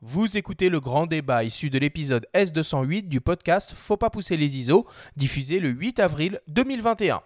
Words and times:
Vous 0.00 0.36
écoutez 0.36 0.68
le 0.68 0.78
grand 0.78 1.06
débat 1.06 1.42
issu 1.42 1.70
de 1.70 1.78
l'épisode 1.80 2.28
S208 2.32 3.08
du 3.08 3.20
podcast 3.20 3.72
Faut 3.74 3.96
pas 3.96 4.10
pousser 4.10 4.36
les 4.36 4.56
ISO, 4.56 4.86
diffusé 5.16 5.58
le 5.58 5.70
8 5.70 5.98
avril 5.98 6.40
2021. 6.46 7.20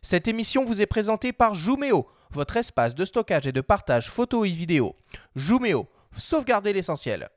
Cette 0.00 0.26
émission 0.26 0.64
vous 0.64 0.80
est 0.80 0.86
présentée 0.86 1.34
par 1.34 1.54
Joomeo, 1.54 2.08
votre 2.30 2.56
espace 2.56 2.94
de 2.94 3.04
stockage 3.04 3.46
et 3.46 3.52
de 3.52 3.60
partage 3.60 4.08
photo 4.08 4.46
et 4.46 4.50
vidéo. 4.50 4.96
Joomeo, 5.36 5.86
sauvegardez 6.16 6.72
l'essentiel. 6.72 7.28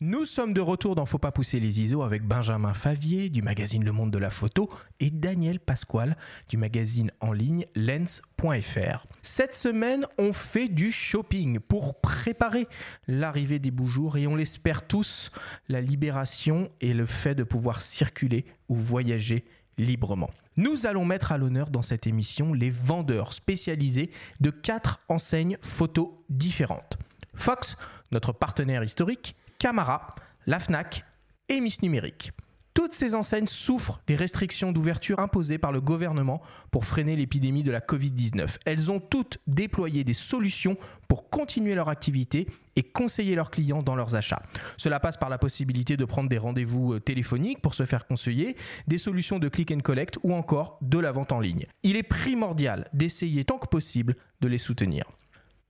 Nous 0.00 0.26
sommes 0.26 0.54
de 0.54 0.60
retour 0.60 0.94
dans 0.94 1.06
Faut 1.06 1.18
pas 1.18 1.32
pousser 1.32 1.58
les 1.58 1.80
ISO 1.80 2.02
avec 2.02 2.22
Benjamin 2.22 2.72
Favier 2.72 3.30
du 3.30 3.42
magazine 3.42 3.82
Le 3.82 3.90
Monde 3.90 4.12
de 4.12 4.18
la 4.18 4.30
Photo 4.30 4.68
et 5.00 5.10
Daniel 5.10 5.58
Pasquale 5.58 6.16
du 6.48 6.56
magazine 6.56 7.10
en 7.18 7.32
ligne 7.32 7.66
lens.fr. 7.74 9.06
Cette 9.22 9.56
semaine, 9.56 10.06
on 10.16 10.32
fait 10.32 10.68
du 10.68 10.92
shopping 10.92 11.58
pour 11.58 12.00
préparer 12.00 12.68
l'arrivée 13.08 13.58
des 13.58 13.72
beaux 13.72 13.88
jours 13.88 14.16
et 14.16 14.28
on 14.28 14.36
l'espère 14.36 14.86
tous, 14.86 15.32
la 15.68 15.80
libération 15.80 16.70
et 16.80 16.94
le 16.94 17.04
fait 17.04 17.34
de 17.34 17.42
pouvoir 17.42 17.80
circuler 17.80 18.44
ou 18.68 18.76
voyager 18.76 19.44
librement. 19.78 20.30
Nous 20.56 20.86
allons 20.86 21.04
mettre 21.04 21.32
à 21.32 21.38
l'honneur 21.38 21.70
dans 21.70 21.82
cette 21.82 22.06
émission 22.06 22.54
les 22.54 22.70
vendeurs 22.70 23.32
spécialisés 23.32 24.12
de 24.38 24.50
quatre 24.50 25.00
enseignes 25.08 25.58
photos 25.60 26.10
différentes. 26.28 26.98
Fox, 27.34 27.76
notre 28.12 28.32
partenaire 28.32 28.84
historique, 28.84 29.34
Camara, 29.58 30.06
la 30.46 30.60
FNAC 30.60 31.04
et 31.48 31.60
Miss 31.60 31.82
Numérique. 31.82 32.30
Toutes 32.74 32.94
ces 32.94 33.16
enseignes 33.16 33.48
souffrent 33.48 34.00
des 34.06 34.14
restrictions 34.14 34.70
d'ouverture 34.70 35.18
imposées 35.18 35.58
par 35.58 35.72
le 35.72 35.80
gouvernement 35.80 36.40
pour 36.70 36.84
freiner 36.84 37.16
l'épidémie 37.16 37.64
de 37.64 37.72
la 37.72 37.80
Covid-19. 37.80 38.58
Elles 38.64 38.88
ont 38.88 39.00
toutes 39.00 39.38
déployé 39.48 40.04
des 40.04 40.12
solutions 40.12 40.76
pour 41.08 41.28
continuer 41.28 41.74
leur 41.74 41.88
activité 41.88 42.46
et 42.76 42.84
conseiller 42.84 43.34
leurs 43.34 43.50
clients 43.50 43.82
dans 43.82 43.96
leurs 43.96 44.14
achats. 44.14 44.44
Cela 44.76 45.00
passe 45.00 45.16
par 45.16 45.28
la 45.28 45.38
possibilité 45.38 45.96
de 45.96 46.04
prendre 46.04 46.28
des 46.28 46.38
rendez-vous 46.38 46.92
euh, 46.92 47.00
téléphoniques 47.00 47.60
pour 47.60 47.74
se 47.74 47.84
faire 47.84 48.06
conseiller, 48.06 48.56
des 48.86 48.98
solutions 48.98 49.40
de 49.40 49.48
click 49.48 49.72
and 49.72 49.80
collect 49.80 50.20
ou 50.22 50.34
encore 50.34 50.78
de 50.82 51.00
la 51.00 51.10
vente 51.10 51.32
en 51.32 51.40
ligne. 51.40 51.66
Il 51.82 51.96
est 51.96 52.04
primordial 52.04 52.88
d'essayer 52.92 53.44
tant 53.44 53.58
que 53.58 53.66
possible 53.66 54.14
de 54.40 54.46
les 54.46 54.58
soutenir. 54.58 55.02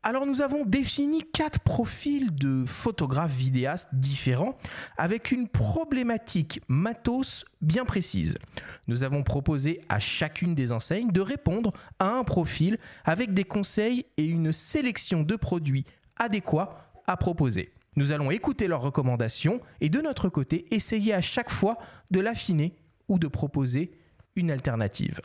Alors 0.09 0.25
nous 0.25 0.41
avons 0.41 0.65
défini 0.65 1.23
quatre 1.23 1.61
profils 1.61 2.35
de 2.35 2.65
photographes 2.65 3.37
vidéastes 3.37 3.91
différents 3.93 4.57
avec 4.97 5.33
une 5.33 5.49
problématique 5.49 6.63
matos 6.67 7.45
bien 7.61 7.85
précise. 7.85 8.39
Nous 8.87 9.03
avons 9.03 9.23
proposé 9.23 9.83
à 9.91 9.99
chacune 9.99 10.55
des 10.55 10.73
enseignes 10.73 11.13
de 11.13 11.21
répondre 11.21 11.75
à 11.99 12.09
un 12.09 12.25
profil 12.25 12.79
avec 13.05 13.35
des 13.35 13.45
conseils 13.45 14.07
et 14.17 14.25
une 14.25 14.51
sélection 14.51 15.25
de 15.25 15.37
produits 15.37 15.85
adéquats 16.17 16.91
à 17.07 17.19
proposer. 17.19 17.75
Nous 17.95 18.11
allons 18.11 18.31
écouter 18.31 18.67
leurs 18.67 18.81
recommandations 18.81 19.61
et 19.83 19.91
de 19.91 20.01
notre 20.01 20.31
côté 20.31 20.75
essayer 20.75 21.13
à 21.13 21.21
chaque 21.21 21.51
fois 21.51 21.77
de 22.11 22.21
l'affiner 22.21 22.75
ou 23.09 23.19
de 23.19 23.29
proposer 23.29 23.91
une 24.37 24.51
alternative. 24.51 25.21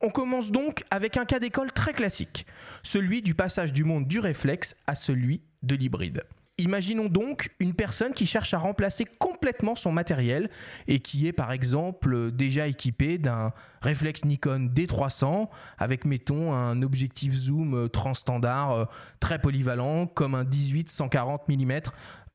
On 0.00 0.10
commence 0.10 0.52
donc 0.52 0.84
avec 0.92 1.16
un 1.16 1.24
cas 1.24 1.40
d'école 1.40 1.72
très 1.72 1.92
classique, 1.92 2.46
celui 2.84 3.20
du 3.20 3.34
passage 3.34 3.72
du 3.72 3.82
monde 3.82 4.06
du 4.06 4.20
réflexe 4.20 4.76
à 4.86 4.94
celui 4.94 5.42
de 5.64 5.74
l'hybride. 5.74 6.22
Imaginons 6.58 7.08
donc 7.08 7.50
une 7.58 7.74
personne 7.74 8.12
qui 8.12 8.24
cherche 8.24 8.54
à 8.54 8.58
remplacer 8.58 9.04
complètement 9.04 9.74
son 9.74 9.90
matériel 9.90 10.50
et 10.86 11.00
qui 11.00 11.26
est 11.26 11.32
par 11.32 11.50
exemple 11.50 12.30
déjà 12.30 12.68
équipé 12.68 13.18
d'un 13.18 13.52
réflexe 13.80 14.24
Nikon 14.24 14.70
D300 14.72 15.48
avec 15.78 16.04
mettons 16.04 16.52
un 16.52 16.82
objectif 16.82 17.32
zoom 17.32 17.88
transstandard 17.88 18.72
euh, 18.72 18.84
très 19.18 19.40
polyvalent 19.40 20.06
comme 20.06 20.34
un 20.34 20.44
18-140 20.44 21.40
mm 21.48 21.90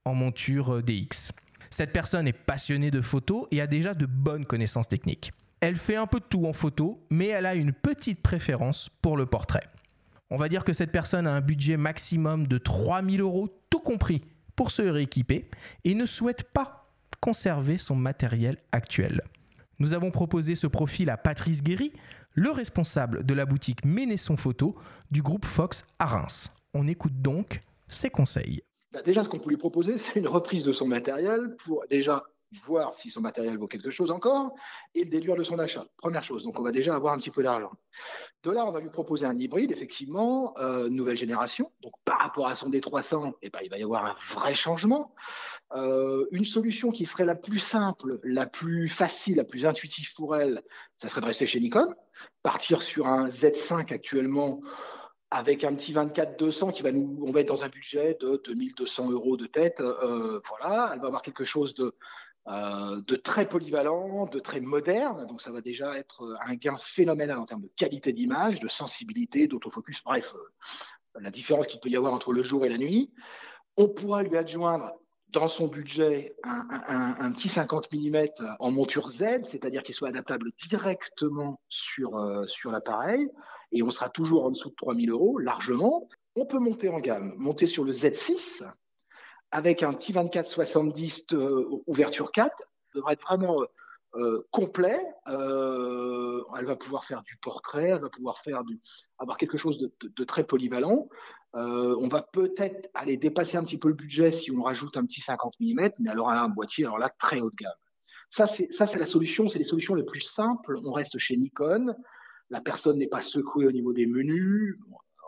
en 0.06 0.16
monture 0.16 0.76
euh, 0.76 0.82
DX. 0.82 1.32
Cette 1.70 1.92
personne 1.92 2.28
est 2.28 2.34
passionnée 2.34 2.92
de 2.92 3.02
photos 3.02 3.48
et 3.52 3.60
a 3.60 3.68
déjà 3.68 3.94
de 3.94 4.06
bonnes 4.06 4.46
connaissances 4.46 4.88
techniques. 4.88 5.32
Elle 5.66 5.78
fait 5.78 5.96
un 5.96 6.08
peu 6.08 6.20
de 6.20 6.26
tout 6.26 6.46
en 6.46 6.52
photo, 6.52 7.00
mais 7.10 7.28
elle 7.28 7.46
a 7.46 7.56
une 7.56 7.72
petite 7.72 8.22
préférence 8.22 8.90
pour 9.02 9.16
le 9.16 9.26
portrait. 9.26 9.64
On 10.30 10.36
va 10.36 10.50
dire 10.50 10.66
que 10.66 10.74
cette 10.74 10.92
personne 10.92 11.26
a 11.26 11.32
un 11.32 11.40
budget 11.40 11.78
maximum 11.78 12.48
de 12.48 12.58
3000 12.58 13.22
euros, 13.22 13.48
tout 13.70 13.80
compris, 13.80 14.26
pour 14.58 14.72
se 14.72 14.82
rééquiper, 14.82 15.50
et 15.86 15.96
ne 15.96 16.06
souhaite 16.06 16.52
pas 16.52 16.90
conserver 17.22 17.78
son 17.78 17.96
matériel 17.96 18.58
actuel. 18.74 19.22
Nous 19.80 19.94
avons 19.94 20.12
proposé 20.12 20.56
ce 20.56 20.68
profil 20.68 21.10
à 21.10 21.16
Patrice 21.16 21.64
Guéry, 21.64 21.94
le 22.34 22.52
responsable 22.52 23.26
de 23.26 23.34
la 23.34 23.46
boutique 23.46 23.86
Ménesson 23.86 24.36
Photo 24.36 24.76
du 25.12 25.22
groupe 25.22 25.46
Fox 25.46 25.86
à 25.98 26.08
Reims. 26.08 26.52
On 26.74 26.90
écoute 26.90 27.22
donc 27.22 27.62
ses 27.88 28.10
conseils. 28.10 28.64
Bah, 28.92 29.02
déjà, 29.02 29.24
ce 29.24 29.30
qu'on 29.30 29.40
peut 29.40 29.50
lui 29.50 29.56
proposer, 29.56 29.98
c'est 29.98 30.20
une 30.20 30.28
reprise 30.28 30.66
de 30.66 30.74
son 30.74 30.88
matériel 30.88 31.56
pour 31.64 31.86
déjà 31.90 32.26
voir 32.66 32.94
si 32.94 33.10
son 33.10 33.22
matériel 33.22 33.58
vaut 33.58 33.68
quelque 33.68 33.92
chose 33.92 34.12
encore 34.12 34.56
et 34.96 35.04
le 35.04 35.10
déduire 35.10 35.36
de 35.36 35.44
son 35.44 35.60
achat. 35.60 35.86
Première 35.98 36.24
chose, 36.24 36.44
donc 36.44 36.60
on 36.60 36.64
va 36.64 36.72
déjà 36.72 36.96
avoir 36.96 37.14
un 37.14 37.18
petit 37.18 37.32
peu 37.32 37.44
d'argent. 37.44 37.72
De 38.44 38.52
là, 38.52 38.66
on 38.66 38.72
va 38.72 38.80
lui 38.80 38.90
proposer 38.90 39.26
un 39.26 39.38
hybride, 39.38 39.72
effectivement, 39.72 40.54
euh, 40.58 40.90
nouvelle 40.90 41.18
génération. 41.18 41.72
Donc 41.82 41.94
par 42.06 42.20
rapport 42.20 42.48
à 42.48 42.56
son 42.56 42.70
D300, 42.70 43.34
eh 43.42 43.50
ben, 43.50 43.60
il 43.64 43.70
va 43.70 43.78
y 43.78 43.84
avoir 43.84 44.06
un 44.06 44.16
vrai 44.34 44.54
changement. 44.54 45.14
Euh, 45.76 46.26
une 46.32 46.46
solution 46.46 46.92
qui 46.92 47.06
serait 47.06 47.26
la 47.26 47.36
plus 47.36 47.60
simple, 47.60 48.20
la 48.24 48.46
plus 48.46 48.90
facile, 48.90 49.38
la 49.38 49.44
plus 49.44 49.66
intuitive 49.66 50.14
pour 50.14 50.36
elle, 50.36 50.62
ça 51.02 51.08
serait 51.08 51.22
de 51.22 51.26
rester 51.26 51.48
chez 51.48 51.60
Nikon, 51.60 51.94
partir 52.44 52.82
sur 52.82 53.08
un 53.08 53.30
Z5 53.30 53.92
actuellement 53.94 54.62
avec 55.34 55.64
un 55.64 55.74
petit 55.74 55.94
24-200 55.94 56.74
qui 56.74 56.84
va 56.84 56.92
nous, 56.92 57.18
on 57.26 57.32
va 57.32 57.40
être 57.40 57.48
dans 57.48 57.64
un 57.64 57.70
budget 57.70 58.16
de 58.22 58.40
2200 58.46 59.10
euros 59.10 59.36
de 59.36 59.48
tête. 59.48 59.80
Euh, 59.80 60.40
voilà, 60.48 60.92
elle 60.94 61.00
va 61.00 61.08
avoir 61.08 61.24
quelque 61.24 61.44
chose 61.44 61.74
de 61.74 61.96
euh, 62.50 63.00
de 63.08 63.16
très 63.16 63.48
polyvalent, 63.48 64.26
de 64.26 64.40
très 64.40 64.60
moderne. 64.60 65.26
Donc 65.28 65.42
ça 65.42 65.52
va 65.52 65.62
déjà 65.62 65.98
être 65.98 66.24
euh, 66.24 66.36
un 66.46 66.56
gain 66.56 66.76
phénoménal 66.76 67.38
en 67.38 67.46
termes 67.46 67.62
de 67.62 67.72
qualité 67.78 68.12
d'image, 68.12 68.60
de 68.60 68.68
sensibilité, 68.68 69.48
d'autofocus, 69.48 70.04
bref, 70.04 70.36
euh, 70.36 71.22
la 71.22 71.32
différence 71.32 71.68
qu'il 71.68 71.80
peut 71.80 71.88
y 71.88 71.96
avoir 71.96 72.14
entre 72.14 72.34
le 72.34 72.44
jour 72.44 72.66
et 72.66 72.70
la 72.70 72.78
nuit. 72.78 73.14
On 73.78 73.88
pourra 73.88 74.24
lui 74.24 74.36
adjoindre 74.36 74.92
dans 75.30 75.48
son 75.48 75.68
budget 75.68 76.36
un, 76.44 77.32
petit 77.32 77.48
50 77.48 77.92
mm 77.94 78.28
en 78.60 78.72
monture 78.72 79.10
Z, 79.10 79.46
c'est-à-dire 79.50 79.82
qu'il 79.82 79.96
soit 79.96 80.10
adaptable 80.10 80.52
directement 80.68 81.60
sur, 81.70 82.44
sur 82.48 82.72
l'appareil, 82.72 83.28
et 83.72 83.82
on 83.82 83.90
sera 83.90 84.10
toujours 84.10 84.46
en 84.46 84.52
dessous 84.52 84.70
de 84.70 84.76
3000 84.76 85.10
euros, 85.10 85.40
largement. 85.40 86.08
On 86.36 86.46
peut 86.46 86.60
monter 86.60 86.90
en 86.90 87.00
gamme, 87.00 87.34
monter 87.38 87.66
sur 87.66 87.84
le 87.84 87.94
Z6, 87.94 88.64
avec 89.54 89.84
un 89.84 89.94
petit 89.94 90.12
24-70 90.12 91.36
euh, 91.36 91.70
ouverture 91.86 92.32
4, 92.32 92.64
devrait 92.96 93.14
être 93.14 93.22
vraiment 93.22 93.62
euh, 93.62 93.66
euh, 94.16 94.48
complet. 94.50 95.00
elle 95.28 96.66
va 96.66 96.76
pouvoir 96.76 97.06
faire 97.06 97.22
du 97.22 97.38
portrait, 97.38 97.90
elle 97.90 98.02
va 98.02 98.10
pouvoir 98.10 98.40
faire 98.40 98.64
du, 98.64 98.80
avoir 99.20 99.38
quelque 99.38 99.58
chose 99.58 99.78
de, 99.80 100.24
très 100.24 100.44
polyvalent. 100.44 101.08
on 101.54 102.08
va 102.08 102.24
peut-être 102.24 102.90
aller 102.96 103.16
dépasser 103.18 103.58
un 103.58 103.64
petit 103.64 103.78
peu 103.78 103.90
le 103.90 103.94
budget 103.94 104.32
si 104.32 104.52
on 104.52 104.64
rajoute 104.64 104.98
un 104.98 105.06
petit 105.06 105.22
50 105.22 105.54
mm, 105.60 105.90
mais 106.00 106.18
aura 106.18 106.40
un 106.40 106.50
boîtier 106.50 106.86
alors 106.86 106.98
là 106.98 107.10
très 107.20 107.40
haut 107.40 107.52
de 107.52 107.56
gamme. 107.56 107.72
Ça 108.32 108.48
ça 108.48 108.88
c'est 108.88 109.00
la 109.00 109.06
solution, 109.06 109.50
c'est 109.50 109.60
les 109.60 109.66
solutions 109.66 109.94
les 109.94 110.04
plus 110.04 110.22
simples. 110.22 110.80
On 110.84 110.92
reste 110.94 111.20
chez 111.20 111.38
Nikon. 111.38 111.96
La 112.50 112.62
personne 112.62 112.98
n'est 112.98 113.08
pas 113.08 113.22
secouée 113.22 113.68
au 113.68 113.72
niveau 113.72 113.94
des 113.94 114.08
menus. 114.08 114.80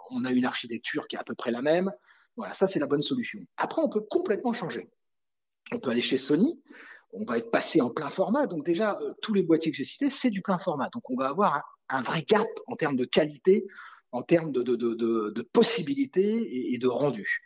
On 0.09 0.25
a 0.25 0.31
une 0.31 0.45
architecture 0.45 1.07
qui 1.07 1.15
est 1.15 1.19
à 1.19 1.23
peu 1.23 1.35
près 1.35 1.51
la 1.51 1.61
même. 1.61 1.91
Voilà, 2.37 2.53
ça 2.53 2.67
c'est 2.67 2.79
la 2.79 2.85
bonne 2.85 3.03
solution. 3.03 3.39
Après, 3.57 3.81
on 3.81 3.89
peut 3.89 4.01
complètement 4.01 4.53
changer. 4.53 4.89
On 5.71 5.79
peut 5.79 5.89
aller 5.89 6.01
chez 6.01 6.17
Sony, 6.17 6.59
on 7.13 7.25
va 7.25 7.37
être 7.37 7.49
passé 7.49 7.81
en 7.81 7.89
plein 7.89 8.09
format. 8.09 8.45
Donc 8.47 8.65
déjà, 8.65 8.99
euh, 9.01 9.13
tous 9.21 9.33
les 9.33 9.41
boîtiers 9.41 9.71
que 9.71 9.77
j'ai 9.77 9.85
cités, 9.85 10.09
c'est 10.09 10.29
du 10.29 10.41
plein 10.41 10.59
format. 10.59 10.89
Donc 10.93 11.09
on 11.09 11.15
va 11.15 11.29
avoir 11.29 11.63
un, 11.89 12.01
vrai 12.01 12.23
gap 12.23 12.47
en 12.67 12.75
termes 12.75 12.97
de 12.97 13.05
qualité, 13.05 13.65
en 14.11 14.21
termes 14.21 14.51
de, 14.51 15.41
possibilités 15.53 16.73
et, 16.73 16.77
de 16.77 16.87
rendu. 16.87 17.41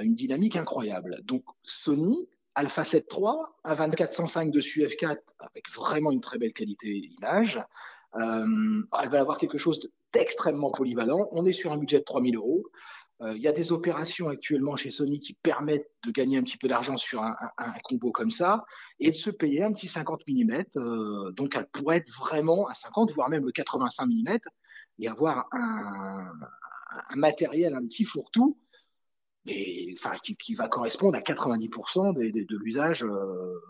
Une 0.00 0.14
dynamique 0.14 0.56
incroyable. 0.56 1.20
Donc 1.24 1.44
Sony, 1.62 2.28
Alpha 2.54 2.84
7 2.84 3.06
III, 3.12 3.24
un 3.64 3.88
2405 3.88 4.50
dessus 4.50 4.82
f4 4.82 5.18
avec 5.38 5.70
vraiment 5.70 6.10
une 6.10 6.20
très 6.20 6.38
belle 6.38 6.52
qualité 6.52 7.00
d'image. 7.00 7.62
Euh, 8.16 8.82
elle 9.00 9.08
va 9.08 9.20
avoir 9.20 9.38
quelque 9.38 9.58
chose 9.58 9.90
d'extrêmement 10.12 10.70
polyvalent. 10.70 11.28
On 11.32 11.46
est 11.46 11.52
sur 11.52 11.72
un 11.72 11.78
budget 11.78 11.98
de 12.00 12.04
3000 12.04 12.36
euros. 12.36 12.64
Euh, 13.22 13.36
il 13.36 13.42
y 13.42 13.48
a 13.48 13.52
des 13.52 13.70
opérations 13.70 14.28
actuellement 14.28 14.76
chez 14.76 14.90
Sony 14.90 15.20
qui 15.20 15.34
permettent 15.34 15.90
de 16.04 16.10
gagner 16.10 16.38
un 16.38 16.42
petit 16.42 16.56
peu 16.56 16.66
d'argent 16.66 16.96
sur 16.96 17.22
un, 17.22 17.36
combo 17.84 18.10
comme 18.10 18.32
ça 18.32 18.64
et 18.98 19.10
de 19.10 19.16
se 19.16 19.30
payer 19.30 19.62
un 19.62 19.72
petit 19.72 19.88
50 19.88 20.22
mm. 20.26 20.64
Euh, 20.76 21.30
donc, 21.32 21.54
elle 21.54 21.68
pourrait 21.68 21.98
être 21.98 22.10
vraiment 22.18 22.66
à 22.66 22.74
50, 22.74 23.12
voire 23.12 23.28
même 23.28 23.44
le 23.44 23.52
85 23.52 24.06
mm 24.06 24.38
et 24.98 25.08
avoir 25.08 25.46
un, 25.52 26.32
matériel, 27.14 27.74
un 27.74 27.86
petit 27.86 28.04
fourre-tout, 28.04 28.58
qui, 29.44 30.54
va 30.54 30.68
correspondre 30.68 31.16
à 31.16 31.20
90% 31.20 32.14
de 32.14 32.56
l'usage 32.58 33.04
euh, 33.04 33.60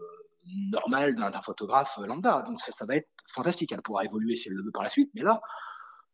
normal 0.70 1.14
d'un 1.14 1.42
photographe 1.42 1.98
lambda. 1.98 2.42
Donc, 2.46 2.60
ça, 2.60 2.72
ça, 2.72 2.86
va 2.86 2.96
être 2.96 3.08
fantastique. 3.28 3.72
Elle 3.72 3.82
pourra 3.82 4.04
évoluer 4.04 4.34
si 4.34 4.48
elle 4.48 4.54
le 4.54 4.64
veut 4.64 4.72
par 4.72 4.82
la 4.82 4.90
suite, 4.90 5.10
mais 5.14 5.22
là, 5.22 5.40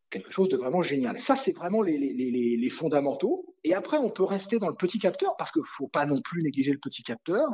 quelque 0.09 0.31
chose 0.31 0.49
de 0.49 0.57
vraiment 0.57 0.81
génial. 0.81 1.19
Ça, 1.19 1.35
c'est 1.35 1.51
vraiment 1.51 1.81
les, 1.81 2.69
fondamentaux. 2.71 3.45
Et 3.63 3.73
après, 3.73 3.97
on 3.97 4.09
peut 4.09 4.23
rester 4.23 4.59
dans 4.59 4.69
le 4.69 4.75
petit 4.75 4.99
capteur 4.99 5.35
parce 5.37 5.51
qu'il 5.51 5.61
ne 5.61 5.67
faut 5.77 5.87
pas 5.87 6.05
non 6.05 6.21
plus 6.21 6.43
négliger 6.43 6.71
le 6.71 6.79
petit 6.79 7.03
capteur. 7.03 7.47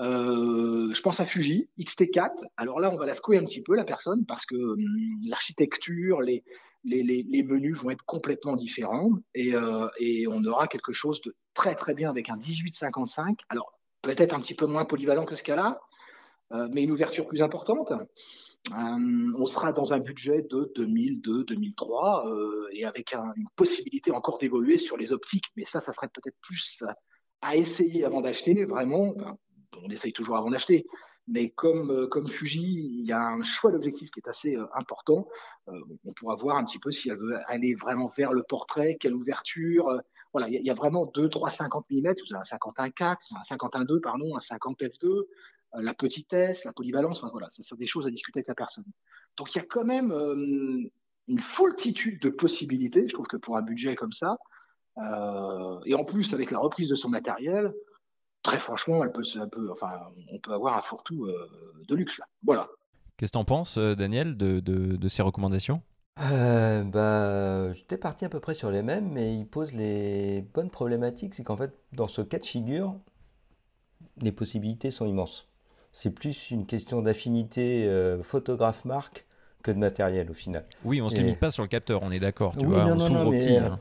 Euh, 0.00 0.92
je 0.92 1.00
pense 1.02 1.20
à 1.20 1.26
Fuji, 1.26 1.68
XT4. 1.78 2.30
Alors 2.56 2.80
là, 2.80 2.90
on 2.90 2.96
va 2.96 3.06
la 3.06 3.14
secouer 3.14 3.38
un 3.38 3.44
petit 3.44 3.62
peu, 3.62 3.74
la 3.74 3.84
personne, 3.84 4.24
parce 4.26 4.46
que 4.46 4.54
hum, 4.54 4.78
l'architecture, 5.28 6.20
les, 6.22 6.42
les, 6.84 7.02
les, 7.02 7.42
menus 7.42 7.76
vont 7.76 7.90
être 7.90 8.04
complètement 8.06 8.56
différents 8.56 9.10
et, 9.34 9.54
euh, 9.54 9.88
et, 9.98 10.26
on 10.26 10.42
aura 10.44 10.68
quelque 10.68 10.92
chose 10.92 11.20
de 11.20 11.34
très 11.52 11.74
très 11.74 11.94
bien 11.94 12.08
avec 12.08 12.30
un 12.30 12.36
1855. 12.36 13.38
Alors 13.50 13.72
peut-être 14.02 14.34
un 14.34 14.40
petit 14.40 14.54
peu 14.54 14.66
moins 14.66 14.86
polyvalent 14.86 15.26
que 15.26 15.36
ce 15.36 15.42
cas-là, 15.42 15.80
euh, 16.52 16.68
mais 16.72 16.82
une 16.82 16.92
ouverture 16.92 17.26
plus 17.26 17.42
importante. 17.42 17.92
Euh, 18.68 19.32
on 19.36 19.46
sera 19.46 19.72
dans 19.72 19.92
un 19.92 19.98
budget 19.98 20.42
de 20.42 20.70
2002-2003 20.76 22.28
euh, 22.28 22.68
et 22.72 22.84
avec 22.84 23.14
une 23.14 23.48
possibilité 23.56 24.12
encore 24.12 24.38
d'évoluer 24.38 24.78
sur 24.78 24.96
les 24.96 25.12
optiques. 25.12 25.46
Mais 25.56 25.64
ça, 25.64 25.80
ça 25.80 25.92
serait 25.92 26.08
peut-être 26.08 26.36
plus 26.42 26.82
à 27.42 27.56
essayer 27.56 28.04
avant 28.04 28.20
d'acheter, 28.20 28.64
vraiment. 28.64 29.14
on 29.82 29.90
essaye 29.90 30.12
toujours 30.12 30.36
avant 30.36 30.50
d'acheter. 30.50 30.86
Mais 31.26 31.50
comme, 31.50 32.08
comme 32.08 32.28
Fuji, 32.28 32.98
il 33.00 33.06
y 33.06 33.12
a 33.12 33.20
un 33.20 33.42
choix 33.44 33.70
d'objectif 33.70 34.10
qui 34.10 34.20
est 34.20 34.28
assez 34.28 34.56
important. 34.74 35.26
on 35.66 36.12
pourra 36.12 36.34
voir 36.34 36.56
un 36.56 36.64
petit 36.64 36.78
peu 36.78 36.90
si 36.90 37.08
elle 37.08 37.18
veut 37.18 37.38
aller 37.46 37.74
vraiment 37.74 38.08
vers 38.08 38.32
le 38.32 38.42
portrait, 38.42 38.96
quelle 39.00 39.14
ouverture. 39.14 40.00
voilà, 40.32 40.48
il 40.48 40.64
y, 40.64 40.70
a 40.70 40.74
vraiment 40.74 41.06
2, 41.06 41.28
3, 41.28 41.50
50 41.50 41.86
mm. 41.90 42.14
Vous 42.28 42.34
avez 42.34 42.40
un 42.40 42.56
51.4, 42.56 43.16
un 43.36 43.56
51.2, 43.56 44.00
pardon, 44.00 44.36
un 44.36 44.40
50 44.40 44.80
f2, 44.80 45.06
euh, 45.06 45.28
la 45.74 45.94
petitesse, 45.94 46.64
la 46.64 46.72
polyvalence, 46.72 47.22
voilà, 47.30 47.48
ça 47.50 47.62
sont 47.62 47.76
des 47.76 47.86
choses 47.86 48.06
à 48.06 48.10
discuter 48.10 48.40
avec 48.40 48.48
la 48.48 48.54
personne. 48.54 48.84
Donc 49.36 49.54
il 49.54 49.58
y 49.58 49.60
a 49.60 49.64
quand 49.64 49.84
même 49.84 50.12
euh, 50.12 50.90
une 51.28 51.38
foultitude 51.38 52.20
de 52.20 52.30
possibilités, 52.30 53.06
je 53.06 53.12
trouve 53.12 53.26
que 53.26 53.36
pour 53.36 53.56
un 53.56 53.62
budget 53.62 53.94
comme 53.94 54.12
ça, 54.12 54.36
euh, 54.98 55.78
et 55.84 55.94
en 55.94 56.04
plus 56.04 56.34
avec 56.34 56.50
la 56.50 56.58
reprise 56.58 56.88
de 56.88 56.94
son 56.94 57.08
matériel, 57.08 57.72
très 58.42 58.58
franchement, 58.58 59.04
elle 59.04 59.12
peut, 59.12 59.70
enfin, 59.70 59.92
on 60.32 60.38
peut 60.38 60.52
avoir 60.52 60.76
un 60.76 60.82
fourre-tout 60.82 61.28
de 61.86 61.94
luxe. 61.94 62.20
Voilà. 62.42 62.68
Qu'est-ce 63.16 63.32
que 63.32 63.36
tu 63.36 63.40
en 63.40 63.44
penses, 63.44 63.76
Daniel, 63.76 64.36
de, 64.36 65.08
ces 65.08 65.22
recommandations? 65.22 65.82
Bah, 66.16 67.72
J'étais 67.72 67.98
parti 67.98 68.24
à 68.24 68.28
peu 68.28 68.40
près 68.40 68.54
sur 68.54 68.70
les 68.70 68.82
mêmes, 68.82 69.10
mais 69.12 69.36
il 69.36 69.46
pose 69.46 69.74
les 69.74 70.42
bonnes 70.54 70.70
problématiques. 70.70 71.34
C'est 71.34 71.44
qu'en 71.44 71.56
fait, 71.56 71.74
dans 71.92 72.08
ce 72.08 72.22
cas 72.22 72.38
de 72.38 72.46
figure, 72.46 72.96
les 74.16 74.32
possibilités 74.32 74.90
sont 74.90 75.06
immenses 75.06 75.49
c'est 75.92 76.10
plus 76.10 76.50
une 76.50 76.66
question 76.66 77.02
d'affinité 77.02 77.86
euh, 77.86 78.22
photographe-marque 78.22 79.26
que 79.62 79.70
de 79.70 79.78
matériel 79.78 80.30
au 80.30 80.34
final. 80.34 80.64
Oui, 80.84 81.00
on 81.02 81.06
ne 81.06 81.10
se 81.10 81.16
limite 81.16 81.38
pas 81.38 81.50
sur 81.50 81.62
le 81.62 81.68
capteur, 81.68 82.02
on 82.02 82.10
est 82.10 82.20
d'accord. 82.20 82.54
Tu 82.58 82.64
vois, 82.64 82.84
on 82.84 82.98
s'ouvre 82.98 83.26
aux 83.26 83.32
petits. 83.32 83.56
Hein. 83.56 83.78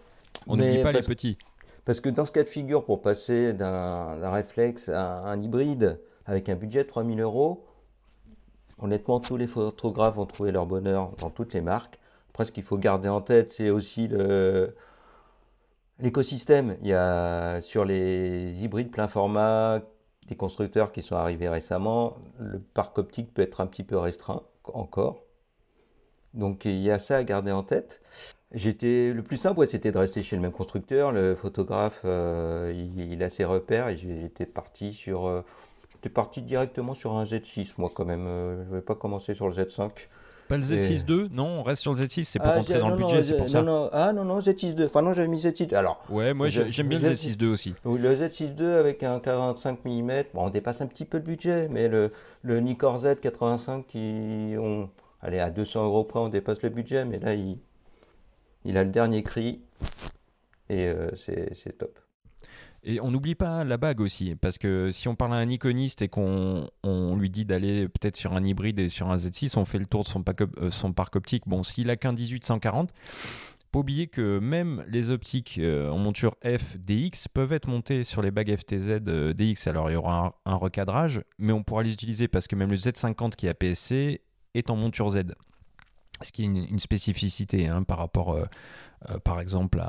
On 0.48 0.58
n'oublie 0.58 0.82
pas 0.82 0.92
les 0.92 1.02
petits. 1.02 1.38
Parce 1.86 2.02
que 2.02 2.10
dans 2.10 2.26
ce 2.26 2.32
cas 2.32 2.44
de 2.44 2.50
figure, 2.50 2.86
pour 2.86 3.02
passer 3.02 3.54
d'un 3.54 4.30
réflexe 4.32 4.90
à 4.90 5.24
un 5.24 5.40
hybride 5.40 6.00
avec 6.26 6.50
un 6.50 6.56
budget 6.56 6.84
de 6.84 6.90
3000 6.90 7.20
euros, 7.22 7.66
honnêtement, 8.80 9.20
tous 9.20 9.38
les 9.38 9.48
photographes 9.48 10.16
vont 10.16 10.26
trouver 10.26 10.52
leur 10.52 10.66
bonheur 10.66 11.12
dans 11.20 11.30
toutes 11.30 11.54
les 11.54 11.62
marques. 11.62 12.00
Après, 12.30 12.46
ce 12.46 12.52
qu'il 12.52 12.64
faut 12.64 12.78
garder 12.78 13.10
en 13.10 13.22
tête, 13.22 13.52
c'est 13.52 13.70
aussi 13.70 14.08
le, 14.08 14.76
l'écosystème. 16.00 16.78
Il 16.82 16.88
y 16.88 16.94
a 16.94 17.62
sur 17.62 17.86
les 17.86 18.64
hybrides 18.64 18.92
plein 18.92 19.08
format 19.08 19.82
constructeurs 20.36 20.92
qui 20.92 21.02
sont 21.02 21.16
arrivés 21.16 21.50
récemment, 21.50 22.18
le 22.38 22.60
parc 22.60 22.98
optique 22.98 23.34
peut 23.34 23.42
être 23.42 23.62
un 23.62 23.68
petit 23.68 23.84
peu 23.84 23.98
restreint 23.98 24.44
encore. 24.74 25.24
Donc 26.34 26.66
il 26.66 26.80
y 26.80 26.92
a 26.92 27.00
ça 27.00 27.18
à 27.18 27.24
garder 27.24 27.52
en 27.52 27.64
tête. 27.64 28.02
J'étais 28.52 29.14
le 29.14 29.22
plus 29.22 29.38
simple, 29.38 29.68
c'était 29.68 29.92
de 29.92 29.98
rester 29.98 30.24
chez 30.24 30.36
le 30.36 30.42
même 30.42 30.52
constructeur. 30.52 31.12
Le 31.12 31.36
photographe, 31.36 32.02
euh, 32.06 32.74
il, 32.98 33.22
a 33.22 33.30
ses 33.30 33.46
repères 33.46 33.90
et 33.90 33.98
j'étais 33.98 34.48
parti 34.48 34.94
sur, 34.94 35.28
euh, 35.28 35.44
j'étais 35.92 36.10
parti 36.10 36.42
directement 36.42 36.96
sur 36.96 37.14
un 37.14 37.26
Z6 37.26 37.74
moi 37.78 37.92
quand 37.94 38.06
même. 38.06 38.26
Euh, 38.26 38.66
je 38.66 38.76
vais 38.76 38.82
pas 38.82 38.96
commencer 38.96 39.36
sur 39.36 39.48
le 39.50 39.54
Z5. 39.56 39.92
Pas 40.50 40.58
le 40.58 40.64
Z6 40.64 41.08
II 41.08 41.30
Non, 41.32 41.60
on 41.60 41.64
reste 41.64 41.84
sur 41.84 41.94
le 41.94 42.02
Z6, 42.02 42.24
c'est 42.24 42.40
pour 42.40 42.48
ah, 42.48 42.56
rentrer 42.56 42.80
dans 42.80 42.90
le 42.90 42.96
budget, 42.96 43.22
c'est 43.22 43.38
pour 43.38 43.48
ça. 43.48 43.62
Non, 43.62 43.88
ah 43.94 44.12
non, 44.14 44.26
non, 44.26 44.40
Z6 44.40 44.80
II. 44.80 44.86
Enfin 44.86 45.04
non, 45.04 45.14
j'avais 45.14 45.28
mis 45.28 45.38
Z6 45.38 45.76
Alors. 45.76 46.04
Ouais, 46.10 46.34
moi 46.34 46.50
j'aime 46.50 46.88
bien 46.88 46.98
le 46.98 47.10
Z6 47.10 47.40
II 47.40 47.50
aussi. 47.50 47.76
Le 47.86 48.16
Z6 48.16 48.60
II 48.60 48.66
avec 48.66 49.04
un 49.04 49.20
45 49.20 49.86
mm, 49.86 50.08
bon, 50.34 50.46
on 50.46 50.50
dépasse 50.50 50.82
un 50.82 50.88
petit 50.88 51.06
peu 51.06 51.18
le 51.18 51.24
budget, 51.24 51.68
mais 51.70 51.88
le, 51.88 52.12
le 52.42 52.60
Nikkor 52.60 52.98
Z 53.00 53.20
85 53.22 53.86
qui. 53.86 54.56
On, 54.58 54.90
allez, 55.22 55.40
à 55.40 55.52
200 55.52 55.86
euros 55.86 56.04
près, 56.04 56.20
on 56.20 56.30
dépasse 56.30 56.64
le 56.64 56.70
budget, 56.70 57.06
mais 57.06 57.20
là, 57.20 57.36
il, 57.36 57.60
il 58.66 58.76
a 58.76 58.84
le 58.84 58.90
dernier 58.90 59.22
cri 59.22 59.62
et 60.70 60.88
euh, 60.88 61.10
c'est 61.16 61.78
top. 61.78 62.00
Et 62.84 63.02
on 63.02 63.12
n'oublie 63.12 63.36
pas 63.36 63.64
la 63.64 63.78
bague 63.78 64.00
aussi, 64.00 64.36
parce 64.36 64.58
que 64.58 64.90
si 64.92 65.08
on 65.08 65.16
parle 65.16 65.34
à 65.34 65.38
un 65.38 65.50
iconiste 65.50 66.02
et 66.02 66.08
qu'on 66.08 66.70
on 66.84 67.16
lui 67.16 67.30
dit 67.30 67.46
d'aller 67.46 67.90
peut-être 67.90 68.16
sur 68.16 68.34
un 68.34 68.44
hybride 68.44 68.80
et 68.80 68.88
sur 68.88 69.10
un 69.10 69.18
Z6, 69.18 69.58
on 69.58 69.66
fait 69.66 69.80
le 69.80 69.86
tour 69.86 70.04
de 70.04 70.08
son, 70.08 70.24
euh, 70.30 70.94
parc 70.94 71.16
optique. 71.16 71.44
Bon, 71.46 71.64
s'il 71.64 71.90
a 71.90 71.98
qu'un 71.98 72.14
1840, 72.14 72.94
pas 73.72 73.80
oublier 73.80 74.08
que 74.08 74.40
même 74.40 74.84
les 74.88 75.12
optiques 75.12 75.60
euh, 75.60 75.90
en 75.90 75.98
monture 75.98 76.36
F 76.44 76.78
DX 76.78 77.28
peuvent 77.34 77.54
être 77.54 77.68
montées 77.68 78.04
sur 78.04 78.22
les 78.22 78.32
bagues 78.32 78.56
FTZ 78.56 79.02
euh, 79.08 79.34
DX. 79.34 79.68
Alors 79.68 79.92
il 79.92 79.94
y 79.94 79.98
aura 79.98 80.40
un, 80.46 80.56
recadrage, 80.56 81.22
mais 81.38 81.54
on 81.54 81.64
pourra 81.64 81.84
les 81.84 81.94
utiliser 81.94 82.28
parce 82.28 82.48
que 82.48 82.56
même 82.56 82.72
le 82.72 82.78
Z50 82.78 83.36
qui 83.36 83.48
est 83.48 83.50
APS-C 83.50 84.22
est 84.56 84.70
en 84.70 84.76
monture 84.76 85.12
Z. 85.12 85.36
Ce 86.22 86.32
qui 86.32 86.44
est 86.44 86.46
une, 86.46 86.80
spécificité 86.80 87.68
hein, 87.68 87.84
par 87.84 87.98
rapport 87.98 88.38
euh, 89.08 89.18
par 89.20 89.40
exemple, 89.40 89.82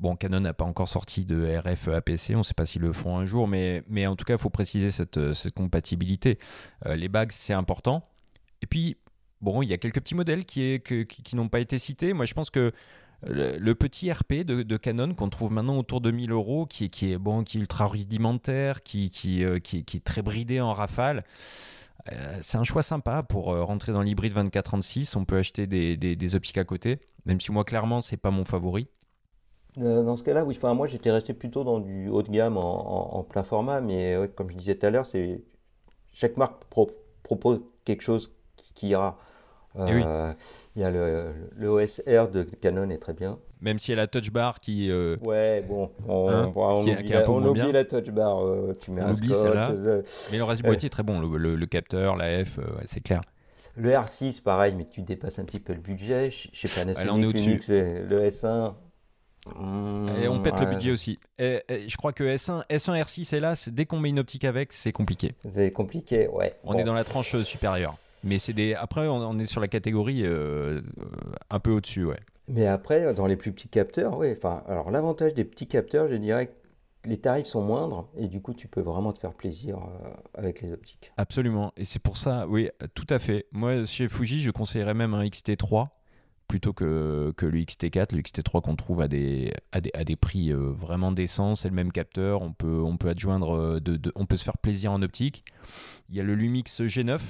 bon, 0.00 0.16
Canon 0.16 0.40
n'a 0.40 0.54
pas 0.54 0.64
encore 0.64 0.88
sorti 0.88 1.24
de 1.24 1.56
RF 1.58 1.88
APC, 1.88 2.34
on 2.34 2.38
ne 2.38 2.42
sait 2.42 2.54
pas 2.54 2.66
s'ils 2.66 2.82
le 2.82 2.92
font 2.92 3.16
un 3.16 3.24
jour, 3.24 3.46
mais, 3.46 3.84
mais 3.88 4.06
en 4.06 4.16
tout 4.16 4.24
cas, 4.24 4.34
il 4.34 4.40
faut 4.40 4.50
préciser 4.50 4.90
cette, 4.90 5.18
compatibilité. 5.54 6.38
Euh, 6.86 6.96
les 6.96 7.08
bagues, 7.08 7.30
c'est 7.30 7.52
important. 7.52 8.08
Et 8.60 8.66
puis, 8.66 8.96
bon, 9.40 9.62
il 9.62 9.68
y 9.68 9.72
a 9.72 9.78
quelques 9.78 10.00
petits 10.00 10.16
modèles 10.16 10.44
qui, 10.44 10.80
qui, 10.80 11.36
n'ont 11.36 11.48
pas 11.48 11.60
été 11.60 11.78
cités. 11.78 12.12
Moi, 12.12 12.24
je 12.24 12.34
pense 12.34 12.50
que 12.50 12.72
le, 13.22 13.72
petit 13.74 14.10
RP 14.10 14.44
de, 14.44 14.76
Canon 14.76 15.14
qu'on 15.14 15.28
trouve 15.28 15.52
maintenant 15.52 15.78
autour 15.78 16.00
de 16.00 16.10
1000 16.10 16.32
euros, 16.32 16.66
qui 16.66 16.84
est, 16.84 16.88
qui 16.88 17.12
est, 17.12 17.18
bon, 17.18 17.44
qui 17.44 17.58
est 17.58 17.60
ultra 17.60 17.86
rudimentaire, 17.86 18.82
qui, 18.82 19.10
qui, 19.10 19.44
euh, 19.44 19.60
qui, 19.60 19.78
est 19.78 20.04
très 20.04 20.22
bridé 20.22 20.60
en 20.60 20.72
rafale, 20.72 21.24
c'est 22.40 22.56
un 22.56 22.64
choix 22.64 22.82
sympa 22.82 23.22
pour 23.22 23.46
rentrer 23.46 23.92
dans 23.92 24.02
l'hybride 24.02 24.34
24-36. 24.34 25.16
On 25.16 25.24
peut 25.24 25.36
acheter 25.36 25.66
des, 25.66 25.96
des, 25.96 26.36
à 26.56 26.64
côté. 26.64 27.00
Même 27.26 27.40
si 27.40 27.52
moi, 27.52 27.64
clairement, 27.64 28.00
c'est 28.00 28.16
pas 28.16 28.30
mon 28.30 28.44
favori. 28.44 28.88
Euh, 29.80 30.02
dans 30.02 30.16
ce 30.16 30.22
cas-là, 30.22 30.44
oui. 30.44 30.54
Enfin, 30.56 30.74
moi, 30.74 30.86
j'étais 30.86 31.10
resté 31.10 31.34
plutôt 31.34 31.64
dans 31.64 31.78
du 31.80 32.08
haut 32.08 32.22
de 32.22 32.30
gamme 32.30 32.56
en, 32.56 33.22
plein 33.22 33.42
format, 33.42 33.80
mais 33.80 34.16
comme 34.34 34.50
je 34.50 34.56
disais 34.56 34.74
tout 34.74 34.86
à 34.86 34.90
l'heure, 34.90 35.06
c'est 35.06 35.42
chaque 36.12 36.36
marque 36.36 36.64
propose 37.22 37.60
quelque 37.84 38.02
chose 38.02 38.32
qui, 38.74 38.88
ira. 38.88 39.18
Euh, 39.76 40.32
il 40.74 40.82
y 40.82 40.84
a 40.84 40.90
le, 40.90 41.32
le, 41.54 41.68
OSR 41.68 42.28
de 42.32 42.42
Canon 42.42 42.90
est 42.90 42.98
très 42.98 43.12
bien. 43.12 43.38
Même 43.60 43.78
si 43.78 43.92
elle 43.92 43.98
a 43.98 44.02
la 44.02 44.06
touch 44.06 44.30
bar 44.30 44.60
qui. 44.60 44.90
Euh, 44.90 45.16
ouais, 45.20 45.64
bon, 45.68 45.90
on, 46.06 46.28
hein, 46.28 46.52
oublie, 46.54 47.72
la 47.72 47.84
touch 47.84 48.10
bar. 48.10 48.40
tu 48.80 48.90
mets 48.90 49.02
un 49.02 49.14
scotch, 49.14 49.30
Mais 50.30 50.38
le 50.38 50.44
reste 50.44 50.62
du 50.62 50.68
boîtier 50.68 50.86
est 50.86 50.90
très 50.90 51.02
bon. 51.02 51.20
Le, 51.20 51.66
capteur, 51.66 52.16
la 52.16 52.44
F, 52.44 52.58
c'est 52.84 53.00
clair. 53.00 53.22
Le 53.78 53.90
R6, 53.90 54.42
pareil, 54.42 54.74
mais 54.76 54.86
tu 54.90 55.02
dépasses 55.02 55.38
un 55.38 55.44
petit 55.44 55.60
peu 55.60 55.72
le 55.72 55.80
budget. 55.80 56.30
Je 56.30 56.66
sais 56.66 56.80
pas, 56.80 56.84
National 56.84 57.20
Linux, 57.20 57.68
le 57.68 58.28
S1. 58.28 58.74
et 60.20 60.28
on 60.28 60.40
pète 60.40 60.58
le 60.60 60.66
budget 60.66 60.90
aussi. 60.90 61.18
Et, 61.38 61.62
je 61.86 61.96
crois 61.96 62.12
que 62.12 62.24
S1, 62.24 62.64
S1 62.68 63.02
R6, 63.02 63.36
hélas, 63.36 63.68
dès 63.68 63.86
qu'on 63.86 64.00
met 64.00 64.08
une 64.08 64.18
optique 64.18 64.44
avec, 64.44 64.72
c'est 64.72 64.92
compliqué. 64.92 65.32
C'est 65.48 65.70
compliqué, 65.70 66.26
ouais. 66.28 66.54
On 66.64 66.76
est 66.76 66.84
dans 66.84 66.94
la 66.94 67.04
tranche 67.04 67.34
euh, 67.36 67.44
supérieure. 67.44 67.96
Mais 68.24 68.40
c'est 68.40 68.52
des. 68.52 68.74
Après, 68.74 69.06
on, 69.06 69.38
est 69.38 69.46
sur 69.46 69.60
la 69.60 69.68
catégorie 69.68 70.22
euh, 70.24 70.80
un 71.50 71.60
peu 71.60 71.70
au-dessus, 71.70 72.04
ouais. 72.04 72.18
Mais 72.48 72.66
après, 72.66 73.12
dans 73.14 73.26
les 73.26 73.36
plus 73.36 73.52
petits 73.52 73.68
capteurs, 73.68 74.16
ouais. 74.16 74.34
Enfin, 74.36 74.62
alors 74.66 74.90
l'avantage 74.90 75.34
des 75.34 75.44
petits 75.44 75.68
capteurs, 75.68 76.08
je 76.08 76.16
dirais 76.16 76.50
les 77.04 77.18
tarifs 77.18 77.46
sont 77.46 77.62
moindres 77.62 78.08
et 78.16 78.28
du 78.28 78.40
coup 78.40 78.52
tu 78.54 78.68
peux 78.68 78.80
vraiment 78.80 79.12
te 79.12 79.18
faire 79.18 79.32
plaisir 79.32 79.78
euh, 79.78 80.10
avec 80.34 80.60
les 80.60 80.72
optiques. 80.72 81.12
Absolument. 81.16 81.72
Et 81.76 81.84
c'est 81.84 82.00
pour 82.00 82.16
ça, 82.16 82.46
oui, 82.48 82.68
tout 82.94 83.06
à 83.08 83.18
fait. 83.18 83.46
Moi, 83.52 83.84
chez 83.84 84.08
Fuji, 84.08 84.40
je 84.40 84.50
conseillerais 84.50 84.94
même 84.94 85.14
un 85.14 85.24
XT3 85.24 85.88
plutôt 86.48 86.72
que, 86.72 87.32
que 87.36 87.46
le 87.46 87.58
XT4. 87.60 88.14
Le 88.14 88.22
XT3 88.22 88.62
qu'on 88.62 88.74
trouve 88.74 89.02
à 89.02 89.08
des, 89.08 89.52
à 89.72 89.80
des, 89.80 89.90
à 89.94 90.04
des 90.04 90.16
prix 90.16 90.50
euh, 90.50 90.72
vraiment 90.72 91.12
décents. 91.12 91.54
C'est 91.54 91.68
le 91.68 91.74
même 91.74 91.92
capteur. 91.92 92.42
On 92.42 92.52
peut, 92.52 92.80
on 92.80 92.96
peut 92.96 93.08
adjoindre, 93.08 93.54
euh, 93.54 93.80
de, 93.80 94.12
on 94.16 94.26
peut 94.26 94.36
se 94.36 94.44
faire 94.44 94.58
plaisir 94.58 94.90
en 94.92 95.02
optique. 95.02 95.44
Il 96.08 96.16
y 96.16 96.20
a 96.20 96.22
le 96.22 96.34
Lumix 96.34 96.80
G9 96.80 97.20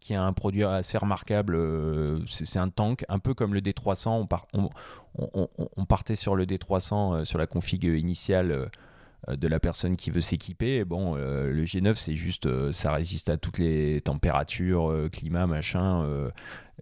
qui 0.00 0.12
est 0.12 0.16
un 0.16 0.32
produit 0.32 0.64
assez 0.64 0.98
remarquable. 0.98 1.54
Euh, 1.54 2.18
c'est 2.26 2.58
un 2.58 2.68
tank, 2.68 3.04
un 3.08 3.18
peu 3.18 3.34
comme 3.34 3.54
le 3.54 3.60
D300. 3.60 4.26
On, 5.76 5.84
partait 5.86 6.16
sur 6.16 6.36
le 6.36 6.44
D300, 6.44 7.14
euh, 7.14 7.24
sur 7.24 7.38
la 7.38 7.46
config 7.46 7.84
initiale 7.84 8.70
de 9.28 9.48
la 9.48 9.58
personne 9.58 9.96
qui 9.96 10.10
veut 10.10 10.20
s'équiper. 10.20 10.84
Bon, 10.84 11.16
le 11.16 11.64
G9, 11.64 11.94
c'est 11.96 12.14
juste, 12.14 12.70
ça 12.70 12.92
résiste 12.92 13.28
à 13.28 13.36
toutes 13.36 13.58
les 13.58 14.00
températures, 14.00 15.08
climat, 15.10 15.48
machin. 15.48 16.30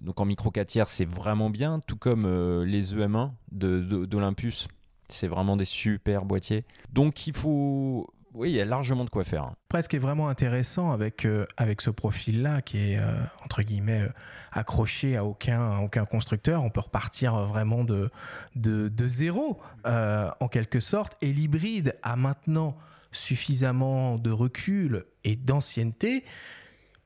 donc 0.02 0.20
en 0.20 0.26
micro 0.26 0.50
4 0.50 0.66
tiers, 0.66 0.88
c'est 0.88 1.06
vraiment 1.06 1.48
bien, 1.48 1.80
tout 1.86 1.96
comme 1.96 2.26
les 2.64 2.94
EM1 2.94 3.30
d'Olympus. 3.50 4.68
C'est 5.08 5.28
vraiment 5.28 5.56
des 5.56 5.64
super 5.64 6.26
boîtiers. 6.26 6.64
Donc 6.92 7.26
il 7.26 7.32
faut 7.32 8.10
oui, 8.34 8.50
il 8.50 8.56
y 8.56 8.60
a 8.60 8.64
largement 8.64 9.04
de 9.04 9.10
quoi 9.10 9.22
faire. 9.22 9.52
Presque 9.68 9.94
est 9.94 9.98
vraiment 9.98 10.28
intéressant 10.28 10.90
avec, 10.90 11.24
euh, 11.24 11.46
avec 11.56 11.80
ce 11.80 11.90
profil-là 11.90 12.62
qui 12.62 12.78
est, 12.78 12.98
euh, 12.98 13.22
entre 13.44 13.62
guillemets, 13.62 14.02
euh, 14.02 14.08
accroché 14.50 15.16
à 15.16 15.24
aucun, 15.24 15.78
aucun 15.78 16.04
constructeur. 16.04 16.64
On 16.64 16.70
peut 16.70 16.80
repartir 16.80 17.36
vraiment 17.46 17.84
de, 17.84 18.10
de, 18.56 18.88
de 18.88 19.06
zéro, 19.06 19.60
en 19.84 20.48
quelque 20.48 20.80
sorte. 20.80 21.16
Et 21.22 21.32
l'hybride 21.32 21.96
a 22.02 22.16
maintenant 22.16 22.76
suffisamment 23.12 24.18
de 24.18 24.32
recul 24.32 25.04
et 25.22 25.36
d'ancienneté 25.36 26.24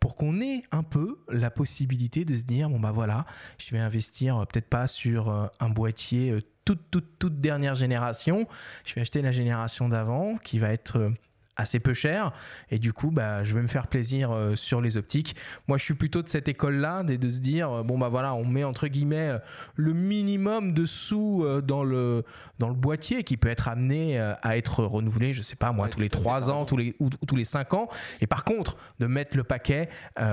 pour 0.01 0.17
qu'on 0.17 0.41
ait 0.41 0.63
un 0.71 0.83
peu 0.83 1.19
la 1.29 1.51
possibilité 1.51 2.25
de 2.25 2.35
se 2.35 2.43
dire, 2.43 2.71
bon 2.71 2.79
bah 2.79 2.93
voilà, 2.93 3.27
je 3.59 3.75
vais 3.75 3.81
investir 3.81 4.47
peut-être 4.47 4.69
pas 4.69 4.87
sur 4.87 5.51
un 5.59 5.69
boîtier 5.69 6.39
toute, 6.69 6.91
toute, 6.91 7.19
toute 7.19 7.41
dernière 7.41 7.75
génération. 7.75 8.47
Je 8.85 8.95
vais 8.95 9.01
acheter 9.01 9.23
la 9.23 9.33
génération 9.33 9.89
d'avant 9.89 10.37
qui 10.37 10.59
va 10.59 10.71
être 10.71 10.99
euh, 10.99 11.11
assez 11.59 11.81
peu 11.81 11.93
cher. 11.93 12.33
Et 12.71 12.79
du 12.79 12.93
coup 12.93 13.11
bah, 13.11 13.45
je 13.45 13.53
vais 13.55 13.61
me 13.61 13.67
faire 13.67 13.89
plaisir 13.89 14.31
euh, 14.31 14.57
sur 14.57 14.81
les 14.81 14.97
optiques. 14.97 15.37
Moi 15.67 15.77
je 15.77 15.85
suis 15.85 15.95
plutôt 15.95 16.23
de 16.23 16.29
cette 16.29 16.49
école 16.49 16.77
là 16.77 17.03
de, 17.03 17.29
se 17.29 17.41
dire 17.41 17.71
euh, 17.71 17.83
bon 17.83 17.99
bah 17.99 18.09
voilà 18.09 18.33
on 18.35 18.45
met 18.45 18.65
entre 18.65 18.87
guillemets 18.87 19.31
euh, 19.31 19.39
le 19.75 19.93
minimum 19.93 20.73
de 20.73 20.87
sous 20.87 21.45
dans 21.63 21.83
le 21.83 22.25
dans 22.59 22.69
le 22.69 22.75
boîtier 22.75 23.25
qui 23.25 23.37
peut 23.37 23.49
être 23.49 23.69
amené 23.69 24.19
à 24.19 24.57
être 24.57 24.85
renouvelé 24.85 25.33
je 25.33 25.43
sais 25.43 25.57
pas 25.57 25.73
moi 25.73 25.89
tous 25.89 26.01
les 26.01 26.09
3 26.09 26.51
ans 26.51 26.65
tous 26.65 26.77
les 26.77 26.95
ou, 27.01 27.11
tous 27.11 27.37
les 27.37 27.45
5 27.45 27.75
ans. 27.75 27.89
Et 28.21 28.29
par 28.29 28.45
contre 28.45 28.77
de 29.01 29.07
mettre 29.07 29.37
le 29.37 29.43
paquet 29.43 29.89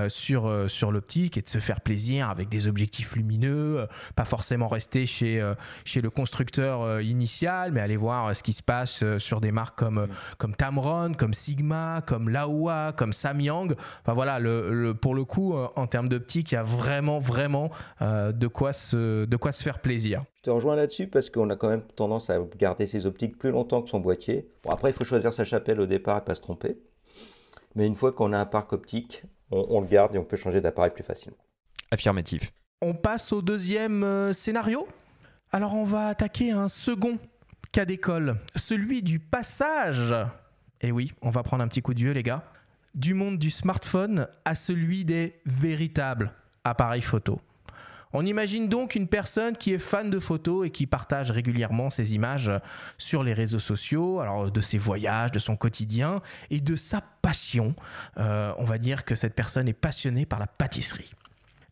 sur 0.06 0.70
sur 0.70 0.92
l'optique 0.92 1.36
et 1.36 1.42
de 1.42 1.48
se 1.48 1.58
faire 1.58 1.80
plaisir 1.80 2.30
avec 2.30 2.48
des 2.48 2.68
objectifs 2.68 3.16
lumineux 3.16 3.86
pas 4.14 4.24
forcément 4.24 4.68
rester 4.68 5.06
chez 5.06 5.42
chez 5.84 6.00
le 6.00 6.10
constructeur 6.10 7.00
initial 7.00 7.72
mais 7.72 7.80
aller 7.80 7.96
voir 7.96 8.36
ce 8.36 8.44
qui 8.44 8.52
se 8.52 8.62
passe 8.62 9.02
sur 9.18 9.40
des 9.40 9.50
marques 9.50 9.78
comme 9.78 10.04
mm. 10.04 10.08
comme 10.38 10.54
Tamron 10.54 11.15
comme 11.16 11.34
Sigma, 11.34 12.02
comme 12.06 12.28
Laowa, 12.28 12.92
comme 12.96 13.12
Samyang. 13.12 13.74
Enfin 14.02 14.12
voilà, 14.14 14.38
le, 14.38 14.92
pour 14.92 15.14
le 15.14 15.24
coup, 15.24 15.54
euh, 15.54 15.68
en 15.76 15.86
termes 15.86 16.08
d'optique, 16.08 16.52
il 16.52 16.54
y 16.54 16.58
a 16.58 16.62
vraiment, 16.62 17.18
vraiment 17.18 17.70
euh, 18.02 18.32
de, 18.32 18.46
quoi 18.46 18.72
se, 18.72 19.24
de 19.24 19.36
quoi 19.36 19.52
se 19.52 19.62
faire 19.62 19.80
plaisir. 19.80 20.24
Je 20.36 20.42
te 20.42 20.50
rejoins 20.50 20.76
là-dessus 20.76 21.08
parce 21.08 21.30
qu'on 21.30 21.50
a 21.50 21.56
quand 21.56 21.68
même 21.68 21.82
tendance 21.82 22.30
à 22.30 22.38
garder 22.58 22.86
ses 22.86 23.06
optiques 23.06 23.38
plus 23.38 23.50
longtemps 23.50 23.82
que 23.82 23.90
son 23.90 24.00
boîtier. 24.00 24.48
Bon, 24.62 24.70
après, 24.70 24.90
il 24.90 24.92
faut 24.94 25.04
choisir 25.04 25.32
sa 25.32 25.44
chapelle 25.44 25.80
au 25.80 25.86
départ 25.86 26.18
et 26.18 26.24
pas 26.24 26.34
se 26.34 26.40
tromper. 26.40 26.78
Mais 27.74 27.86
une 27.86 27.96
fois 27.96 28.12
qu'on 28.12 28.32
a 28.32 28.38
un 28.38 28.46
parc 28.46 28.72
optique, 28.72 29.24
on, 29.50 29.80
le 29.80 29.86
garde 29.86 30.14
et 30.14 30.18
on 30.18 30.24
peut 30.24 30.36
changer 30.36 30.60
d'appareil 30.60 30.92
plus 30.92 31.04
facilement. 31.04 31.38
Affirmatif. 31.90 32.52
On 32.82 32.94
passe 32.94 33.32
au 33.32 33.42
deuxième 33.42 34.02
euh, 34.02 34.32
scénario. 34.32 34.86
Alors 35.52 35.74
on 35.74 35.84
va 35.84 36.08
attaquer 36.08 36.50
un 36.50 36.68
second 36.68 37.18
cas 37.72 37.84
d'école, 37.84 38.36
celui 38.56 39.02
du 39.02 39.18
passage 39.18 40.14
et 40.80 40.92
oui, 40.92 41.12
on 41.22 41.30
va 41.30 41.42
prendre 41.42 41.62
un 41.62 41.68
petit 41.68 41.82
coup 41.82 41.94
de 41.94 41.98
vieux, 41.98 42.12
les 42.12 42.22
gars. 42.22 42.44
Du 42.94 43.14
monde 43.14 43.38
du 43.38 43.50
smartphone 43.50 44.28
à 44.44 44.54
celui 44.54 45.04
des 45.04 45.34
véritables 45.44 46.32
appareils 46.64 47.02
photo. 47.02 47.40
On 48.12 48.24
imagine 48.24 48.68
donc 48.68 48.94
une 48.94 49.08
personne 49.08 49.56
qui 49.56 49.74
est 49.74 49.78
fan 49.78 50.08
de 50.08 50.18
photos 50.18 50.66
et 50.66 50.70
qui 50.70 50.86
partage 50.86 51.30
régulièrement 51.30 51.90
ses 51.90 52.14
images 52.14 52.50
sur 52.96 53.22
les 53.22 53.34
réseaux 53.34 53.58
sociaux, 53.58 54.20
alors 54.20 54.50
de 54.50 54.60
ses 54.60 54.78
voyages, 54.78 55.32
de 55.32 55.38
son 55.38 55.56
quotidien 55.56 56.22
et 56.50 56.60
de 56.60 56.76
sa 56.76 57.02
passion. 57.20 57.74
Euh, 58.16 58.54
on 58.58 58.64
va 58.64 58.78
dire 58.78 59.04
que 59.04 59.14
cette 59.14 59.34
personne 59.34 59.68
est 59.68 59.74
passionnée 59.74 60.24
par 60.24 60.38
la 60.38 60.46
pâtisserie. 60.46 61.12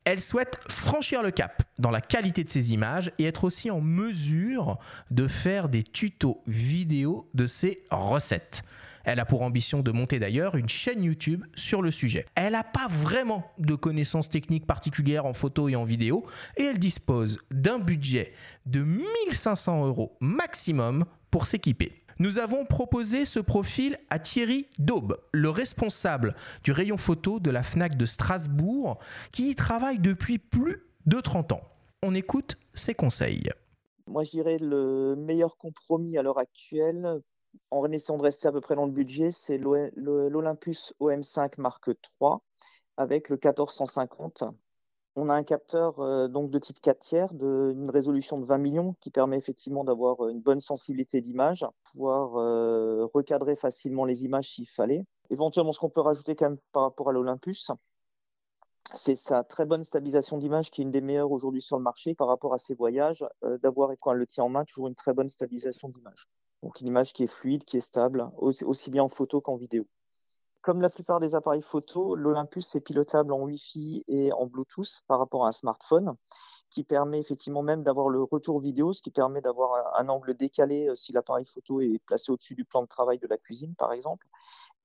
Elle 0.04 0.20
souhaite 0.20 0.58
franchir 0.70 1.22
le 1.22 1.30
cap 1.30 1.62
dans 1.78 1.90
la 1.90 2.02
qualité 2.02 2.44
de 2.44 2.50
ses 2.50 2.72
images 2.74 3.10
et 3.18 3.24
être 3.24 3.44
aussi 3.44 3.70
en 3.70 3.80
mesure 3.80 4.78
de 5.10 5.26
faire 5.28 5.70
des 5.70 5.82
tutos 5.82 6.42
vidéo 6.46 7.26
de 7.32 7.46
ses 7.46 7.82
recettes. 7.90 8.64
Elle 9.04 9.20
a 9.20 9.24
pour 9.24 9.42
ambition 9.42 9.80
de 9.80 9.90
monter 9.92 10.18
d'ailleurs 10.18 10.56
une 10.56 10.68
chaîne 10.68 11.04
YouTube 11.04 11.44
sur 11.54 11.82
le 11.82 11.90
sujet. 11.90 12.24
Elle 12.34 12.52
n'a 12.52 12.64
pas 12.64 12.88
vraiment 12.88 13.44
de 13.58 13.74
connaissances 13.74 14.30
techniques 14.30 14.66
particulières 14.66 15.26
en 15.26 15.34
photo 15.34 15.68
et 15.68 15.76
en 15.76 15.84
vidéo 15.84 16.24
et 16.56 16.64
elle 16.64 16.78
dispose 16.78 17.38
d'un 17.50 17.78
budget 17.78 18.32
de 18.66 18.82
1500 18.82 19.86
euros 19.86 20.16
maximum 20.20 21.04
pour 21.30 21.46
s'équiper. 21.46 22.04
Nous 22.18 22.38
avons 22.38 22.64
proposé 22.64 23.24
ce 23.24 23.40
profil 23.40 23.98
à 24.08 24.20
Thierry 24.20 24.68
Daube, 24.78 25.18
le 25.32 25.50
responsable 25.50 26.34
du 26.62 26.70
rayon 26.70 26.96
photo 26.96 27.40
de 27.40 27.50
la 27.50 27.62
FNAC 27.62 27.96
de 27.96 28.06
Strasbourg, 28.06 28.98
qui 29.32 29.50
y 29.50 29.54
travaille 29.54 29.98
depuis 29.98 30.38
plus 30.38 30.84
de 31.06 31.20
30 31.20 31.52
ans. 31.52 31.62
On 32.02 32.14
écoute 32.14 32.56
ses 32.72 32.94
conseils. 32.94 33.50
Moi, 34.06 34.22
je 34.22 34.30
dirais 34.30 34.58
le 34.60 35.16
meilleur 35.16 35.56
compromis 35.56 36.16
à 36.16 36.22
l'heure 36.22 36.38
actuelle 36.38 37.20
en 37.70 37.90
essayant 37.90 38.18
de 38.18 38.22
rester 38.22 38.48
à 38.48 38.52
peu 38.52 38.60
près 38.60 38.76
dans 38.76 38.86
le 38.86 38.92
budget, 38.92 39.30
c'est 39.30 39.58
l'Olympus 39.58 40.94
OM5 41.00 41.54
Mark 41.58 41.88
III 41.88 42.36
avec 42.96 43.28
le 43.28 43.36
1450. 43.36 44.44
On 45.16 45.28
a 45.28 45.34
un 45.34 45.44
capteur 45.44 46.00
euh, 46.00 46.26
donc 46.26 46.50
de 46.50 46.58
type 46.58 46.80
4 46.80 46.98
tiers 46.98 47.34
d'une 47.34 47.88
résolution 47.90 48.38
de 48.38 48.44
20 48.44 48.58
millions 48.58 48.96
qui 49.00 49.10
permet 49.10 49.36
effectivement 49.36 49.84
d'avoir 49.84 50.28
une 50.28 50.40
bonne 50.40 50.60
sensibilité 50.60 51.20
d'image, 51.20 51.64
pouvoir 51.92 52.36
euh, 52.36 53.06
recadrer 53.14 53.54
facilement 53.54 54.04
les 54.04 54.24
images 54.24 54.50
s'il 54.50 54.68
fallait. 54.68 55.04
Éventuellement, 55.30 55.72
ce 55.72 55.78
qu'on 55.78 55.90
peut 55.90 56.00
rajouter 56.00 56.34
quand 56.34 56.56
par 56.72 56.82
rapport 56.82 57.10
à 57.10 57.12
l'Olympus, 57.12 57.70
c'est 58.92 59.14
sa 59.14 59.44
très 59.44 59.66
bonne 59.66 59.84
stabilisation 59.84 60.36
d'image 60.38 60.70
qui 60.70 60.80
est 60.80 60.84
une 60.84 60.90
des 60.90 61.00
meilleures 61.00 61.30
aujourd'hui 61.30 61.62
sur 61.62 61.76
le 61.76 61.82
marché 61.82 62.14
par 62.14 62.26
rapport 62.26 62.52
à 62.52 62.58
ses 62.58 62.74
voyages, 62.74 63.24
euh, 63.44 63.56
d'avoir 63.58 63.90
quand 64.00 64.12
elle 64.12 64.18
le 64.18 64.26
tient 64.26 64.44
en 64.44 64.48
main 64.48 64.64
toujours 64.64 64.88
une 64.88 64.94
très 64.94 65.14
bonne 65.14 65.28
stabilisation 65.28 65.88
d'image. 65.88 66.28
Donc 66.64 66.80
une 66.80 66.86
image 66.86 67.12
qui 67.12 67.24
est 67.24 67.26
fluide, 67.26 67.64
qui 67.64 67.76
est 67.76 67.80
stable, 67.80 68.26
aussi 68.38 68.90
bien 68.90 69.02
en 69.02 69.10
photo 69.10 69.42
qu'en 69.42 69.56
vidéo. 69.56 69.86
Comme 70.62 70.80
la 70.80 70.88
plupart 70.88 71.20
des 71.20 71.34
appareils 71.34 71.60
photo, 71.60 72.16
l'Olympus 72.16 72.74
est 72.74 72.80
pilotable 72.80 73.34
en 73.34 73.42
Wi-Fi 73.42 74.02
et 74.08 74.32
en 74.32 74.46
Bluetooth 74.46 75.02
par 75.06 75.18
rapport 75.18 75.44
à 75.44 75.48
un 75.48 75.52
smartphone, 75.52 76.14
qui 76.70 76.82
permet 76.82 77.20
effectivement 77.20 77.62
même 77.62 77.82
d'avoir 77.82 78.08
le 78.08 78.22
retour 78.22 78.60
vidéo, 78.60 78.94
ce 78.94 79.02
qui 79.02 79.10
permet 79.10 79.42
d'avoir 79.42 79.94
un 80.00 80.08
angle 80.08 80.32
décalé 80.32 80.88
euh, 80.88 80.94
si 80.94 81.12
l'appareil 81.12 81.44
photo 81.44 81.82
est 81.82 81.98
placé 82.06 82.32
au-dessus 82.32 82.54
du 82.54 82.64
plan 82.64 82.80
de 82.80 82.88
travail 82.88 83.18
de 83.18 83.26
la 83.26 83.36
cuisine, 83.36 83.74
par 83.74 83.92
exemple. 83.92 84.26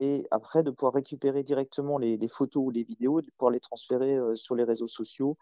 Et 0.02 0.28
après, 0.32 0.64
de 0.64 0.72
pouvoir 0.72 0.94
récupérer 0.94 1.44
directement 1.44 1.98
les, 1.98 2.18
les 2.18 2.28
photos 2.28 2.62
ou 2.62 2.72
les 2.72 2.84
vidéos, 2.84 3.22
de 3.22 3.32
pouvoir 3.38 3.52
les 3.52 3.62
transférer 3.62 4.18
euh, 4.18 4.36
sur 4.36 4.54
les 4.54 4.66
réseaux 4.66 4.90
sociaux 4.90 5.38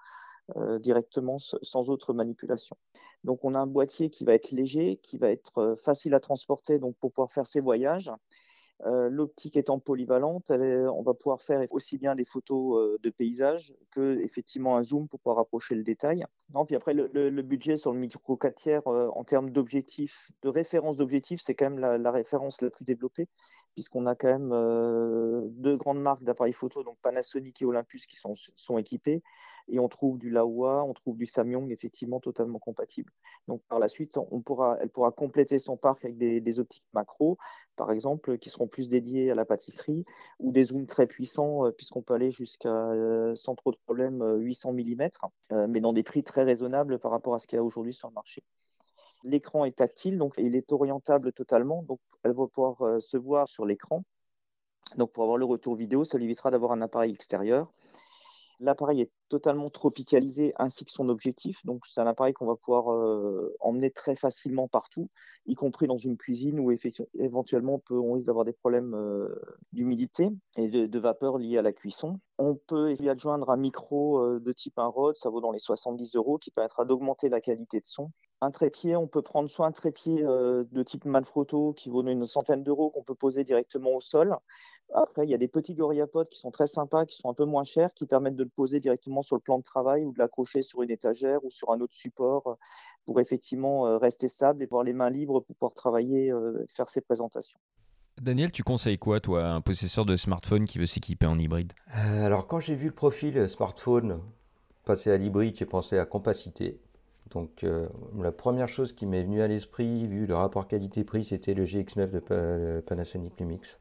directement 0.79 1.39
sans 1.39 1.89
autre 1.89 2.13
manipulation. 2.13 2.77
Donc 3.23 3.43
on 3.43 3.55
a 3.55 3.59
un 3.59 3.67
boîtier 3.67 4.09
qui 4.09 4.25
va 4.25 4.33
être 4.33 4.51
léger, 4.51 4.97
qui 5.03 5.17
va 5.17 5.29
être 5.29 5.57
euh, 5.57 5.75
facile 5.75 6.13
à 6.13 6.19
transporter 6.19 6.79
donc 6.79 6.95
pour 6.97 7.11
pouvoir 7.11 7.31
faire 7.31 7.47
ses 7.47 7.59
voyages. 7.59 8.11
Euh, 8.85 9.09
l'optique 9.09 9.57
étant 9.57 9.79
polyvalente, 9.79 10.51
on 10.51 11.01
va 11.01 11.15
pouvoir 11.15 11.41
faire 11.41 11.65
aussi 11.71 11.97
bien 11.97 12.13
des 12.13 12.25
photos 12.25 12.99
de 13.01 13.09
paysage 13.09 13.73
que 13.89 14.19
effectivement 14.19 14.77
un 14.77 14.83
zoom 14.83 15.07
pour 15.07 15.19
pouvoir 15.19 15.39
approcher 15.39 15.73
le 15.73 15.81
détail. 15.81 16.25
Non, 16.53 16.63
puis 16.63 16.75
après 16.75 16.93
le, 16.93 17.41
budget 17.41 17.77
sur 17.77 17.91
le 17.91 17.97
micro 17.97 18.37
4 18.37 18.53
tiers 18.53 18.85
en 18.85 19.23
termes 19.23 19.49
d'objectifs, 19.49 20.31
de 20.43 20.49
référence 20.49 20.95
d'objectifs, 20.95 21.41
c'est 21.43 21.55
quand 21.55 21.71
même 21.71 21.79
la, 21.79 22.11
référence 22.11 22.61
la 22.61 22.69
plus 22.69 22.85
développée 22.85 23.27
puisqu'on 23.73 24.05
a 24.05 24.13
quand 24.13 24.39
même 24.39 24.49
deux 25.53 25.75
grandes 25.77 26.01
marques 26.01 26.23
d'appareils 26.23 26.53
photo, 26.53 26.83
donc 26.83 26.97
Panasonic 27.01 27.59
et 27.61 27.65
Olympus, 27.65 28.05
qui 28.05 28.15
sont, 28.15 28.33
sont 28.55 28.77
équipés 28.77 29.23
et 29.69 29.79
on 29.79 29.87
trouve 29.87 30.17
du 30.17 30.29
Laowa, 30.29 30.83
on 30.83 30.93
trouve 30.93 31.17
du 31.17 31.25
Samyang 31.25 31.69
effectivement 31.71 32.19
totalement 32.19 32.59
compatible. 32.59 33.11
Donc 33.47 33.61
par 33.67 33.79
la 33.79 33.87
suite, 33.87 34.17
elle 34.31 34.89
pourra 34.89 35.11
compléter 35.11 35.59
son 35.59 35.77
parc 35.77 36.05
avec 36.05 36.17
des, 36.17 36.59
optiques 36.59 36.85
macro, 36.93 37.37
par 37.75 37.91
exemple, 37.91 38.37
qui 38.37 38.49
seront 38.49 38.67
plus 38.67 38.89
dédiées 38.89 39.31
à 39.31 39.35
la 39.35 39.45
pâtisserie, 39.45 40.05
ou 40.39 40.51
des 40.51 40.65
zooms 40.65 40.87
très 40.87 41.07
puissants, 41.07 41.65
euh, 41.65 41.71
puisqu'on 41.71 42.01
peut 42.01 42.13
aller 42.13 42.31
jusqu'à, 42.31 42.69
euh, 42.69 43.35
sans 43.35 43.55
trop 43.55 43.71
de 43.71 43.77
problème, 43.85 44.23
800 44.39 44.73
mm, 44.73 45.09
euh, 45.51 45.67
mais 45.69 45.81
dans 45.81 45.93
des 45.93 46.03
prix 46.03 46.23
très 46.23 46.43
raisonnables 46.43 46.99
par 46.99 47.11
rapport 47.11 47.35
à 47.35 47.39
ce 47.39 47.47
qu'il 47.47 47.57
y 47.57 47.59
a 47.59 47.63
aujourd'hui 47.63 47.93
sur 47.93 48.07
le 48.07 48.13
marché. 48.13 48.43
L'écran 49.23 49.65
est 49.65 49.77
tactile, 49.77 50.17
donc 50.17 50.35
il 50.37 50.55
est 50.55 50.71
orientable 50.71 51.33
totalement, 51.33 51.83
donc 51.83 51.99
elle 52.23 52.33
va 52.33 52.47
pouvoir 52.47 53.01
se 53.01 53.17
voir 53.17 53.47
sur 53.47 53.65
l'écran. 53.65 54.03
Donc 54.95 55.11
pour 55.11 55.23
avoir 55.23 55.37
le 55.37 55.45
retour 55.45 55.75
vidéo, 55.75 56.05
ça 56.05 56.17
lui 56.17 56.25
évitera 56.25 56.51
d'avoir 56.51 56.71
un 56.71 56.81
appareil 56.81 57.11
extérieur. 57.11 57.73
L'appareil 58.59 59.01
est 59.01 59.11
totalement 59.29 59.69
tropicalisé 59.69 60.53
ainsi 60.57 60.83
que 60.83 60.91
son 60.91 61.09
objectif. 61.09 61.63
Donc, 61.65 61.85
c'est 61.85 62.01
un 62.01 62.07
appareil 62.07 62.33
qu'on 62.33 62.45
va 62.47 62.55
pouvoir 62.55 62.91
euh, 62.91 63.55
emmener 63.59 63.91
très 63.91 64.15
facilement 64.15 64.67
partout, 64.67 65.09
y 65.45 65.55
compris 65.55 65.87
dans 65.87 65.97
une 65.97 66.17
cuisine 66.17 66.59
où 66.59 66.71
éventuellement 67.13 67.75
on, 67.75 67.79
peut, 67.79 67.97
on 67.99 68.13
risque 68.13 68.25
d'avoir 68.25 68.45
des 68.45 68.53
problèmes 68.53 68.95
euh, 68.95 69.27
d'humidité 69.73 70.29
et 70.55 70.67
de, 70.67 70.99
vapeur 70.99 71.37
liés 71.37 71.57
à 71.57 71.61
la 71.61 71.71
cuisson. 71.71 72.19
On 72.39 72.55
peut 72.55 72.95
y 72.99 73.09
adjoindre 73.09 73.49
un 73.51 73.57
micro 73.57 74.19
euh, 74.23 74.39
de 74.39 74.51
type 74.51 74.79
un 74.79 74.87
Rode, 74.87 75.17
ça 75.17 75.29
vaut 75.29 75.41
dans 75.41 75.51
les 75.51 75.59
70 75.59 76.15
euros, 76.15 76.37
qui 76.37 76.49
permettra 76.49 76.85
d'augmenter 76.85 77.29
la 77.29 77.41
qualité 77.41 77.79
de 77.79 77.85
son. 77.85 78.11
Un 78.41 78.51
trépied, 78.51 78.95
on 78.95 79.07
peut 79.07 79.21
prendre 79.21 79.49
soit 79.49 79.65
un 79.65 79.71
trépied 79.71 80.23
euh, 80.23 80.63
de 80.71 80.83
type 80.83 81.05
Manfrotto 81.05 81.73
qui 81.73 81.89
vaut 81.89 82.05
une 82.05 82.27
centaine 82.27 82.63
d'euros 82.63 82.91
qu'on 82.91 83.01
peut 83.01 83.15
poser 83.15 83.43
directement 83.43 83.95
au 83.95 83.99
sol. 83.99 84.35
Après, 84.93 85.25
il 85.25 85.29
y 85.29 85.33
a 85.33 85.37
des 85.37 85.47
petits 85.47 85.73
GorillaPod 85.73 86.29
qui 86.29 86.39
sont 86.39 86.51
très 86.51 86.67
sympas, 86.67 87.05
qui 87.05 87.17
sont 87.17 87.29
un 87.29 87.33
peu 87.33 87.45
moins 87.45 87.63
chers, 87.63 87.93
qui 87.93 88.05
permettent 88.05 88.35
de 88.35 88.43
le 88.43 88.49
poser 88.49 88.79
directement 88.79 89.21
sur 89.21 89.35
le 89.35 89.41
plan 89.41 89.57
de 89.57 89.63
travail 89.63 90.05
ou 90.05 90.13
de 90.13 90.19
l'accrocher 90.19 90.61
sur 90.61 90.83
une 90.83 90.91
étagère 90.91 91.43
ou 91.43 91.49
sur 91.49 91.71
un 91.71 91.81
autre 91.81 91.95
support 91.95 92.57
pour 93.05 93.19
effectivement 93.19 93.97
rester 93.97 94.29
stable 94.29 94.61
et 94.61 94.65
avoir 94.65 94.83
les 94.83 94.93
mains 94.93 95.09
libres 95.09 95.41
pour 95.41 95.55
pouvoir 95.55 95.73
travailler, 95.73 96.31
faire 96.69 96.87
ses 96.89 97.01
présentations. 97.01 97.59
Daniel, 98.21 98.51
tu 98.51 98.63
conseilles 98.63 98.97
quoi, 98.97 99.19
toi, 99.19 99.45
un 99.45 99.61
possesseur 99.61 100.03
de 100.03 100.15
smartphone 100.15 100.65
qui 100.65 100.79
veut 100.79 100.87
s'équiper 100.87 101.27
en 101.27 101.37
hybride? 101.37 101.73
Euh, 101.95 102.25
Alors, 102.25 102.47
quand 102.47 102.59
j'ai 102.59 102.73
vu 102.73 102.87
le 102.87 102.93
profil 102.93 103.47
smartphone 103.47 104.19
passer 104.85 105.11
à 105.11 105.17
l'hybride, 105.17 105.55
j'ai 105.55 105.65
pensé 105.65 105.99
à 105.99 106.05
compacité. 106.05 106.79
Donc, 107.31 107.63
euh, 107.63 107.87
la 108.19 108.31
première 108.31 108.67
chose 108.67 108.93
qui 108.93 109.05
m'est 109.05 109.23
venue 109.23 109.41
à 109.41 109.47
l'esprit, 109.47 110.07
vu 110.07 110.25
le 110.25 110.35
rapport 110.35 110.67
qualité-prix, 110.67 111.25
c'était 111.25 111.53
le 111.53 111.65
GX9 111.65 112.11
de 112.11 112.81
Panasonic 112.81 113.39
Lumix. 113.39 113.79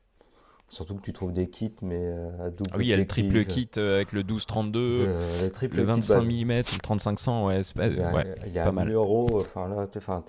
Surtout 0.69 0.97
que 0.97 1.03
tu 1.03 1.13
trouves 1.13 1.33
des 1.33 1.49
kits, 1.49 1.73
mais 1.81 2.01
euh, 2.01 2.47
à 2.47 2.51
double. 2.51 2.71
Ah 2.73 2.79
oui, 2.79 2.87
il 2.87 2.89
y 2.89 2.93
a 2.93 2.97
le 2.97 3.07
triple 3.07 3.45
kit 3.45 3.71
avec 3.77 4.11
le 4.11 4.21
1232, 4.21 5.07
le, 5.43 5.51
triple 5.51 5.77
le 5.77 5.85
25 5.85 6.23
mm, 6.23 6.51
le 6.51 6.79
3500, 6.83 7.47
ouais, 7.47 7.61
il 7.61 7.97
y 7.97 8.03
a, 8.03 8.13
ouais, 8.13 8.35
il 8.47 8.53
y 8.53 8.59
a 8.59 8.65
pas 8.65 8.73
mal. 8.73 8.91
euros, 8.91 9.29
enfin 9.37 9.69
là, 9.69 9.87
enfin, 9.97 10.25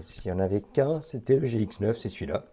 s'il 0.00 0.26
y 0.26 0.32
en 0.32 0.40
avait 0.40 0.60
qu'un, 0.60 1.00
c'était 1.00 1.36
le 1.36 1.46
GX9, 1.46 1.94
c'est 1.94 2.08
celui-là. 2.08 2.46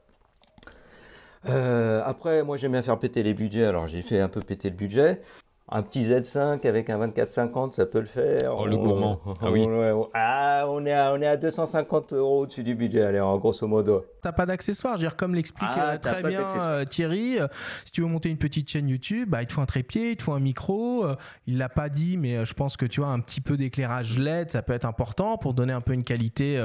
Euh, 1.49 2.01
après, 2.05 2.43
moi 2.43 2.57
j'aime 2.57 2.73
bien 2.73 2.83
faire 2.83 2.99
péter 2.99 3.23
les 3.23 3.33
budgets, 3.33 3.65
alors 3.65 3.87
j'ai 3.87 4.01
fait 4.01 4.19
un 4.19 4.29
peu 4.29 4.41
péter 4.41 4.69
le 4.69 4.75
budget. 4.75 5.21
Un 5.67 5.81
petit 5.81 6.05
Z5 6.05 6.67
avec 6.67 6.91
un 6.91 6.99
2450, 6.99 7.73
ça 7.73 7.87
peut 7.87 7.99
le 7.99 8.05
faire. 8.05 8.55
Oh, 8.55 8.67
le 8.67 8.77
gourmand. 8.77 9.19
ah 9.41 9.49
oui. 9.49 9.67
Ah, 10.13 10.65
on 10.69 10.85
est 10.85 10.93
à, 10.93 11.11
on 11.13 11.21
est 11.21 11.25
à 11.25 11.37
250 11.37 12.13
euros 12.13 12.41
au-dessus 12.41 12.61
du 12.61 12.75
budget, 12.75 13.01
allez, 13.01 13.19
en 13.19 13.35
grosso 13.37 13.65
modo. 13.65 14.05
T'as 14.21 14.31
pas 14.31 14.45
d'accessoires, 14.45 14.99
dire, 14.99 15.15
comme 15.15 15.33
l'explique 15.33 15.67
ah, 15.75 15.93
euh, 15.93 15.97
très 15.97 16.21
bien 16.21 16.47
euh, 16.61 16.85
Thierry, 16.85 17.39
si 17.83 17.91
tu 17.91 18.01
veux 18.01 18.07
monter 18.07 18.29
une 18.29 18.37
petite 18.37 18.69
chaîne 18.69 18.87
YouTube, 18.87 19.29
bah, 19.29 19.41
il 19.41 19.47
te 19.47 19.53
faut 19.53 19.61
un 19.61 19.65
trépied, 19.65 20.11
il 20.11 20.17
te 20.17 20.23
faut 20.23 20.33
un 20.33 20.39
micro. 20.39 21.05
il 21.47 21.57
l'a 21.57 21.69
pas 21.69 21.89
dit, 21.89 22.17
mais 22.17 22.45
je 22.45 22.53
pense 22.53 22.77
que 22.77 22.85
tu 22.85 23.01
vois, 23.01 23.09
un 23.09 23.19
petit 23.19 23.41
peu 23.41 23.57
d'éclairage 23.57 24.19
LED, 24.19 24.51
ça 24.51 24.61
peut 24.61 24.73
être 24.73 24.85
important 24.85 25.39
pour 25.39 25.55
donner 25.55 25.73
un 25.73 25.81
peu 25.81 25.93
une 25.93 26.03
qualité 26.03 26.59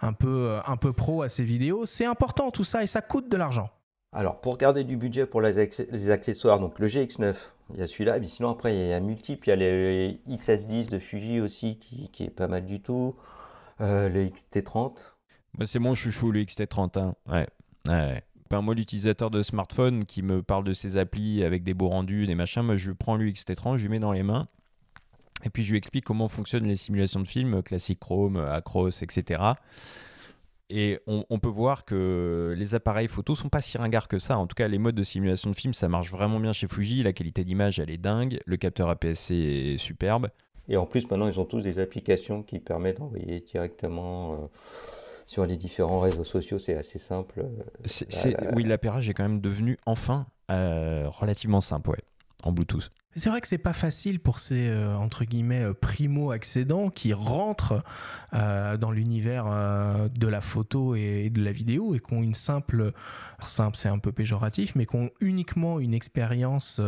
un, 0.00 0.12
peu, 0.12 0.58
un 0.66 0.76
peu 0.76 0.92
pro 0.92 1.22
à 1.22 1.28
ces 1.28 1.44
vidéos. 1.44 1.86
C'est 1.86 2.06
important 2.06 2.50
tout 2.50 2.64
ça 2.64 2.82
et 2.82 2.88
ça 2.88 3.02
coûte 3.02 3.30
de 3.30 3.36
l'argent. 3.36 3.70
Alors, 4.12 4.40
pour 4.40 4.58
garder 4.58 4.84
du 4.84 4.98
budget 4.98 5.24
pour 5.24 5.40
les, 5.40 5.58
accessoires, 6.10 6.60
donc 6.60 6.78
le 6.78 6.86
GX9, 6.86 7.34
il 7.72 7.80
y 7.80 7.82
a 7.82 7.86
celui-là, 7.88 8.18
mais 8.18 8.26
sinon 8.26 8.50
après 8.50 8.76
il 8.76 8.88
y 8.88 8.92
a 8.92 8.96
un 8.96 9.00
multiple, 9.00 9.48
il 9.48 9.50
y 9.50 9.52
a 9.52 9.56
les 9.56 10.20
XS10 10.28 10.90
de 10.90 10.98
Fuji 10.98 11.40
aussi 11.40 11.78
qui, 11.78 12.22
est 12.22 12.30
pas 12.30 12.46
mal 12.46 12.66
du 12.66 12.80
tout, 12.80 13.16
euh, 13.80 14.10
le 14.10 14.26
XT30. 14.26 14.98
c'est 15.64 15.78
mon 15.78 15.94
chouchou 15.94 16.30
le 16.30 16.42
XT30, 16.42 16.98
hein. 16.98 17.14
ouais. 17.30 17.46
ouais. 17.88 18.22
moi, 18.60 18.74
l'utilisateur 18.74 19.30
de 19.30 19.42
smartphone 19.42 20.04
qui 20.04 20.20
me 20.20 20.42
parle 20.42 20.64
de 20.64 20.74
ses 20.74 20.98
applis 20.98 21.42
avec 21.42 21.62
des 21.62 21.72
beaux 21.72 21.88
rendus, 21.88 22.26
des 22.26 22.34
machins, 22.34 22.62
moi 22.62 22.76
je 22.76 22.92
prends 22.92 23.16
le 23.16 23.24
XT30, 23.24 23.78
je 23.78 23.84
lui 23.84 23.88
mets 23.88 23.98
dans 23.98 24.12
les 24.12 24.22
mains, 24.22 24.46
et 25.42 25.48
puis 25.48 25.64
je 25.64 25.70
lui 25.70 25.78
explique 25.78 26.04
comment 26.04 26.28
fonctionnent 26.28 26.66
les 26.66 26.76
simulations 26.76 27.20
de 27.20 27.28
films, 27.28 27.62
classique 27.62 28.00
Chrome, 28.00 28.36
Acros, 28.36 28.90
etc. 28.90 29.54
Et 30.70 31.00
on, 31.06 31.38
peut 31.38 31.48
voir 31.48 31.84
que 31.84 32.54
les 32.56 32.74
appareils 32.74 33.08
photo 33.08 33.34
sont 33.34 33.50
pas 33.50 33.60
si 33.60 33.76
ringards 33.76 34.08
que 34.08 34.18
ça. 34.18 34.38
En 34.38 34.46
tout 34.46 34.54
cas, 34.54 34.68
les 34.68 34.78
modes 34.78 34.94
de 34.94 35.02
simulation 35.02 35.50
de 35.50 35.56
film, 35.56 35.74
ça 35.74 35.86
marche 35.88 36.10
vraiment 36.10 36.40
bien 36.40 36.54
chez 36.54 36.66
Fuji. 36.66 37.02
La 37.02 37.12
qualité 37.12 37.44
d'image, 37.44 37.78
elle 37.78 37.90
est 37.90 37.98
dingue. 37.98 38.40
Le 38.46 38.56
capteur 38.56 38.88
APS-C 38.88 39.34
est 39.34 39.76
superbe. 39.76 40.28
Et 40.68 40.78
en 40.78 40.86
plus, 40.86 41.02
maintenant, 41.10 41.28
ils 41.28 41.38
ont 41.38 41.44
tous 41.44 41.60
des 41.60 41.78
applications 41.78 42.42
qui 42.42 42.58
permettent 42.58 42.98
d'envoyer 42.98 43.40
directement 43.40 44.32
euh, 44.32 44.36
sur 45.26 45.44
les 45.44 45.58
différents 45.58 46.00
réseaux 46.00 46.24
sociaux. 46.24 46.58
C'est 46.58 46.76
assez 46.76 46.98
simple. 46.98 47.44
Oui, 48.54 48.64
l'appareil 48.64 49.10
est 49.10 49.12
quand 49.12 49.24
même 49.24 49.42
devenu 49.42 49.76
enfin 49.84 50.26
euh, 50.50 51.08
relativement 51.08 51.60
simple, 51.60 51.90
ouais, 51.90 52.02
en 52.44 52.52
Bluetooth. 52.52 52.90
C'est 53.14 53.28
vrai 53.28 53.42
que 53.42 53.48
c'est 53.48 53.58
pas 53.58 53.74
facile 53.74 54.20
pour 54.20 54.38
ces 54.38 54.68
euh, 54.68 54.96
entre 54.96 55.24
guillemets 55.24 55.64
euh, 55.64 55.74
primo 55.74 56.30
accédants 56.30 56.88
qui 56.88 57.12
rentrent 57.12 57.84
euh, 58.32 58.78
dans 58.78 58.90
l'univers 58.90 59.44
de 60.08 60.28
la 60.28 60.40
photo 60.40 60.94
et, 60.94 61.28
de 61.28 61.44
la 61.44 61.52
vidéo 61.52 61.94
et 61.94 62.00
qui 62.00 62.14
ont 62.14 62.22
une 62.22 62.34
simple 62.34 62.92
simple 63.40 63.76
c'est 63.76 63.88
un 63.88 63.98
peu 63.98 64.12
péjoratif 64.12 64.74
mais 64.76 64.86
qui 64.86 64.96
ont 64.96 65.10
uniquement 65.20 65.80
une 65.80 65.92
expérience 65.92 66.80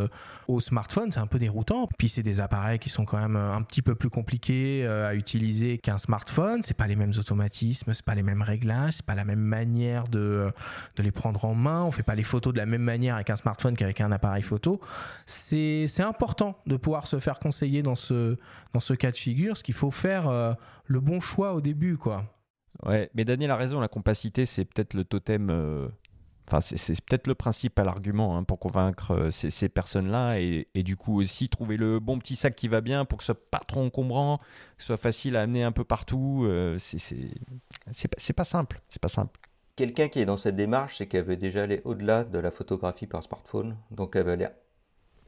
au 0.49 0.61
smartphone. 0.61 1.13
C'est 1.13 1.21
un 1.21 1.27
peu 1.27 1.39
déroutant. 1.39 1.89
Puis 1.99 2.09
c'est 2.09 2.23
des 2.23 2.41
appareils 2.41 2.79
qui 2.79 2.89
sont 2.89 3.05
quand 3.05 3.19
même 3.19 3.37
un 3.37 3.61
petit 3.63 3.83
peu 3.83 3.95
plus 3.95 4.09
compliqués 4.09 4.87
à 4.87 5.15
utiliser 5.15 5.79
qu'un 5.79 5.99
smartphone. 5.99 6.63
C'est 6.63 6.75
pas 6.77 6.87
les 6.87 6.97
mêmes 6.97 7.13
automatismes 7.19 7.93
c'est 7.93 8.05
pas 8.05 8.15
les 8.15 8.23
mêmes 8.23 8.43
réglages 8.43 8.95
c'est 8.95 9.07
pas 9.07 9.15
la 9.15 9.25
même 9.25 9.41
manière 9.41 10.09
de 10.09 10.51
de 10.97 11.03
les 11.03 11.13
prendre 11.13 11.45
en 11.45 11.55
main. 11.55 11.83
On 11.83 11.91
fait 11.91 12.03
pas 12.03 12.15
les 12.15 12.23
photos 12.23 12.55
de 12.55 12.59
la 12.59 12.67
même 12.67 12.83
manière 12.83 13.17
avec 13.17 13.29
un 13.31 13.37
smartphone 13.37 13.77
qu'avec 13.77 14.01
un 14.01 14.13
appareil 14.13 14.43
photo. 14.43 14.81
C'est 15.27 15.85
c'est 15.89 16.03
important 16.15 16.57
de 16.67 16.77
pouvoir 16.77 17.07
se 17.07 17.19
faire 17.19 17.39
conseiller 17.39 17.83
dans 17.83 17.95
ce, 17.95 18.37
dans 18.73 18.81
ce 18.81 18.95
cas 18.95 19.11
de 19.11 19.17
figure, 19.17 19.57
ce 19.57 19.65
qu'il 19.65 19.75
faut 19.75 19.91
faire 19.91 20.29
euh, 20.29 20.55
le 20.87 21.01
bon 21.01 21.21
choix 21.21 21.55
au 21.55 21.61
début, 21.61 21.97
quoi. 21.97 22.25
Ouais, 22.85 23.11
mais 23.15 23.25
Daniel 23.25 23.51
a 23.51 23.57
raison, 23.57 23.81
la 23.81 23.89
compacité, 23.89 24.47
c'est 24.47 24.65
peut-être 24.65 24.95
le 24.95 25.05
totem. 25.05 25.51
Euh, 25.51 25.89
enfin, 26.47 26.61
c'est 26.61 27.01
peut-être 27.05 27.27
le 27.27 27.35
principal 27.35 27.89
argument 27.89 28.37
hein, 28.37 28.45
pour 28.45 28.59
convaincre 28.59 29.13
euh, 29.13 29.31
ces, 29.31 29.69
personnes-là 29.69 30.39
et, 30.39 30.67
du 30.75 30.97
coup 30.97 31.21
aussi 31.21 31.49
trouver 31.49 31.77
le 31.77 31.99
bon 31.99 32.19
petit 32.19 32.37
sac 32.37 32.55
qui 32.55 32.69
va 32.69 32.81
bien 32.81 33.05
pour 33.05 33.19
que 33.19 33.25
ce 33.25 33.33
soit 33.33 33.51
pas 33.51 33.61
trop 33.67 33.83
encombrant, 33.83 34.39
que 34.39 34.45
ce 34.83 34.87
soit 34.87 34.97
facile 34.97 35.37
à 35.37 35.43
amener 35.43 35.65
un 35.65 35.73
peu 35.73 35.85
partout. 35.85 36.49
c'est 36.79 38.09
pas, 38.09 38.35
pas 38.37 38.45
simple. 38.45 38.81
C'est 38.89 39.03
pas 39.03 39.09
simple. 39.09 39.41
Quelqu'un 39.77 40.07
qui 40.07 40.21
est 40.21 40.25
dans 40.25 40.37
cette 40.37 40.55
démarche, 40.55 40.99
c'est 40.99 41.09
qu'elle 41.09 41.25
veut 41.25 41.37
déjà 41.37 41.65
aller 41.65 41.81
au-delà 41.85 42.23
de 42.23 42.39
la 42.39 42.53
photographie 42.53 43.09
par 43.09 43.25
smartphone. 43.25 43.77
Donc 43.91 44.15
elle 44.15 44.25
veut 44.25 44.33
aller 44.33 44.47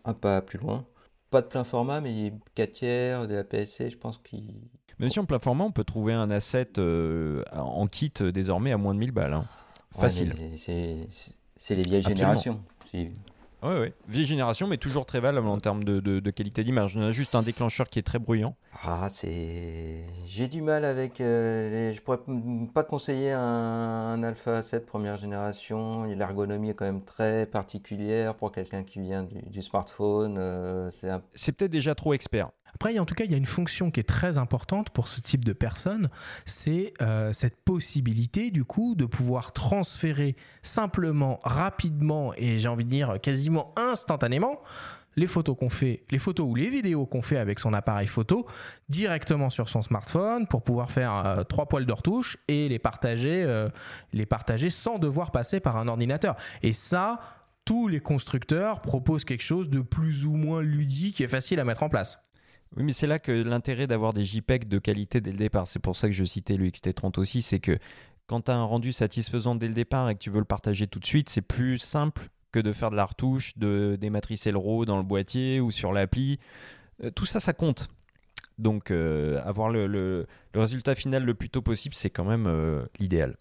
un 0.06 0.14
pas 0.14 0.40
plus 0.40 0.58
loin. 0.58 0.86
Pas 1.30 1.42
de 1.42 1.46
plein 1.46 1.64
format, 1.64 2.00
mais 2.00 2.32
4 2.54 2.72
tiers, 2.72 3.26
de 3.26 3.34
la 3.34 3.44
PSC, 3.44 3.90
je 3.90 3.96
pense 3.96 4.18
qu'il. 4.18 4.54
Même 4.98 5.10
si 5.10 5.18
en 5.18 5.26
plein 5.26 5.38
format, 5.38 5.64
on 5.64 5.72
peut 5.72 5.84
trouver 5.84 6.14
un 6.14 6.30
asset 6.30 6.78
euh, 6.78 7.42
en 7.52 7.86
kit 7.86 8.12
euh, 8.20 8.32
désormais 8.32 8.72
à 8.72 8.78
moins 8.78 8.94
de 8.94 8.98
1000 8.98 9.10
balles. 9.10 9.34
Hein. 9.34 9.44
Facile. 9.90 10.34
c'est 11.56 11.74
les 11.74 11.82
vieilles 11.82 12.02
générations. 12.02 12.62
Oui, 13.66 13.74
oui. 13.80 13.92
Vieille 14.08 14.26
génération, 14.26 14.66
mais 14.66 14.76
toujours 14.76 15.06
très 15.06 15.18
valable 15.18 15.48
en 15.48 15.58
termes 15.58 15.82
de, 15.82 16.00
de, 16.00 16.30
qualité 16.30 16.62
d'image. 16.62 16.96
On 16.96 17.02
a 17.02 17.10
juste 17.10 17.34
un 17.34 17.42
déclencheur 17.42 17.88
qui 17.88 17.98
est 17.98 18.02
très 18.02 18.18
bruyant. 18.18 18.54
Ah, 18.84 19.08
c'est. 19.10 20.04
J'ai 20.26 20.46
du 20.46 20.62
mal 20.62 20.84
avec. 20.84 21.20
Euh, 21.20 21.92
je 21.92 22.00
pourrais 22.00 22.20
pas 22.72 22.84
conseiller 22.84 23.32
un, 23.32 24.22
Alpha 24.22 24.62
7 24.62 24.86
première 24.86 25.18
génération. 25.18 26.04
L'ergonomie 26.04 26.70
est 26.70 26.74
quand 26.74 26.84
même 26.84 27.02
très 27.02 27.46
particulière 27.46 28.34
pour 28.34 28.52
quelqu'un 28.52 28.84
qui 28.84 29.00
vient 29.00 29.24
du, 29.24 29.62
smartphone. 29.62 30.36
Euh, 30.38 30.90
c'est 31.34 31.52
peut-être 31.52 31.70
déjà 31.70 31.94
trop 31.94 32.14
expert. 32.14 32.50
Après, 32.76 32.98
en 32.98 33.06
tout 33.06 33.14
cas, 33.14 33.24
il 33.24 33.30
y 33.30 33.34
a 33.34 33.38
une 33.38 33.46
fonction 33.46 33.90
qui 33.90 34.00
est 34.00 34.08
très 34.08 34.36
importante 34.36 34.90
pour 34.90 35.08
ce 35.08 35.22
type 35.22 35.46
de 35.46 35.54
personnes, 35.54 36.10
c'est 36.44 36.92
euh, 37.00 37.32
cette 37.32 37.56
possibilité 37.56 38.50
du 38.50 38.64
coup 38.64 38.94
de 38.94 39.06
pouvoir 39.06 39.54
transférer 39.54 40.36
simplement, 40.60 41.40
rapidement 41.42 42.34
et 42.36 42.58
j'ai 42.58 42.68
envie 42.68 42.84
de 42.84 42.90
dire 42.90 43.18
quasiment 43.22 43.55
instantanément 43.76 44.60
les 45.16 45.26
photos 45.26 45.56
qu'on 45.56 45.70
fait, 45.70 46.04
les 46.10 46.18
photos 46.18 46.46
ou 46.46 46.54
les 46.54 46.68
vidéos 46.68 47.06
qu'on 47.06 47.22
fait 47.22 47.38
avec 47.38 47.58
son 47.58 47.72
appareil 47.72 48.06
photo 48.06 48.46
directement 48.88 49.50
sur 49.50 49.68
son 49.68 49.82
smartphone 49.82 50.46
pour 50.46 50.62
pouvoir 50.62 50.90
faire 50.90 51.14
euh, 51.26 51.42
trois 51.42 51.66
poils 51.66 51.86
de 51.86 51.92
retouche 51.92 52.36
et 52.48 52.68
les 52.68 52.78
partager, 52.78 53.42
euh, 53.42 53.68
les 54.12 54.26
partager 54.26 54.70
sans 54.70 54.98
devoir 54.98 55.32
passer 55.32 55.58
par 55.60 55.78
un 55.78 55.88
ordinateur. 55.88 56.36
Et 56.62 56.72
ça, 56.72 57.20
tous 57.64 57.88
les 57.88 58.00
constructeurs 58.00 58.82
proposent 58.82 59.24
quelque 59.24 59.42
chose 59.42 59.70
de 59.70 59.80
plus 59.80 60.26
ou 60.26 60.34
moins 60.34 60.60
ludique 60.60 61.20
et 61.20 61.28
facile 61.28 61.60
à 61.60 61.64
mettre 61.64 61.82
en 61.82 61.88
place. 61.88 62.18
Oui, 62.76 62.82
mais 62.82 62.92
c'est 62.92 63.06
là 63.06 63.18
que 63.18 63.32
l'intérêt 63.32 63.86
d'avoir 63.86 64.12
des 64.12 64.24
JPEG 64.24 64.68
de 64.68 64.78
qualité 64.78 65.20
dès 65.20 65.30
le 65.30 65.38
départ, 65.38 65.66
c'est 65.66 65.78
pour 65.78 65.96
ça 65.96 66.08
que 66.08 66.14
je 66.14 66.24
citais 66.24 66.56
le 66.56 66.66
XT30 66.66 67.18
aussi, 67.18 67.40
c'est 67.40 67.60
que 67.60 67.78
quand 68.26 68.42
tu 68.42 68.50
as 68.50 68.56
un 68.56 68.64
rendu 68.64 68.92
satisfaisant 68.92 69.54
dès 69.54 69.68
le 69.68 69.74
départ 69.74 70.10
et 70.10 70.14
que 70.14 70.18
tu 70.18 70.30
veux 70.30 70.40
le 70.40 70.44
partager 70.44 70.88
tout 70.88 70.98
de 70.98 71.06
suite, 71.06 71.28
c'est 71.28 71.42
plus 71.42 71.78
simple 71.78 72.28
de 72.60 72.72
faire 72.72 72.90
de 72.90 72.96
la 72.96 73.04
retouche, 73.04 73.56
de 73.56 73.96
dématricer 74.00 74.52
le 74.52 74.58
RAW 74.58 74.84
dans 74.84 74.96
le 74.96 75.02
boîtier 75.02 75.60
ou 75.60 75.70
sur 75.70 75.92
l'appli. 75.92 76.38
Euh, 77.02 77.10
tout 77.10 77.26
ça, 77.26 77.40
ça 77.40 77.52
compte. 77.52 77.88
Donc, 78.58 78.90
euh, 78.90 79.40
avoir 79.44 79.68
le, 79.68 80.26
résultat 80.54 80.94
final 80.94 81.24
le 81.24 81.34
plus 81.34 81.50
tôt 81.50 81.62
possible, 81.62 81.94
c'est 81.94 82.10
quand 82.10 82.24
même 82.24 82.46
euh, 82.46 82.84
l'idéal. 82.98 83.36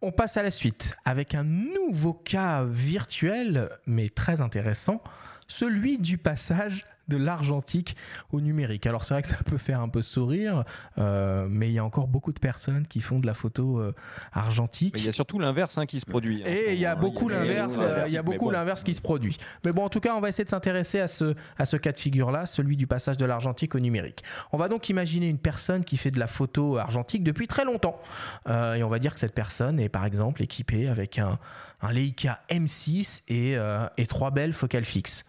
On 0.00 0.12
passe 0.12 0.36
à 0.36 0.42
la 0.42 0.50
suite 0.50 0.96
avec 1.04 1.34
un 1.34 1.44
nouveau 1.44 2.12
cas 2.12 2.64
virtuel, 2.64 3.70
mais 3.86 4.08
très 4.08 4.40
intéressant, 4.40 5.02
celui 5.48 5.98
du 5.98 6.18
passage 6.18 6.84
de 7.08 7.16
l'argentique 7.16 7.96
au 8.32 8.40
numérique. 8.40 8.86
Alors 8.86 9.04
c'est 9.04 9.14
vrai 9.14 9.22
que 9.22 9.28
ça 9.28 9.38
peut 9.44 9.58
faire 9.58 9.80
un 9.80 9.88
peu 9.88 10.02
sourire, 10.02 10.64
euh, 10.98 11.46
mais 11.48 11.68
il 11.68 11.72
y 11.72 11.78
a 11.78 11.84
encore 11.84 12.08
beaucoup 12.08 12.32
de 12.32 12.38
personnes 12.38 12.86
qui 12.86 13.00
font 13.00 13.18
de 13.18 13.26
la 13.26 13.34
photo 13.34 13.78
euh, 13.78 13.94
argentique. 14.32 14.94
Mais 14.94 15.00
il 15.00 15.06
y 15.06 15.08
a 15.08 15.12
surtout 15.12 15.38
l'inverse 15.38 15.78
hein, 15.78 15.86
qui 15.86 16.00
se 16.00 16.06
produit. 16.06 16.42
ce 16.42 16.48
Et 16.48 16.74
il 16.74 16.80
y 16.80 16.86
a 16.86 16.92
hein. 16.92 16.96
beaucoup 16.96 17.28
l'inverse, 17.28 17.78
euh, 17.80 18.04
il 18.06 18.12
y 18.12 18.18
a 18.18 18.22
mais 18.22 18.32
beaucoup 18.32 18.46
bon. 18.46 18.50
l'inverse 18.50 18.82
qui 18.82 18.94
se 18.94 19.00
produit. 19.00 19.36
Mais 19.64 19.72
bon, 19.72 19.84
en 19.84 19.88
tout 19.88 20.00
cas, 20.00 20.14
on 20.14 20.20
va 20.20 20.28
essayer 20.28 20.44
de 20.44 20.50
s'intéresser 20.50 21.00
à 21.00 21.08
ce, 21.08 21.34
à 21.58 21.66
ce 21.66 21.76
cas 21.76 21.92
de 21.92 21.98
figure-là, 21.98 22.46
celui 22.46 22.76
du 22.76 22.86
passage 22.86 23.16
de 23.16 23.24
l'argentique 23.24 23.74
au 23.74 23.80
numérique. 23.80 24.22
On 24.52 24.58
va 24.58 24.68
donc 24.68 24.88
imaginer 24.88 25.28
une 25.28 25.38
personne 25.38 25.84
qui 25.84 25.96
fait 25.96 26.10
de 26.10 26.18
la 26.18 26.26
photo 26.26 26.78
argentique 26.78 27.22
depuis 27.22 27.46
très 27.46 27.64
longtemps. 27.64 28.00
Euh, 28.48 28.74
et 28.74 28.82
on 28.82 28.88
va 28.88 28.98
dire 28.98 29.14
que 29.14 29.20
cette 29.20 29.34
personne 29.34 29.80
est 29.80 29.88
par 29.88 30.04
exemple 30.04 30.42
équipée 30.42 30.88
avec 30.88 31.18
un, 31.18 31.38
un 31.82 31.92
Leica 31.92 32.40
M6 32.50 33.22
et, 33.28 33.56
euh, 33.56 33.86
et 33.96 34.06
trois 34.06 34.30
belles 34.30 34.52
focales 34.52 34.84
fixes. 34.84 35.24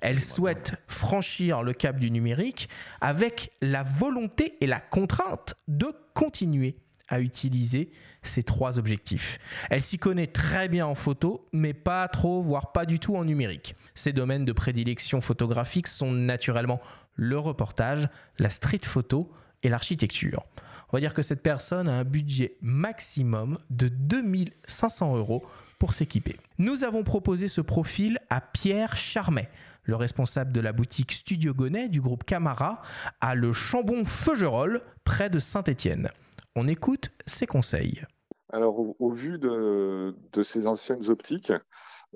Elle 0.00 0.20
souhaite 0.20 0.74
franchir 0.86 1.62
le 1.62 1.72
cap 1.72 1.98
du 1.98 2.10
numérique 2.10 2.68
avec 3.00 3.52
la 3.60 3.82
volonté 3.82 4.56
et 4.60 4.66
la 4.66 4.80
contrainte 4.80 5.54
de 5.66 5.92
continuer 6.14 6.76
à 7.08 7.20
utiliser 7.20 7.90
ces 8.22 8.42
trois 8.42 8.78
objectifs. 8.78 9.38
Elle 9.70 9.82
s'y 9.82 9.98
connaît 9.98 10.26
très 10.26 10.68
bien 10.68 10.86
en 10.86 10.94
photo, 10.94 11.48
mais 11.52 11.72
pas 11.72 12.06
trop, 12.08 12.42
voire 12.42 12.72
pas 12.72 12.84
du 12.84 12.98
tout 12.98 13.16
en 13.16 13.24
numérique. 13.24 13.74
Ses 13.94 14.12
domaines 14.12 14.44
de 14.44 14.52
prédilection 14.52 15.20
photographique 15.20 15.88
sont 15.88 16.12
naturellement 16.12 16.80
le 17.14 17.38
reportage, 17.38 18.08
la 18.38 18.50
street 18.50 18.80
photo 18.84 19.32
et 19.62 19.68
l'architecture. 19.68 20.44
On 20.90 20.96
va 20.96 21.00
dire 21.00 21.14
que 21.14 21.22
cette 21.22 21.42
personne 21.42 21.88
a 21.88 21.92
un 21.92 22.04
budget 22.04 22.56
maximum 22.60 23.58
de 23.70 23.88
2500 23.88 25.16
euros 25.16 25.44
pour 25.78 25.94
s'équiper. 25.94 26.36
Nous 26.58 26.84
avons 26.84 27.04
proposé 27.04 27.48
ce 27.48 27.60
profil 27.60 28.18
à 28.30 28.40
Pierre 28.40 28.96
Charmet, 28.96 29.48
le 29.84 29.96
responsable 29.96 30.52
de 30.52 30.60
la 30.60 30.72
boutique 30.72 31.12
Studio 31.12 31.54
Gonnet 31.54 31.88
du 31.88 32.00
groupe 32.00 32.24
Camara, 32.24 32.82
à 33.20 33.34
Le 33.34 33.52
Chambon-Feugerolles, 33.52 34.82
près 35.04 35.30
de 35.30 35.38
Saint-Étienne. 35.38 36.10
On 36.54 36.68
écoute 36.68 37.10
ses 37.26 37.46
conseils. 37.46 38.02
Alors, 38.50 38.78
au, 38.98 39.10
vu 39.10 39.38
de, 39.38 40.14
ces 40.42 40.66
anciennes 40.66 41.10
optiques, 41.10 41.52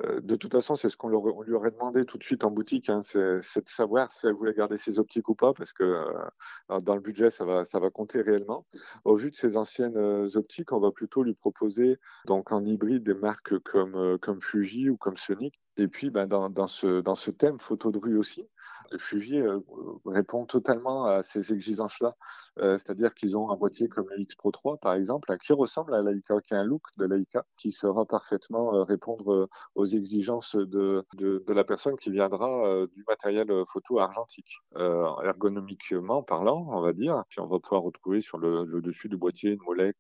euh, 0.03 0.21
de 0.23 0.37
toute 0.37 0.53
façon, 0.53 0.77
c'est 0.77 0.89
ce 0.89 0.97
qu'on 0.97 1.09
lui 1.09 1.53
aurait 1.55 1.71
demandé 1.71 2.07
tout 2.07 2.17
de 2.17 2.23
suite 2.23 2.45
en 2.45 2.51
boutique, 2.51 2.89
hein, 2.89 3.03
c'est 3.03 3.65
de 3.65 3.69
savoir 3.69 4.11
si 4.11 4.27
elle 4.27 4.33
voulait 4.33 4.55
garder 4.55 4.79
ses 4.79 4.99
optiques 4.99 5.29
ou 5.29 5.35
pas, 5.35 5.53
parce 5.53 5.75
que 5.75 5.85
euh, 5.85 6.81
dans 6.81 6.95
le 6.95 7.03
budget, 7.03 7.29
ça 7.29 7.45
va, 7.45 7.67
ça 7.67 7.79
va 7.81 7.91
compter 7.91 8.23
réellement. 8.23 8.67
Au 9.05 9.17
vu 9.17 9.31
de 9.31 9.37
ces 9.37 9.59
anciennes 9.59 9.99
euh, 9.99 10.29
optiques, 10.35 10.73
on 10.73 10.81
va 10.81 10.91
plutôt 10.91 11.23
lui 11.23 11.35
proposer 11.35 11.99
donc 12.25 12.51
en 12.51 12.65
hybride 12.65 13.03
des 13.03 13.15
marques 13.15 13.59
comme, 13.59 14.41
Fuji 14.41 14.89
ou 14.89 14.97
comme 14.97 15.19
Sonic. 15.19 15.61
Et 15.77 15.89
puis, 15.89 16.11
dans, 16.11 16.49
dans, 16.49 16.67
ce, 16.67 17.01
dans 17.01 17.15
ce 17.15 17.31
thème 17.31 17.59
photo 17.59 17.91
de 17.91 17.99
rue 17.99 18.17
aussi, 18.17 18.49
Fuji 18.99 19.41
euh, 19.41 19.61
répond 20.07 20.47
totalement 20.47 21.07
à 21.07 21.23
ces 21.23 21.53
exigences-là. 21.53 22.17
Euh, 22.59 22.79
C'est-à-dire 22.79 23.15
qu'ils 23.15 23.37
ont 23.37 23.51
un 23.51 23.57
boîtier 23.57 23.89
comme 23.89 24.07
le 24.11 24.21
X 24.21 24.35
Pro 24.35 24.51
3, 24.51 24.79
par 24.79 24.95
exemple, 24.95 25.37
qui 25.39 25.53
ressemble 25.53 25.95
à 25.95 26.03
Leica, 26.03 26.41
qui 26.41 26.55
a 26.55 26.61
un 26.61 26.65
look 26.65 26.83
de 26.99 27.07
Leica, 27.07 27.45
qui 27.57 27.73
saura 27.73 28.05
parfaitement 28.07 28.75
euh, 28.75 28.83
répondre 28.83 29.49
aux 29.75 29.87
exigences 29.87 30.57
de, 30.57 31.05
de, 31.15 31.53
la 31.53 31.65
personne 31.65 31.97
qui 31.97 32.11
viendra 32.11 32.87
du 32.95 33.05
matériel 33.07 33.49
photo 33.71 33.99
argentique. 33.99 34.59
Ergonomiquement 34.75 36.23
parlant, 36.23 36.67
on 36.71 36.81
va 36.81 36.93
dire, 36.93 37.23
puis 37.29 37.41
on 37.41 37.47
va 37.47 37.59
pouvoir 37.59 37.83
retrouver 37.83 38.21
sur 38.21 38.39
le, 38.39 38.81
dessus 38.81 39.09
du 39.09 39.17
boîtier 39.17 39.51
une 39.51 39.63
molette 39.67 39.97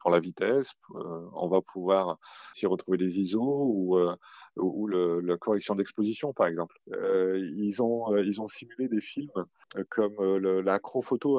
pour 0.00 0.10
la 0.10 0.20
vitesse. 0.20 0.70
On 1.34 1.48
va 1.48 1.60
pouvoir 1.62 2.18
s'y 2.54 2.66
retrouver 2.66 2.98
des 2.98 3.20
ISO 3.20 3.40
ou, 3.40 3.98
ou 4.56 4.86
la 4.86 5.36
correction 5.38 5.74
d'exposition, 5.74 6.32
par 6.32 6.46
exemple. 6.46 6.76
Ils, 6.86 7.82
ont, 7.82 7.83
euh, 8.12 8.24
ils 8.24 8.40
ont 8.40 8.48
simulé 8.48 8.88
des 8.88 9.00
films 9.00 9.30
euh, 9.76 9.84
comme 9.90 10.14
euh, 10.20 10.38
le- 10.38 10.60
la. 10.60 10.78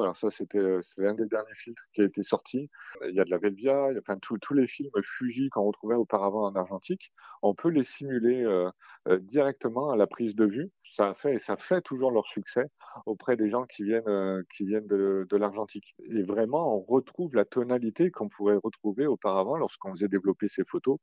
Alors 0.00 0.16
ça, 0.16 0.30
c'était 0.30 0.58
l'un 0.96 1.14
des 1.14 1.26
derniers 1.26 1.54
filtres 1.54 1.84
qui 1.92 2.02
a 2.02 2.04
été 2.04 2.22
sorti. 2.22 2.68
Il 3.08 3.14
y 3.14 3.20
a 3.20 3.24
de 3.24 3.30
la 3.30 3.38
Velvia, 3.38 3.90
enfin, 3.98 4.18
tous 4.18 4.54
les 4.54 4.66
films 4.66 4.90
Fuji 5.02 5.48
qu'on 5.50 5.64
retrouvait 5.64 5.94
auparavant 5.94 6.44
en 6.44 6.54
argentique. 6.54 7.12
On 7.42 7.54
peut 7.54 7.68
les 7.70 7.82
simuler 7.82 8.44
directement 9.20 9.90
à 9.90 9.96
la 9.96 10.06
prise 10.06 10.34
de 10.34 10.44
vue. 10.44 10.70
Ça 10.84 11.14
fait 11.14 11.80
toujours 11.82 12.10
leur 12.10 12.26
succès 12.26 12.66
auprès 13.06 13.36
des 13.36 13.48
gens 13.48 13.64
qui 13.64 13.84
viennent, 13.84 14.44
qui 14.54 14.66
viennent 14.66 14.86
de, 14.86 15.26
de 15.28 15.36
l'argentique. 15.36 15.94
Et 16.10 16.22
vraiment, 16.22 16.76
on 16.76 16.80
retrouve 16.80 17.34
la 17.34 17.44
tonalité 17.44 18.10
qu'on 18.10 18.28
pourrait 18.28 18.58
retrouver 18.62 19.06
auparavant 19.06 19.56
lorsqu'on 19.56 19.92
faisait 19.92 20.08
développer 20.08 20.48
ces 20.48 20.64
photos 20.64 20.98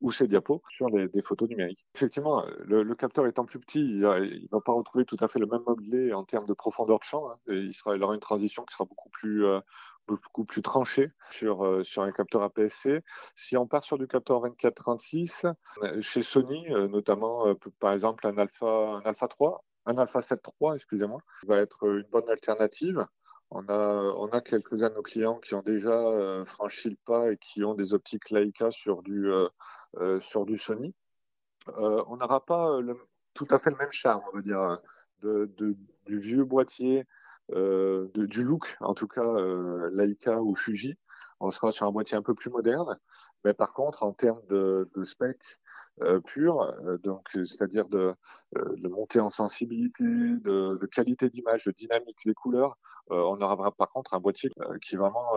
ou 0.00 0.12
ces 0.12 0.28
diapos 0.28 0.62
sur 0.68 0.88
les, 0.88 1.08
des 1.08 1.22
photos 1.22 1.48
numériques. 1.48 1.86
Effectivement, 1.94 2.44
le, 2.60 2.94
capteur 2.94 3.26
étant 3.26 3.44
plus 3.44 3.58
petit, 3.58 3.80
il 3.80 4.00
ne 4.00 4.48
va 4.50 4.60
pas 4.60 4.72
retrouver 4.72 5.04
tout 5.04 5.16
à 5.20 5.28
fait 5.28 5.38
le 5.38 5.46
même 5.46 5.62
modelé 5.66 6.12
en 6.12 6.24
termes 6.24 6.46
de 6.46 6.54
profondeur 6.54 6.98
de 6.98 7.04
champ. 7.04 7.30
hein. 7.30 7.38
Il, 7.48 7.74
sera, 7.74 7.96
aura 7.96 8.14
une 8.14 8.20
transition 8.20 8.64
qui 8.64 8.74
sera 8.74 8.84
beaucoup 8.84 9.10
plus, 9.10 9.44
euh, 9.44 9.60
beaucoup 10.08 10.44
plus 10.44 10.62
tranchée 10.62 11.10
sur, 11.30 11.64
euh, 11.64 11.84
sur 11.84 12.02
un 12.02 12.12
capteur 12.12 12.42
APS-C. 12.42 13.02
Si 13.36 13.56
on 13.56 13.66
part 13.66 13.84
sur 13.84 13.98
du 13.98 14.08
capteur 14.08 14.40
24-36, 14.40 15.46
euh, 15.82 16.00
chez 16.00 16.22
Sony, 16.22 16.66
euh, 16.70 16.88
notamment 16.88 17.54
par 17.78 17.92
exemple 17.92 18.26
un 18.26 18.36
Alpha, 18.38 18.66
un 18.66 19.02
Alpha 19.02 19.28
3, 19.28 19.64
un 19.86 19.98
Alpha 19.98 20.20
7 20.20 20.40
III, 20.60 20.76
excusez-moi, 20.76 21.20
va 21.46 21.58
être 21.58 21.84
une 21.84 22.06
bonne 22.10 22.28
alternative. 22.28 23.06
On 23.50 23.66
a, 23.68 24.14
on 24.16 24.28
a 24.28 24.40
quelques-uns 24.40 24.90
de 24.90 24.94
nos 24.94 25.02
clients 25.02 25.38
qui 25.38 25.54
ont 25.54 25.62
déjà 25.62 25.90
euh, 25.90 26.44
franchi 26.44 26.90
le 26.90 26.96
pas 27.06 27.32
et 27.32 27.38
qui 27.38 27.64
ont 27.64 27.74
des 27.74 27.94
optiques 27.94 28.30
Leica 28.30 28.70
sur 28.70 29.02
du, 29.02 29.30
euh, 29.30 29.48
euh, 29.98 30.20
sur 30.20 30.44
du 30.44 30.58
Sony. 30.58 30.94
On 31.76 32.16
n'aura 32.16 32.44
pas 32.44 32.78
tout 33.34 33.46
à 33.50 33.58
fait 33.58 33.70
le 33.70 33.76
même 33.76 33.92
charme, 33.92 34.22
on 34.32 34.36
va 34.36 34.42
dire, 34.42 34.78
de- 35.22 35.76
du 36.06 36.18
vieux 36.18 36.44
boîtier, 36.44 37.04
euh, 37.54 38.08
du 38.14 38.44
look, 38.44 38.76
en 38.80 38.94
tout 38.94 39.08
cas 39.08 39.24
euh, 39.24 39.90
Leica 39.92 40.42
ou 40.42 40.54
Fuji. 40.54 40.96
On 41.40 41.50
sera 41.50 41.72
sur 41.72 41.86
un 41.86 41.90
boîtier 41.90 42.16
un 42.16 42.22
peu 42.22 42.34
plus 42.34 42.50
moderne, 42.50 42.98
mais 43.44 43.54
par 43.54 43.72
contre, 43.72 44.02
en 44.02 44.12
termes 44.12 44.42
de, 44.48 44.90
de 44.94 45.04
spec 45.04 45.38
euh, 46.02 46.20
pur, 46.20 46.62
euh, 46.62 46.98
donc 46.98 47.28
c'est-à-dire 47.32 47.88
de, 47.88 48.14
euh, 48.56 48.76
de 48.76 48.88
montée 48.88 49.20
en 49.20 49.30
sensibilité, 49.30 50.04
de, 50.04 50.78
de 50.80 50.86
qualité 50.86 51.28
d'image, 51.30 51.64
de 51.64 51.72
dynamique 51.72 52.18
des 52.24 52.34
couleurs, 52.34 52.76
euh, 53.10 53.16
on 53.16 53.40
aura 53.40 53.72
par 53.72 53.90
contre 53.90 54.14
un 54.14 54.20
boîtier 54.20 54.50
qui 54.82 54.94
est 54.94 54.98
vraiment 54.98 55.36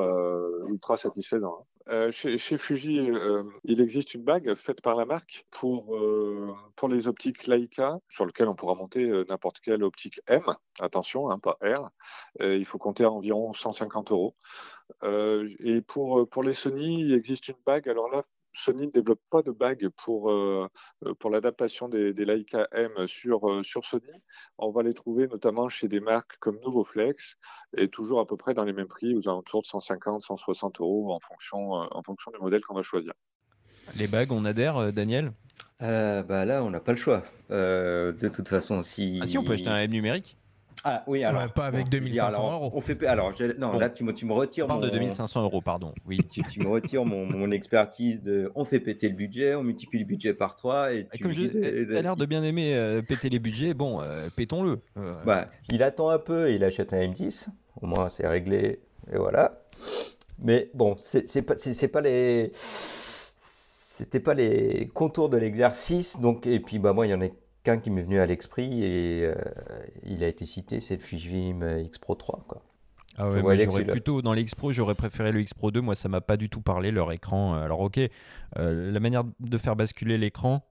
ultra 0.67 0.97
satisfaisant. 0.97 1.65
Euh, 1.89 2.11
chez, 2.11 2.37
Fuji, 2.57 2.99
euh, 2.99 3.43
il 3.63 3.81
existe 3.81 4.13
une 4.13 4.23
bague 4.23 4.53
faite 4.55 4.81
par 4.81 4.95
la 4.95 5.05
marque 5.05 5.45
pour, 5.51 5.95
euh, 5.95 6.53
les 6.89 7.07
optiques 7.07 7.47
Leica, 7.47 7.99
sur 8.09 8.25
lequel 8.25 8.47
on 8.47 8.55
pourra 8.55 8.75
monter 8.75 9.07
n'importe 9.29 9.59
quelle 9.61 9.83
optique 9.83 10.19
M. 10.27 10.41
Attention, 10.79 11.29
hein, 11.29 11.39
pas 11.39 11.57
R. 11.61 11.89
Il 12.39 12.65
faut 12.65 12.77
compter 12.79 13.05
environ 13.05 13.53
150 13.53 14.11
euros. 14.11 14.35
Et 15.03 15.81
pour, 15.81 16.27
pour 16.27 16.43
les 16.43 16.53
Sony, 16.53 17.01
il 17.01 17.13
existe 17.13 17.47
une 17.49 17.55
bague. 17.65 17.87
Alors 17.87 18.09
là, 18.09 18.23
Sony 18.53 18.87
ne 18.87 18.91
développe 18.91 19.21
pas 19.29 19.41
de 19.41 19.51
bague 19.51 19.89
pour, 20.03 20.31
euh, 20.31 20.67
pour 21.19 21.29
l'adaptation 21.29 21.87
des, 21.89 22.13
des 22.13 22.25
Leica 22.25 22.67
M 22.71 22.91
sur, 23.07 23.49
euh, 23.49 23.63
sur 23.63 23.85
Sony. 23.85 24.11
On 24.57 24.71
va 24.71 24.83
les 24.83 24.93
trouver 24.93 25.27
notamment 25.27 25.69
chez 25.69 25.87
des 25.87 25.99
marques 25.99 26.37
comme 26.39 26.59
Novoflex 26.61 27.37
et 27.77 27.87
toujours 27.87 28.19
à 28.19 28.27
peu 28.27 28.37
près 28.37 28.53
dans 28.53 28.63
les 28.63 28.73
mêmes 28.73 28.87
prix, 28.87 29.15
aux 29.15 29.27
alentours 29.27 29.61
de 29.61 29.67
150, 29.67 30.21
160 30.21 30.79
euros 30.79 31.13
en 31.13 31.19
fonction, 31.19 31.81
euh, 31.81 31.85
en 31.91 32.03
fonction 32.03 32.31
du 32.31 32.39
modèle 32.39 32.61
qu'on 32.61 32.75
va 32.75 32.83
choisir. 32.83 33.13
Les 33.95 34.07
bagues, 34.07 34.31
on 34.31 34.45
adhère, 34.45 34.77
euh, 34.77 34.91
Daniel? 34.91 35.31
Euh, 35.81 36.21
bah 36.23 36.45
là, 36.45 36.63
on 36.63 36.69
n'a 36.69 36.79
pas 36.79 36.91
le 36.91 36.97
choix. 36.97 37.23
Euh, 37.49 38.11
de 38.11 38.29
toute 38.29 38.47
façon, 38.47 38.83
si. 38.83 39.19
Ah 39.21 39.27
si, 39.27 39.37
on 39.37 39.43
peut 39.43 39.53
acheter 39.53 39.69
un 39.69 39.77
M 39.77 39.91
numérique 39.91 40.37
Ah 40.83 41.03
oui, 41.07 41.23
alors. 41.23 41.43
Ouais, 41.43 41.47
pas 41.49 41.65
avec 41.67 41.89
2500 41.89 42.27
alors, 42.27 42.53
euros. 42.63 42.71
On 42.73 42.81
fait, 42.81 43.05
alors, 43.05 43.33
je- 43.37 43.57
non, 43.57 43.71
Bon. 43.73 43.79
là, 43.79 43.89
tu 43.89 44.03
me, 44.03 44.13
tu 44.13 44.25
me 44.25 44.33
retires 44.33 44.65
On 44.65 44.67
parle 44.69 44.79
mon, 44.81 44.85
de 44.87 44.91
2500 44.91 45.43
euros, 45.43 45.61
pardon. 45.61 45.93
Oui. 46.07 46.19
tu, 46.31 46.41
tu 46.43 46.59
me 46.59 46.67
retires 46.67 47.05
mon, 47.05 47.25
mon 47.25 47.51
expertise 47.51 48.21
de. 48.21 48.51
On 48.55 48.65
fait 48.65 48.79
péter 48.79 49.07
le 49.09 49.15
budget, 49.15 49.53
on 49.55 49.63
multiplie 49.63 49.99
le 49.99 50.05
budget 50.05 50.33
par 50.33 50.55
3 50.55 50.93
et 50.93 50.99
Et 50.99 51.07
tu 51.17 51.23
Comme 51.23 51.31
me 51.31 51.35
je, 51.35 51.41
dis 51.41 51.47
de- 51.49 51.93
t'as 51.93 52.01
l'air 52.01 52.15
de 52.15 52.25
bien 52.25 52.43
aimer 52.43 52.73
euh, 52.73 53.01
péter 53.01 53.29
les 53.29 53.39
budgets, 53.39 53.73
bon, 53.73 54.01
euh, 54.01 54.29
pétons-le. 54.35 54.79
Euh, 54.97 55.13
Bah, 55.25 55.49
il 55.69 55.83
attend 55.83 56.09
un 56.09 56.19
peu 56.19 56.49
et 56.49 56.55
il 56.55 56.63
achète 56.63 56.93
un 56.93 56.99
M10. 56.99 57.47
Au 57.81 57.85
moins, 57.87 58.09
c'est 58.09 58.27
réglé. 58.27 58.79
Et 59.11 59.17
voilà. 59.17 59.59
Mais 60.39 60.69
bon, 60.73 60.95
c'est 60.99 61.27
c'est 61.27 61.41
pas, 61.43 61.55
c'est 61.57 61.73
c'est 61.73 61.87
pas 61.87 62.01
les. 62.01 62.51
C'était 62.55 64.19
pas 64.19 64.33
les 64.33 64.89
contours 64.93 65.29
de 65.29 65.37
l'exercice. 65.37 66.19
Donc, 66.19 66.47
et 66.47 66.59
puis, 66.59 66.79
bah, 66.79 66.93
moi, 66.93 67.05
il 67.05 67.11
y 67.11 67.13
en 67.13 67.21
a 67.21 67.27
qu'un 67.63 67.77
qui 67.77 67.89
m'est 67.89 68.03
venu 68.03 68.19
à 68.19 68.25
l'esprit 68.25 68.83
et 68.83 69.25
euh, 69.25 69.35
il 70.03 70.23
a 70.23 70.27
été 70.27 70.45
cité, 70.45 70.79
c'est 70.79 70.95
le 70.95 71.01
Fujifilm 71.01 71.79
X 71.79 71.97
Pro 71.97 72.15
3. 72.15 72.45
Quoi. 72.47 72.61
Ah 73.17 73.29
ouais, 73.29 73.43
mais 73.43 73.63
j'aurais 73.63 73.83
plutôt 73.83 74.21
dans 74.21 74.33
l'X 74.33 74.55
Pro, 74.55 74.71
j'aurais 74.71 74.95
préféré 74.95 75.31
le 75.31 75.41
X 75.41 75.53
Pro 75.53 75.71
2. 75.71 75.81
Moi, 75.81 75.95
ça 75.95 76.07
m'a 76.07 76.21
pas 76.21 76.37
du 76.37 76.49
tout 76.49 76.61
parlé 76.61 76.91
leur 76.91 77.11
écran. 77.11 77.55
Euh, 77.55 77.63
Alors 77.65 77.81
ok, 77.81 77.99
euh, 78.57 78.91
la 78.91 78.99
manière 78.99 79.23
de 79.39 79.57
faire 79.57 79.75
basculer 79.75 80.17
l'écran, 80.17 80.63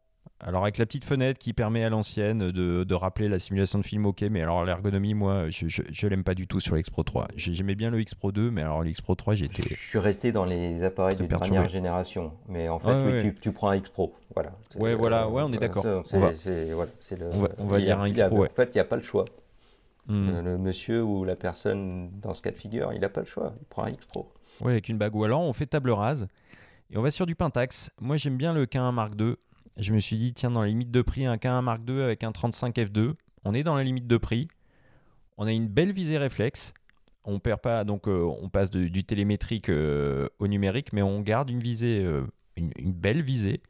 Alors 0.42 0.62
avec 0.62 0.78
la 0.78 0.86
petite 0.86 1.04
fenêtre 1.04 1.38
qui 1.38 1.52
permet 1.52 1.84
à 1.84 1.90
l'ancienne 1.90 2.50
de, 2.50 2.82
de 2.84 2.94
rappeler 2.94 3.28
la 3.28 3.38
simulation 3.38 3.78
de 3.78 3.84
film, 3.84 4.06
ok, 4.06 4.22
mais 4.30 4.40
alors 4.40 4.64
l'ergonomie, 4.64 5.12
moi, 5.12 5.50
je, 5.50 5.68
je, 5.68 5.82
je 5.92 6.06
l'aime 6.06 6.24
pas 6.24 6.34
du 6.34 6.46
tout 6.46 6.60
sur 6.60 6.74
l'X 6.76 6.88
Pro 6.88 7.02
3. 7.02 7.28
J'ai- 7.36 7.52
J'aimais 7.52 7.74
bien 7.74 7.90
le 7.90 8.00
X 8.00 8.14
Pro 8.14 8.32
2, 8.32 8.50
mais 8.50 8.62
alors 8.62 8.82
l'X 8.82 9.02
Pro 9.02 9.14
3, 9.14 9.34
j'étais... 9.34 9.62
Je 9.62 9.74
suis 9.74 9.98
resté 9.98 10.32
dans 10.32 10.46
les 10.46 10.82
appareils 10.82 11.16
de 11.16 11.26
perturbé. 11.26 11.50
dernière 11.56 11.70
génération. 11.70 12.32
Mais 12.48 12.70
en 12.70 12.78
fait, 12.78 12.86
Ouais, 12.88 13.04
oui, 13.04 13.12
ouais. 13.12 13.22
Tu, 13.22 13.34
tu 13.38 13.52
prends 13.52 13.68
un 13.68 13.76
X 13.76 13.90
Pro. 13.90 14.14
Voilà. 14.34 14.52
Ouais, 14.76 14.94
voilà, 14.94 15.28
ouais, 15.28 15.42
on 15.44 15.52
est 15.52 15.58
d'accord. 15.58 15.84
On 15.84 16.00
va- 16.00 16.02
voilà, 16.18 16.30
le. 17.18 17.30
on 17.34 17.40
va- 17.42 17.48
on 17.58 17.66
va 17.66 17.78
il 17.78 17.82
y 17.84 17.90
a- 17.90 17.94
dire 17.94 18.00
un 18.00 18.08
X 18.08 18.20
a- 18.22 18.28
Pro, 18.28 18.38
ouais. 18.38 18.48
En 18.50 18.54
fait, 18.54 18.70
il 18.72 18.76
n'y 18.76 18.80
a 18.80 18.84
pas 18.86 18.96
le 18.96 19.02
choix. 19.02 19.26
Hmm. 20.06 20.30
Le, 20.30 20.40
le 20.42 20.58
monsieur 20.58 21.02
ou 21.02 21.24
la 21.24 21.36
personne 21.36 22.10
dans 22.22 22.32
ce 22.32 22.40
cas 22.40 22.50
de 22.50 22.56
figure, 22.56 22.92
il 22.94 23.00
n'a 23.00 23.10
pas 23.10 23.20
le 23.20 23.26
choix. 23.26 23.52
Il 23.60 23.66
prend 23.66 23.84
un 23.84 23.90
X 23.90 24.06
Pro. 24.06 24.32
Ouais, 24.62 24.72
avec 24.72 24.88
une 24.88 24.96
bague. 24.96 25.14
Ou 25.14 25.24
alors 25.24 25.42
on 25.42 25.52
fait 25.52 25.66
table 25.66 25.90
rase 25.90 26.26
et 26.90 26.96
on 26.96 27.02
va 27.02 27.10
sur 27.10 27.26
du 27.26 27.34
Pentax. 27.34 27.90
Moi 28.00 28.16
j'aime 28.16 28.36
bien 28.38 28.54
le 28.54 28.64
K1 28.64 28.90
Mark 28.92 29.12
II. 29.20 29.34
Je 29.76 29.92
me 29.92 30.00
suis 30.00 30.16
dit, 30.16 30.32
tiens, 30.32 30.50
dans 30.50 30.62
la 30.62 30.68
limite 30.68 30.90
de 30.90 31.02
prix, 31.02 31.26
un 31.26 31.36
K1 31.36 31.62
Mark 31.62 31.80
II 31.88 32.00
avec 32.02 32.24
un 32.24 32.32
35 32.32 32.76
F2. 32.76 33.14
On 33.44 33.54
est 33.54 33.62
dans 33.62 33.76
la 33.76 33.84
limite 33.84 34.06
de 34.06 34.16
prix. 34.16 34.48
On 35.38 35.46
a 35.46 35.52
une 35.52 35.68
belle 35.68 35.92
visée 35.92 36.18
réflexe. 36.18 36.74
On 37.24 37.38
perd 37.38 37.60
pas, 37.60 37.84
donc 37.84 38.08
euh, 38.08 38.24
on 38.42 38.48
passe 38.48 38.70
du 38.70 39.04
télémétrique 39.04 39.68
euh, 39.68 40.28
au 40.38 40.48
numérique, 40.48 40.92
mais 40.92 41.02
on 41.02 41.20
garde 41.20 41.50
une 41.50 41.60
visée, 41.60 42.02
euh, 42.02 42.26
une, 42.56 42.72
une 42.76 42.92
belle 42.92 43.22
visée. 43.22 43.60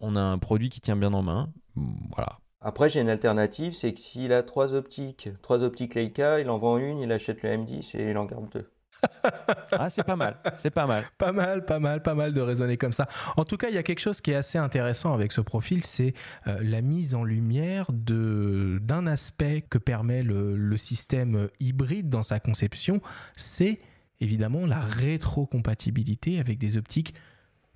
On 0.00 0.16
a 0.16 0.20
un 0.20 0.38
produit 0.38 0.70
qui 0.70 0.80
tient 0.80 0.96
bien 0.96 1.12
en 1.12 1.22
main. 1.22 1.50
Voilà. 1.76 2.38
Après, 2.60 2.88
j'ai 2.88 3.00
une 3.00 3.10
alternative 3.10 3.74
c'est 3.74 3.92
que 3.92 4.00
s'il 4.00 4.32
a 4.32 4.42
trois 4.42 4.72
optiques, 4.72 5.28
trois 5.42 5.62
optiques 5.62 5.94
Leica, 5.94 6.40
il 6.40 6.48
en 6.48 6.58
vend 6.58 6.78
une, 6.78 6.98
il 6.98 7.12
achète 7.12 7.42
le 7.42 7.50
M10 7.50 7.96
et 7.96 8.10
il 8.10 8.16
en 8.16 8.24
garde 8.24 8.48
deux. 8.50 8.70
Ah, 9.72 9.90
c'est 9.90 10.04
pas 10.04 10.16
mal. 10.16 10.36
C'est 10.56 10.70
pas 10.70 10.86
mal. 10.86 11.04
Pas 11.18 11.32
mal, 11.32 11.64
pas 11.64 11.80
mal, 11.80 12.02
pas 12.02 12.14
mal 12.14 12.32
de 12.32 12.40
raisonner 12.40 12.76
comme 12.76 12.92
ça. 12.92 13.08
En 13.36 13.44
tout 13.44 13.56
cas, 13.56 13.68
il 13.68 13.74
y 13.74 13.78
a 13.78 13.82
quelque 13.82 14.00
chose 14.00 14.20
qui 14.20 14.30
est 14.30 14.36
assez 14.36 14.58
intéressant 14.58 15.12
avec 15.12 15.32
ce 15.32 15.40
profil, 15.40 15.84
c'est 15.84 16.14
euh, 16.46 16.58
la 16.62 16.80
mise 16.80 17.14
en 17.14 17.24
lumière 17.24 17.86
d'un 17.90 19.06
aspect 19.06 19.62
que 19.68 19.78
permet 19.78 20.22
le, 20.22 20.56
le 20.56 20.76
système 20.76 21.48
hybride 21.60 22.08
dans 22.08 22.22
sa 22.22 22.38
conception, 22.40 23.00
c'est 23.36 23.80
évidemment 24.20 24.66
la 24.66 24.80
rétrocompatibilité 24.80 26.38
avec 26.38 26.58
des 26.58 26.76
optiques 26.76 27.14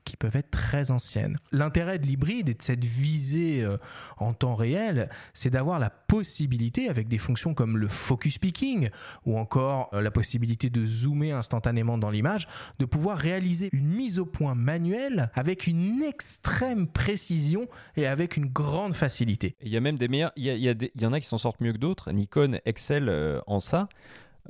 qui 0.09 0.17
peuvent 0.17 0.37
être 0.37 0.51
très 0.51 0.91
anciennes. 0.91 1.37
L'intérêt 1.53 1.99
de 1.99 2.07
l'hybride 2.07 2.49
et 2.49 2.55
de 2.55 2.63
cette 2.63 2.85
visée 2.85 3.63
euh, 3.63 3.77
en 4.17 4.33
temps 4.33 4.55
réel, 4.55 5.11
c'est 5.35 5.51
d'avoir 5.51 5.79
la 5.79 5.91
possibilité, 5.91 6.89
avec 6.89 7.09
des 7.09 7.19
fonctions 7.19 7.53
comme 7.53 7.77
le 7.77 7.89
focus 7.89 8.39
picking 8.39 8.89
ou 9.27 9.39
encore 9.39 9.91
euh, 9.93 10.01
la 10.01 10.11
possibilité 10.11 10.71
de 10.71 10.85
zoomer 10.87 11.33
instantanément 11.33 11.99
dans 11.99 12.11
l'image, 12.11 12.49
de 12.79 12.85
pouvoir 12.87 13.19
réaliser 13.19 13.69
une 13.73 13.87
mise 13.89 14.19
au 14.19 14.25
point 14.25 14.55
manuelle 14.55 15.31
avec 15.35 15.67
une 15.67 16.03
extrême 16.03 16.87
précision 16.89 17.69
et 17.97 18.07
avec 18.07 18.37
une 18.39 18.47
grande 18.47 18.95
facilité. 18.95 19.57
Il 19.63 19.69
y 19.69 19.77
a 19.77 19.81
même 19.81 19.99
des 19.99 20.09
meilleurs. 20.09 20.33
Il 20.37 20.45
y, 20.45 20.69
a- 20.69 20.75
des- 20.75 20.91
il 20.95 21.03
y 21.03 21.07
en 21.07 21.13
a 21.13 21.21
qui 21.21 21.27
s'en 21.27 21.39
sortent 21.39 21.61
mieux 21.61 21.73
que 21.75 21.79
d'autres. 21.79 22.11
Nikon 22.13 22.59
excelle 22.65 23.09
euh, 23.11 23.41
en 23.47 23.61
ça. 23.61 23.89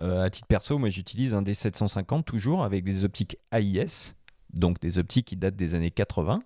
À 0.00 0.30
titre 0.30 0.46
perso, 0.46 0.78
moi 0.78 0.90
j'utilise 0.90 1.34
un 1.34 1.42
D750 1.42 2.22
toujours 2.22 2.62
avec 2.62 2.84
des 2.84 3.04
optiques 3.04 3.36
AIS, 3.50 4.14
donc 4.52 4.80
des 4.80 4.98
optiques 4.98 5.26
qui 5.26 5.36
datent 5.36 5.56
des 5.56 5.74
années 5.74 5.90
80, 5.90 6.40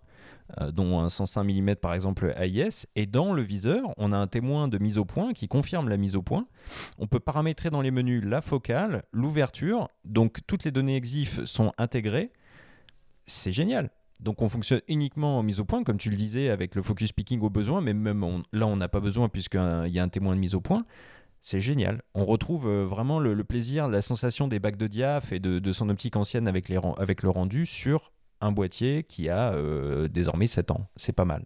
euh, 0.60 0.70
dont 0.70 1.00
un 1.00 1.08
105 1.08 1.44
mm 1.44 1.76
par 1.76 1.94
exemple 1.94 2.34
AIS. 2.36 2.86
Et 2.96 3.06
dans 3.06 3.32
le 3.32 3.42
viseur, 3.42 3.94
on 3.96 4.12
a 4.12 4.16
un 4.16 4.26
témoin 4.26 4.68
de 4.68 4.78
mise 4.78 4.98
au 4.98 5.04
point 5.04 5.32
qui 5.32 5.48
confirme 5.48 5.88
la 5.88 5.96
mise 5.96 6.16
au 6.16 6.22
point. 6.22 6.46
On 6.98 7.06
peut 7.06 7.20
paramétrer 7.20 7.70
dans 7.70 7.80
les 7.80 7.90
menus 7.90 8.22
la 8.24 8.40
focale, 8.40 9.04
l'ouverture, 9.12 9.88
donc 10.04 10.40
toutes 10.46 10.64
les 10.64 10.70
données 10.70 10.96
EXIF 10.96 11.44
sont 11.44 11.72
intégrées. 11.78 12.30
C'est 13.26 13.52
génial. 13.52 13.90
Donc 14.20 14.40
on 14.40 14.48
fonctionne 14.48 14.80
uniquement 14.86 15.38
en 15.38 15.42
mise 15.42 15.58
au 15.58 15.64
point, 15.64 15.82
comme 15.82 15.96
tu 15.96 16.08
le 16.08 16.16
disais, 16.16 16.48
avec 16.48 16.76
le 16.76 16.82
focus 16.82 17.12
picking 17.12 17.40
au 17.40 17.50
besoin, 17.50 17.80
mais 17.80 17.92
même 17.92 18.24
là 18.52 18.66
on 18.66 18.76
n'a 18.76 18.88
pas 18.88 19.00
besoin 19.00 19.28
puisqu'il 19.28 19.90
y 19.90 19.98
a 19.98 20.02
un 20.02 20.08
témoin 20.08 20.34
de 20.36 20.40
mise 20.40 20.54
au 20.54 20.60
point. 20.60 20.84
C'est 21.42 21.60
génial. 21.60 22.02
On 22.14 22.24
retrouve 22.24 22.68
euh, 22.68 22.86
vraiment 22.86 23.18
le, 23.18 23.42
plaisir, 23.42 23.88
la 23.88 24.00
sensation 24.00 24.46
des 24.46 24.60
bacs 24.60 24.76
de 24.76 24.86
diaph 24.86 25.32
et 25.32 25.40
de, 25.40 25.72
son 25.72 25.88
optique 25.88 26.14
ancienne 26.14 26.46
avec, 26.46 26.68
le 26.68 27.28
rendu 27.28 27.66
sur 27.66 28.12
un 28.40 28.52
boîtier 28.52 29.02
qui 29.02 29.28
a 29.28 29.52
euh, 29.52 30.06
désormais 30.06 30.46
7 30.46 30.70
ans. 30.70 30.86
C'est 30.94 31.12
pas 31.12 31.24
mal. 31.24 31.44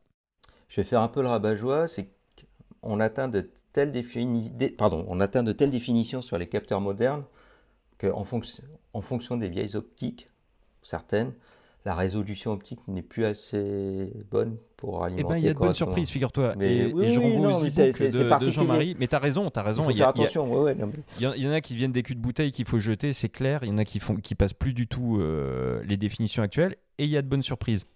Je 0.69 0.83
vais 0.83 0.85
faire 0.85 1.01
un 1.01 1.09
peu 1.09 1.23
le 1.23 1.29
rabat-joie, 1.29 1.87
on 2.83 3.01
atteint 3.01 3.29
de 3.29 3.51
telles 3.73 3.91
définitions 3.91 6.23
sur 6.23 6.37
les 6.37 6.47
capteurs 6.47 6.83
modernes 6.83 7.25
qu'en 7.99 8.27
en 8.93 9.03
fonction 9.03 9.37
des 9.39 9.49
vieilles 9.49 9.77
optiques, 9.77 10.29
certaines, 10.83 11.33
la 11.87 11.95
résolution 11.95 12.51
optique 12.51 12.81
n'est 12.89 13.01
plus 13.01 13.25
assez 13.25 14.13
bonne 14.31 14.57
pour 14.77 15.01
Eh 15.03 15.07
alimenter 15.07 15.29
ben, 15.29 15.37
il 15.39 15.45
y 15.45 15.49
a 15.49 15.55
de 15.55 15.59
bonnes 15.59 15.73
surprises, 15.73 16.11
figure-toi. 16.11 16.55
Mais 16.59 16.79
Et, 16.79 16.93
oui, 16.93 17.05
et 17.07 17.13
je 17.13 17.21
renvoie 17.21 17.53
non, 17.53 17.57
aux 17.59 17.65
e-books 17.65 18.43
de. 18.45 18.51
Jean-Marie. 18.51 18.97
Mais 18.99 19.07
t'as 19.07 19.21
raison, 19.21 19.49
t'as 19.51 19.63
raison. 19.63 19.89
Il 19.89 19.97
y, 19.97 20.03
a- 20.03 20.07
faire 20.07 20.13
il 20.17 20.19
y 20.19 20.23
a- 20.25 20.25
attention, 20.27 20.53
ouais, 20.53 20.61
ouais, 20.65 20.75
non, 20.75 20.89
mais- 20.89 21.03
il 21.19 21.23
y 21.23 21.27
en- 21.29 21.33
il 21.35 21.43
y 21.43 21.49
en 21.49 21.53
a 21.53 21.61
qui 21.61 21.77
viennent 21.77 21.93
des 21.93 22.03
culs 22.03 22.17
de 22.17 22.21
bouteille 22.21 22.51
qu'il 22.51 22.67
faut 22.67 22.81
jeter, 22.81 23.13
c'est 23.13 23.29
clair. 23.29 23.61
Il 23.63 23.69
y 23.69 23.73
en 23.73 23.79
a 23.79 23.85
qui 23.85 24.01
font, 24.01 24.17
qui 24.17 24.35
passent 24.35 24.53
plus 24.53 24.75
du 24.75 24.89
tout 24.89 25.19
euh, 25.21 25.81
les 25.85 25.97
définitions 25.97 26.43
actuelles. 26.43 26.75
Et 26.99 27.05
il 27.05 27.11
y 27.11 27.17
a 27.17 27.23
de 27.23 27.29
bonnes 27.29 27.43
surprises. 27.43 27.87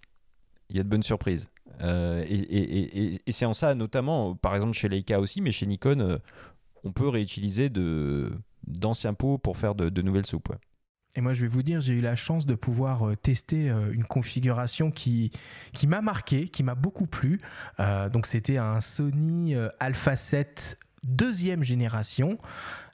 Il 0.71 0.77
y 0.77 0.81
a 0.81 0.85
de 0.85 0.89
bonnes 0.89 1.03
surprises. 1.03 1.49
Euh, 1.83 2.23
et 2.29 2.35
et- 2.35 2.79
et- 2.79 3.05
et- 3.15 3.19
et 3.27 3.33
c'est 3.33 3.45
en 3.45 3.55
ça, 3.55 3.75
notamment, 3.75 4.37
par 4.37 4.55
exemple 4.55 4.73
chez 4.75 4.89
Leica 4.89 5.19
aussi, 5.19 5.41
mais 5.41 5.51
chez 5.51 5.67
Nikon, 5.67 5.99
euh, 6.01 6.19
on 6.85 6.93
peut 6.93 7.09
réutiliser 7.09 7.71
de 7.71 8.31
d'anciens 8.69 9.15
pots 9.15 9.37
pour 9.39 9.57
faire 9.57 9.75
de, 9.75 9.89
de 9.89 10.03
nouvelles 10.03 10.27
soupes. 10.27 10.49
ouais. 10.51 10.59
Et 11.17 11.21
moi, 11.21 11.33
je 11.33 11.41
vais 11.41 11.49
vous 11.49 11.63
dire, 11.63 11.81
j'ai 11.81 11.95
eu 11.95 12.01
la 12.01 12.15
chance 12.15 12.47
de 12.47 12.55
pouvoir 12.55 13.09
euh, 13.09 13.17
tester 13.17 13.69
euh, 13.69 13.93
une 13.93 14.05
configuration 14.05 14.91
qui, 14.93 15.33
qui 15.73 15.87
m'a 15.89 16.01
marqué, 16.01 16.49
qui 16.49 16.63
m'a 16.63 16.77
beaucoup 16.77 17.07
plu. 17.07 17.41
Euh, 17.81 18.09
donc, 18.09 18.27
c'était 18.27 18.59
un 18.59 18.81
Sony 18.81 19.55
Alpha 19.81 20.15
7 20.17 20.79
deuxième 21.03 21.65
génération 21.65 22.39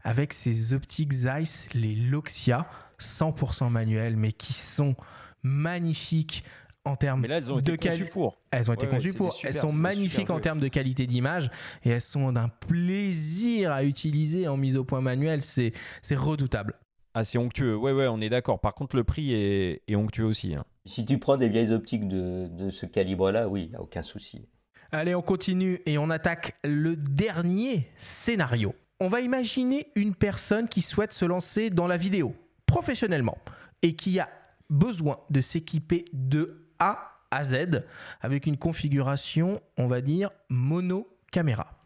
avec 0.05 0.33
ses 0.33 0.73
optiques 0.73 1.13
Zeiss, 1.13 1.69
les 1.75 1.95
Loxia, 1.95 2.67
100% 3.01 3.69
manuels, 3.69 4.17
mais 4.17 4.33
qui 4.33 4.53
sont 4.53 4.95
magnifiques 5.43 6.45
en 6.85 6.95
termes 6.97 7.21
Mais 7.23 7.29
là, 7.29 7.39
elles 7.39 7.53
ont 7.53 7.57
de 7.61 7.73
été 7.73 7.89
conçues 7.91 8.07
pour. 8.11 8.39
Elles 8.53 8.71
ont 8.71 8.75
été 8.75 8.87
Ouais, 8.87 8.93
conçues 8.93 9.13
pour. 9.13 9.33
super- 9.35 9.49
elles 9.51 9.61
sont 9.61 9.73
magnifiques 9.73 10.31
en 10.31 10.39
termes 10.39 10.61
de 10.61 10.69
qualité 10.69 11.07
d'image 11.09 11.51
et 11.85 11.91
elles 11.91 12.01
sont 12.01 12.31
d'un 12.33 12.49
plaisir 12.49 13.73
à 13.73 13.83
utiliser 13.83 14.47
en 14.47 14.57
mise 14.57 14.77
au 14.77 14.85
point 14.85 15.01
manuel. 15.01 15.43
C'est 15.43 15.73
redoutable. 16.13 16.75
Ah, 17.19 17.25
c'est 17.25 17.39
onctueux. 17.39 17.75
Ouais, 17.75 17.93
ouais, 17.93 18.09
on 18.09 18.21
est 18.21 18.29
d'accord. 18.29 18.61
Par 18.61 18.75
contre, 18.75 18.95
le 18.95 19.03
prix 19.03 19.33
est, 19.33 19.81
est 19.89 19.97
onctueux 19.97 20.27
aussi. 20.27 20.55
hein. 20.55 20.65
Si 20.85 21.03
tu 21.07 21.17
prends 21.17 21.39
des 21.39 21.49
vieilles 21.49 21.73
optiques 21.73 22.07
de, 22.07 22.47
de 22.47 22.69
ce 22.69 22.85
calibre-là, 22.85 23.49
oui, 23.49 23.63
il 23.63 23.71
n'y 23.71 23.75
a 23.75 23.81
aucun 23.81 24.03
souci. 24.03 24.47
Allez, 24.93 25.15
on 25.15 25.23
continue 25.23 25.81
et 25.87 25.97
on 25.97 26.11
attaque 26.11 26.57
le 26.63 26.95
dernier 26.95 27.89
scénario. 27.97 28.75
On 29.01 29.09
va 29.09 29.23
imaginer 29.23 29.87
une 29.95 30.15
personne 30.15 30.69
qui 30.69 30.83
souhaite 30.83 31.15
se 31.15 31.25
lancer 31.25 31.71
dans 31.71 31.87
la 31.87 31.97
vidéo 31.97 32.35
professionnellement 32.67 33.39
et 33.81 33.97
qui 33.97 34.21
a 34.21 34.29
besoin 34.69 35.19
de 35.31 35.41
s'équiper 35.41 36.05
de 36.13 36.69
A 36.79 37.13
à 37.31 37.45
Z 37.45 37.83
avec 38.21 38.45
une 38.45 38.59
configuration, 38.59 39.59
on 39.79 39.87
va 39.87 40.03
dire, 40.03 40.29
mono 40.51 41.09
caméra. 41.33 41.79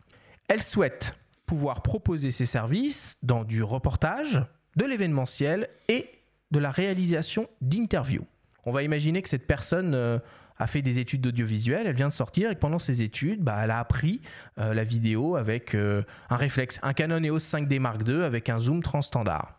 Elle 0.48 0.62
souhaite 0.62 1.14
pouvoir 1.46 1.82
proposer 1.82 2.32
ses 2.32 2.46
services 2.46 3.16
dans 3.22 3.44
du 3.44 3.62
reportage, 3.62 4.42
de 4.76 4.85
l'événementiel 4.85 5.68
et 5.88 6.11
de 6.50 6.59
la 6.59 6.70
réalisation 6.70 7.48
d'interviews. 7.61 8.26
On 8.64 8.72
va 8.72 8.83
imaginer 8.83 9.22
que 9.22 9.28
cette 9.28 9.46
personne 9.46 9.94
euh, 9.94 10.18
a 10.59 10.66
fait 10.66 10.83
des 10.83 10.98
études 10.98 11.22
d'audiovisuel, 11.22 11.87
elle 11.87 11.94
vient 11.94 12.09
de 12.09 12.12
sortir 12.12 12.50
et 12.50 12.54
pendant 12.54 12.78
ses 12.78 13.02
études, 13.02 13.42
bah, 13.42 13.61
elle 13.62 13.70
a 13.70 13.78
appris 13.78 14.20
euh, 14.59 14.74
la 14.74 14.85
vidéo 14.85 15.37
avec 15.37 15.74
euh, 15.74 16.02
un 16.28 16.37
réflexe, 16.37 16.78
un 16.83 16.92
Canon 16.92 17.22
EOS 17.22 17.38
5D 17.38 17.78
Mark 17.80 18.06
II 18.06 18.22
avec 18.22 18.48
un 18.48 18.59
zoom 18.59 18.83
transstandard. 18.83 19.54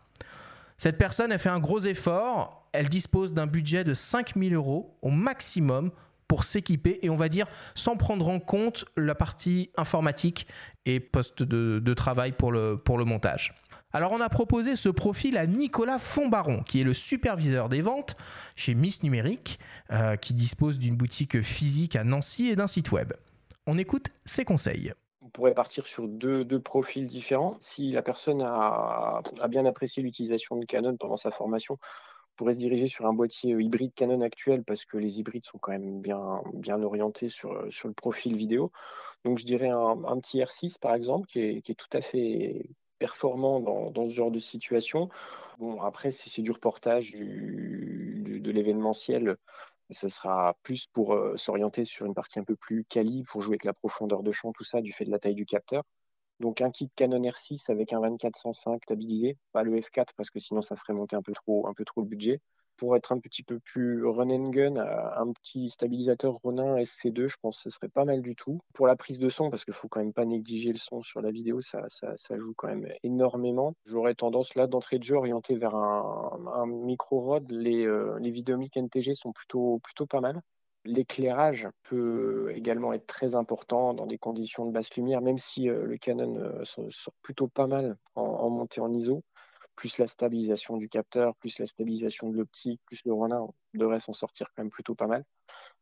Cette 0.78 0.98
personne 0.98 1.32
a 1.32 1.38
fait 1.38 1.48
un 1.48 1.60
gros 1.60 1.80
effort, 1.80 2.68
elle 2.72 2.88
dispose 2.88 3.34
d'un 3.34 3.46
budget 3.46 3.84
de 3.84 3.94
5000 3.94 4.54
euros 4.54 4.96
au 5.02 5.10
maximum 5.10 5.90
pour 6.28 6.44
s'équiper 6.44 6.98
et 7.02 7.10
on 7.10 7.16
va 7.16 7.28
dire 7.28 7.46
sans 7.74 7.96
prendre 7.96 8.28
en 8.28 8.40
compte 8.40 8.84
la 8.96 9.14
partie 9.14 9.70
informatique 9.76 10.46
et 10.86 10.98
poste 10.98 11.42
de, 11.42 11.78
de 11.78 11.94
travail 11.94 12.32
pour 12.32 12.52
le, 12.52 12.76
pour 12.76 12.96
le 12.96 13.04
montage. 13.04 13.54
Alors 13.94 14.12
on 14.12 14.20
a 14.22 14.30
proposé 14.30 14.74
ce 14.74 14.88
profil 14.88 15.36
à 15.36 15.46
Nicolas 15.46 15.98
Fonbaron, 15.98 16.62
qui 16.62 16.80
est 16.80 16.84
le 16.84 16.94
superviseur 16.94 17.68
des 17.68 17.82
ventes 17.82 18.16
chez 18.56 18.74
Miss 18.74 19.02
Numérique, 19.02 19.58
euh, 19.90 20.16
qui 20.16 20.32
dispose 20.32 20.78
d'une 20.78 20.96
boutique 20.96 21.42
physique 21.42 21.94
à 21.94 22.02
Nancy 22.02 22.48
et 22.48 22.56
d'un 22.56 22.66
site 22.66 22.90
web. 22.90 23.12
On 23.66 23.76
écoute 23.76 24.06
ses 24.24 24.46
conseils. 24.46 24.94
On 25.20 25.28
pourrait 25.28 25.52
partir 25.52 25.86
sur 25.86 26.08
deux, 26.08 26.46
profils 26.60 27.06
différents. 27.06 27.58
Si 27.60 27.92
la 27.92 28.00
personne 28.00 28.40
a, 28.40 29.20
bien 29.50 29.66
apprécié 29.66 30.02
l'utilisation 30.02 30.56
de 30.56 30.64
Canon 30.64 30.96
pendant 30.96 31.18
sa 31.18 31.30
formation, 31.30 31.74
on 31.74 32.36
pourrait 32.36 32.54
se 32.54 32.58
diriger 32.58 32.86
sur 32.86 33.04
un 33.04 33.12
boîtier 33.12 33.54
hybride 33.60 33.92
Canon 33.94 34.22
actuel 34.22 34.64
parce 34.64 34.86
que 34.86 34.96
les 34.96 35.20
hybrides 35.20 35.44
sont 35.44 35.58
quand 35.58 35.72
même 35.72 36.00
bien, 36.00 36.82
orientés 36.82 37.28
sur, 37.28 37.66
sur 37.70 37.88
le 37.88 37.94
profil 37.94 38.36
vidéo. 38.36 38.72
Donc 39.26 39.38
je 39.38 39.44
dirais 39.44 39.68
un, 39.68 40.02
un 40.06 40.18
petit 40.18 40.38
R6 40.40 40.78
par 40.80 40.94
exemple 40.94 41.26
qui 41.28 41.40
est 41.40 41.78
tout 41.78 41.94
à 41.96 42.00
fait 42.00 42.70
performant 43.02 43.58
dans, 43.58 43.90
dans, 43.90 44.06
ce 44.06 44.12
genre 44.12 44.30
de 44.30 44.38
situation. 44.38 45.08
Bon, 45.58 45.82
après, 45.82 46.12
c'est 46.12 46.40
du 46.40 46.52
reportage, 46.52 47.10
du, 47.10 48.40
de 48.40 48.50
l'événementiel. 48.52 49.36
Ce 49.90 50.08
sera 50.08 50.56
plus 50.62 50.86
pour 50.86 51.18
s'orienter 51.34 51.84
sur 51.84 52.06
une 52.06 52.14
partie 52.14 52.38
un 52.38 52.44
peu 52.44 52.54
plus 52.54 52.84
quali, 52.88 53.24
pour 53.24 53.42
jouer 53.42 53.54
avec 53.54 53.64
la 53.64 53.72
profondeur 53.72 54.22
de 54.22 54.30
champ, 54.30 54.52
tout 54.52 54.64
ça, 54.64 54.80
du 54.80 54.92
fait 54.92 55.04
de 55.04 55.10
la 55.10 55.18
taille 55.18 55.34
du 55.34 55.46
capteur. 55.46 55.82
Donc 56.38 56.60
un 56.60 56.70
kit 56.70 56.90
Canon 56.94 57.20
R6 57.22 57.70
avec 57.70 57.92
un 57.92 58.00
2405 58.00 58.82
stabilisé, 58.84 59.36
pas 59.52 59.64
le 59.64 59.78
F4 59.80 60.06
parce 60.16 60.30
que 60.30 60.40
sinon 60.40 60.62
ça 60.62 60.76
ferait 60.76 60.92
monter 60.92 61.16
un 61.16 61.22
peu 61.22 61.32
trop, 61.32 61.68
un 61.68 61.74
peu 61.74 61.84
trop 61.84 62.02
le 62.02 62.06
budget. 62.06 62.40
Pour 62.82 62.96
être 62.96 63.12
un 63.12 63.20
petit 63.20 63.44
peu 63.44 63.60
plus 63.60 64.04
run 64.04 64.28
and 64.30 64.48
gun, 64.50 64.74
euh, 64.74 65.10
un 65.16 65.32
petit 65.34 65.70
stabilisateur 65.70 66.32
Ronin 66.42 66.78
SC2, 66.78 67.28
je 67.28 67.36
pense 67.40 67.58
que 67.58 67.62
ce 67.62 67.70
serait 67.70 67.88
pas 67.88 68.04
mal 68.04 68.22
du 68.22 68.34
tout. 68.34 68.58
Pour 68.74 68.88
la 68.88 68.96
prise 68.96 69.20
de 69.20 69.28
son, 69.28 69.50
parce 69.50 69.64
qu'il 69.64 69.72
faut 69.72 69.86
quand 69.86 70.00
même 70.00 70.12
pas 70.12 70.24
négliger 70.24 70.72
le 70.72 70.78
son 70.78 71.00
sur 71.00 71.22
la 71.22 71.30
vidéo, 71.30 71.60
ça, 71.60 71.84
ça, 71.88 72.38
joue 72.40 72.54
quand 72.56 72.66
même 72.66 72.92
énormément. 73.04 73.76
J'aurais 73.86 74.16
tendance 74.16 74.56
là 74.56 74.66
d'entrée 74.66 74.98
de 74.98 75.04
jeu 75.04 75.14
orienté 75.14 75.54
vers 75.54 75.76
un, 75.76 76.66
micro 76.66 77.20
rod. 77.20 77.48
Les, 77.52 77.86
euh, 77.86 78.18
les 78.18 78.32
Videomic 78.32 78.76
NTG 78.76 79.14
sont 79.14 79.30
plutôt, 79.32 79.80
pas 80.10 80.20
mal. 80.20 80.42
L'éclairage 80.84 81.68
peut 81.84 82.52
également 82.52 82.92
être 82.92 83.06
très 83.06 83.36
important 83.36 83.94
dans 83.94 84.06
des 84.06 84.18
conditions 84.18 84.66
de 84.66 84.72
basse 84.72 84.92
lumière, 84.96 85.20
même 85.20 85.38
si 85.38 85.68
euh, 85.68 85.84
le 85.84 85.98
Canon 85.98 86.34
euh, 86.34 86.64
sort 86.64 87.14
plutôt 87.22 87.46
pas 87.46 87.68
mal 87.68 87.96
en, 88.16 88.50
montée 88.50 88.80
en 88.80 88.92
ISO, 88.92 89.22
plus 89.76 89.98
la 89.98 90.06
stabilisation 90.06 90.76
du 90.76 90.88
capteur, 90.88 91.34
plus 91.36 91.58
la 91.58 91.66
stabilisation 91.66 92.30
de 92.30 92.36
l'optique, 92.36 92.80
plus 92.86 93.00
le 93.04 93.12
Ronin 93.12 93.46
devrait 93.74 94.00
s'en 94.00 94.12
sortir 94.12 94.48
quand 94.54 94.62
même 94.62 94.70
plutôt 94.70 94.94
pas 94.94 95.06
mal. 95.06 95.24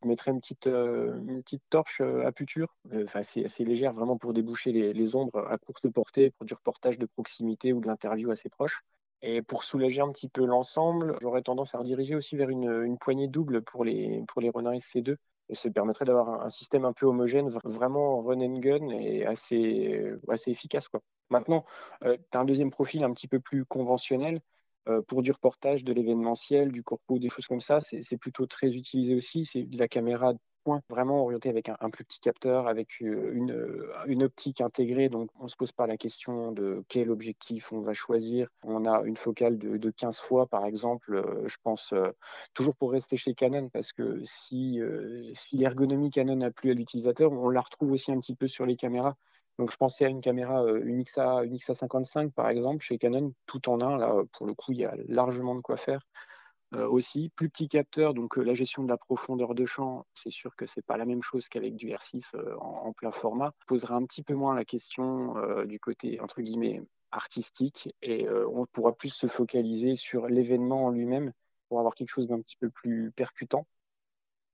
Je 0.03 0.09
mettrais 0.09 0.31
une 0.31 0.40
petite, 0.40 0.66
euh, 0.66 1.42
torche 1.68 2.00
à 2.00 2.33
puture, 2.33 2.74
enfin, 3.05 3.20
assez, 3.20 3.64
légère, 3.64 3.92
vraiment 3.92 4.16
pour 4.16 4.33
déboucher 4.33 4.72
les, 4.72 5.16
ombres 5.16 5.46
à 5.50 5.59
courte 5.59 5.88
portée, 5.88 6.31
pour 6.31 6.46
du 6.46 6.55
reportage 6.55 6.98
de 6.98 7.07
proximité 7.07 7.72
ou 7.72 7.81
de 7.81 7.87
l'interview 7.87 8.31
assez 8.31 8.48
proche. 8.48 8.83
Et 9.22 9.42
pour 9.42 9.64
soulager 9.64 10.00
un 10.00 10.11
petit 10.12 10.29
peu 10.29 10.46
l'ensemble, 10.46 11.18
j'aurais 11.20 11.42
tendance 11.42 11.74
à 11.74 11.79
rediriger 11.79 12.14
aussi 12.14 12.37
vers 12.37 12.48
une, 12.48 12.96
poignée 12.98 13.29
double 13.29 13.62
pour 13.62 13.85
les, 13.85 14.24
pour 14.29 14.40
les 14.40 14.48
Ronin 14.48 14.72
SC2. 14.72 15.16
Et 15.51 15.55
ça 15.55 15.69
permettrait 15.69 16.05
d'avoir 16.05 16.43
un, 16.43 16.51
système 16.51 16.85
un 16.85 16.93
peu 16.93 17.07
homogène, 17.07 17.51
vraiment 17.65 18.23
run 18.23 18.41
and 18.41 18.59
gun 18.61 18.89
et 18.91 19.27
assez, 19.27 20.03
assez 20.29 20.51
efficace. 20.51 20.89
Quoi. 20.89 21.03
Maintenant, 21.29 21.65
euh, 22.05 22.17
tu 22.31 22.39
as 22.39 22.41
un 22.41 22.45
deuxième 22.45 22.71
profil 22.71 23.05
un 23.05 23.13
petit 23.13 23.29
peu 23.29 23.41
plus 23.41 23.65
conventionnel. 23.65 24.41
Euh, 24.89 25.03
pour 25.03 25.21
du 25.21 25.31
reportage, 25.31 25.85
de 25.85 25.93
l'événementiel, 25.93 26.73
du 26.73 26.83
corpo, 26.83 27.19
des 27.19 27.29
choses 27.29 27.47
comme 27.47 27.61
ça, 27.61 27.81
c'est 27.81 28.17
plutôt 28.17 28.47
très 28.47 28.69
utilisé 28.75 29.15
aussi. 29.15 29.45
C'est 29.45 29.65
de 29.65 29.79
la 29.79 29.89
caméra 29.89 30.33
point, 30.64 30.83
vraiment 30.88 31.23
orienté 31.23 31.49
avec 31.49 31.68
un, 31.68 31.90
plus 31.90 32.05
petit 32.05 32.20
capteur, 32.20 32.68
avec 32.68 32.88
euh, 33.03 33.33
une, 33.35 33.53
euh, 33.53 33.92
une, 34.07 34.23
optique 34.23 34.61
intégrée. 34.61 35.09
Donc, 35.09 35.31
on 35.38 35.44
ne 35.44 35.49
se 35.49 35.57
pose 35.57 35.73
pas 35.73 35.87
la 35.87 35.96
question 35.96 36.53
de 36.53 36.85
quel 36.88 37.11
objectif 37.11 37.73
on 37.73 37.81
va 37.81 37.94
choisir. 37.94 38.49
On 38.62 38.87
a 38.87 39.03
une 39.03 39.16
focale 39.16 39.59
de, 39.59 39.77
de 39.77 39.90
15 39.90 40.18
fois, 40.18 40.46
par 40.46 40.64
exemple, 40.66 41.14
euh, 41.14 41.46
je 41.46 41.57
pense, 41.62 41.94
toujours 42.55 42.77
pour 42.77 42.92
rester 42.92 43.16
chez 43.16 43.35
Canon, 43.35 43.68
parce 43.68 43.92
que 43.92 44.23
si, 44.25 44.81
si 45.35 45.57
l'ergonomie 45.57 46.11
Canon 46.11 46.37
n'a 46.37 46.51
plus 46.51 46.70
à 46.70 46.75
l'utilisateur, 46.75 47.33
on 47.33 47.49
la 47.51 47.61
retrouve 47.61 47.92
aussi 47.92 48.12
un 48.12 48.20
petit 48.20 48.35
peu 48.35 48.49
sur 48.49 48.66
les 48.66 48.77
caméras. 48.77 49.16
Donc, 49.59 49.73
je 49.73 49.77
pensais 49.77 50.07
à 50.07 50.09
une 50.09 50.20
caméra, 50.20 50.64
une, 50.83 51.05
XA, 51.05 51.44
une 51.44 51.57
XA55, 51.57 52.31
par 52.33 52.49
exemple, 52.49 52.83
chez 52.83 52.99
Canon, 52.99 53.35
tout 53.46 53.68
en 53.68 53.81
un. 53.81 53.99
Là, 53.99 54.14
pour 54.33 54.46
le 54.46 54.55
coup, 54.55 54.73
il 54.73 54.79
y 54.79 54.85
a 54.85 54.94
largement 55.09 55.55
de 55.55 55.61
quoi 55.61 55.77
faire. 55.77 56.07
Euh, 56.75 56.89
aussi. 56.89 57.31
Plus 57.31 57.49
petit 57.49 57.69
capteur, 57.69 58.15
donc 58.15 58.39
euh, 58.39 58.43
la 58.43 58.55
gestion 58.55 58.85
de 58.85 58.89
la 58.89 58.97
profondeur 58.97 59.57
de 59.57 59.67
champ, 59.67 60.07
c'est 60.15 60.31
sûr 60.31 60.55
que 60.55 60.67
c'est 60.67 60.87
pas 60.87 60.97
la 60.97 61.05
même 61.05 61.23
chose 61.23 61.49
qu'avec 61.49 61.75
du 61.75 61.89
R6 61.89 62.23
euh, 62.35 62.55
en, 62.59 62.93
plein 62.93 63.11
format. 63.11 63.53
Posera 63.67 63.97
un 63.97 64.05
petit 64.05 64.23
peu 64.23 64.35
moins 64.35 64.55
la 64.55 64.65
question 64.65 65.35
du 65.65 65.81
côté 65.81 66.21
entre 66.21 66.43
guillemets 66.43 66.83
artistique 67.13 67.93
et 68.03 68.29
on 68.29 68.67
pourra 68.67 68.93
plus 68.93 69.09
se 69.09 69.27
focaliser 69.27 69.97
sur 69.97 70.29
l'événement 70.29 70.87
en 70.87 70.91
lui-même 70.91 71.33
pour 71.69 71.81
avoir 71.81 71.95
quelque 71.95 72.11
chose 72.11 72.29
d'un 72.29 72.41
petit 72.41 72.57
peu 72.57 72.71
plus 72.71 73.11
percutant. 73.17 73.67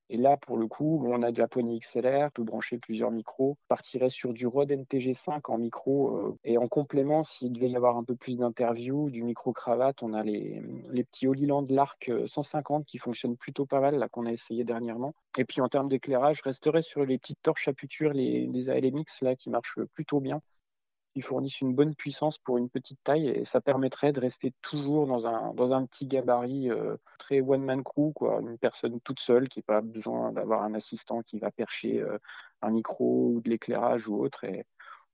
Et 0.08 0.16
là, 0.16 0.36
pour 0.36 0.56
le 0.56 0.68
coup, 0.68 1.04
on 1.04 1.22
a 1.22 1.32
de 1.32 1.38
la 1.38 1.48
poignée 1.48 1.78
XLR, 1.80 2.30
peut 2.30 2.44
brancher 2.44 2.78
plusieurs 2.78 3.10
micros. 3.10 3.56
On 3.64 3.68
partirait 3.68 4.10
sur 4.10 4.32
du 4.32 4.46
Rode 4.46 4.70
NTG5 4.70 5.40
en 5.48 5.58
micro. 5.58 6.16
Euh, 6.16 6.38
et 6.44 6.58
en 6.58 6.68
complément, 6.68 7.24
s'il 7.24 7.52
devait 7.52 7.70
y 7.70 7.76
avoir 7.76 7.96
un 7.96 8.04
peu 8.04 8.14
plus 8.14 8.36
d'interviews, 8.36 9.10
du 9.10 9.22
micro-cravate, 9.24 10.02
on 10.02 10.12
a 10.12 10.22
les, 10.22 10.62
les 10.90 11.04
petits 11.04 11.26
Holyland 11.26 11.66
Lark 11.68 12.10
150 12.26 12.84
qui 12.86 12.98
fonctionnent 12.98 13.36
plutôt 13.36 13.66
pas 13.66 13.80
mal, 13.80 13.96
là, 13.98 14.08
qu'on 14.08 14.26
a 14.26 14.32
essayé 14.32 14.64
dernièrement. 14.64 15.14
Et 15.38 15.44
puis 15.44 15.60
en 15.60 15.68
termes 15.68 15.88
d'éclairage, 15.88 16.38
je 16.38 16.42
resterai 16.44 16.82
sur 16.82 17.04
les 17.04 17.18
petites 17.18 17.42
torches 17.42 17.68
à 17.68 17.72
puture, 17.72 18.12
les, 18.12 18.46
les 18.46 18.70
ALMX, 18.70 19.22
là, 19.22 19.34
qui 19.34 19.50
marchent 19.50 19.80
plutôt 19.94 20.20
bien 20.20 20.40
ils 21.16 21.22
fournissent 21.22 21.62
une 21.62 21.74
bonne 21.74 21.94
puissance 21.94 22.36
pour 22.38 22.58
une 22.58 22.68
petite 22.68 23.02
taille 23.02 23.28
et 23.28 23.44
ça 23.46 23.62
permettrait 23.62 24.12
de 24.12 24.20
rester 24.20 24.52
toujours 24.60 25.06
dans 25.06 25.26
un, 25.26 25.54
dans 25.54 25.72
un 25.72 25.86
petit 25.86 26.06
gabarit 26.06 26.70
euh, 26.70 26.96
très 27.18 27.40
one-man 27.40 27.82
crew, 27.82 28.12
quoi, 28.14 28.40
une 28.42 28.58
personne 28.58 29.00
toute 29.00 29.18
seule 29.18 29.48
qui 29.48 29.60
n'a 29.60 29.62
pas 29.66 29.80
besoin 29.80 30.32
d'avoir 30.32 30.62
un 30.62 30.74
assistant 30.74 31.22
qui 31.22 31.38
va 31.38 31.50
percher 31.50 32.00
euh, 32.02 32.18
un 32.60 32.70
micro 32.70 33.32
ou 33.34 33.40
de 33.40 33.48
l'éclairage 33.48 34.06
ou 34.08 34.22
autre. 34.22 34.44
Et 34.44 34.66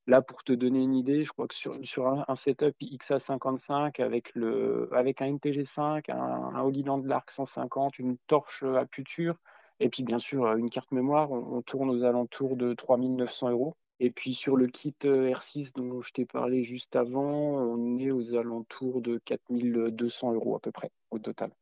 là, 0.09 0.23
pour 0.23 0.43
te 0.43 0.53
donner 0.53 0.81
une 0.83 0.97
idée, 0.97 1.23
je 1.23 1.31
crois 1.31 1.47
que 1.47 1.55
sur, 1.55 2.09
un, 2.09 2.35
setup 2.35 2.75
XA55 2.81 4.03
avec, 4.03 4.35
le, 4.35 4.89
avec 4.93 5.23
un 5.23 5.33
NTG5, 5.33 6.11
un, 6.11 6.17
un 6.17 6.63
Holyland 6.63 7.03
Lark 7.05 7.31
150, 7.31 8.01
une 8.01 8.19
torche 8.27 8.65
à 8.65 8.87
puture, 8.87 9.37
et 9.79 9.89
puis 9.89 10.03
bien 10.03 10.19
sûr 10.19 10.53
une 10.55 10.69
carte 10.69 10.91
mémoire, 10.91 11.31
on, 11.31 11.59
on 11.59 11.63
tourne 11.63 11.91
aux 11.91 12.03
alentours 12.03 12.57
de 12.57 12.75
3900 12.75 13.51
euros. 13.51 13.77
Et 14.05 14.11
puis 14.11 14.35
sur 14.35 14.57
le 14.57 14.67
kit 14.67 14.97
euh, 15.05 15.33
R6 15.33 15.75
dont 15.77 16.03
je 16.03 16.13
t'ai 16.13 16.25
parlé 16.27 16.65
juste 16.65 16.97
avant, 16.97 17.23
on 17.23 17.99
est 17.99 18.11
aux 18.11 18.35
alentours 18.35 19.01
de 19.01 19.19
4200 19.25 20.33
euros 20.33 20.57
à 20.57 20.61
peu 20.61 20.73
près 20.73 20.91
au 21.13 21.21
total. 21.21 21.53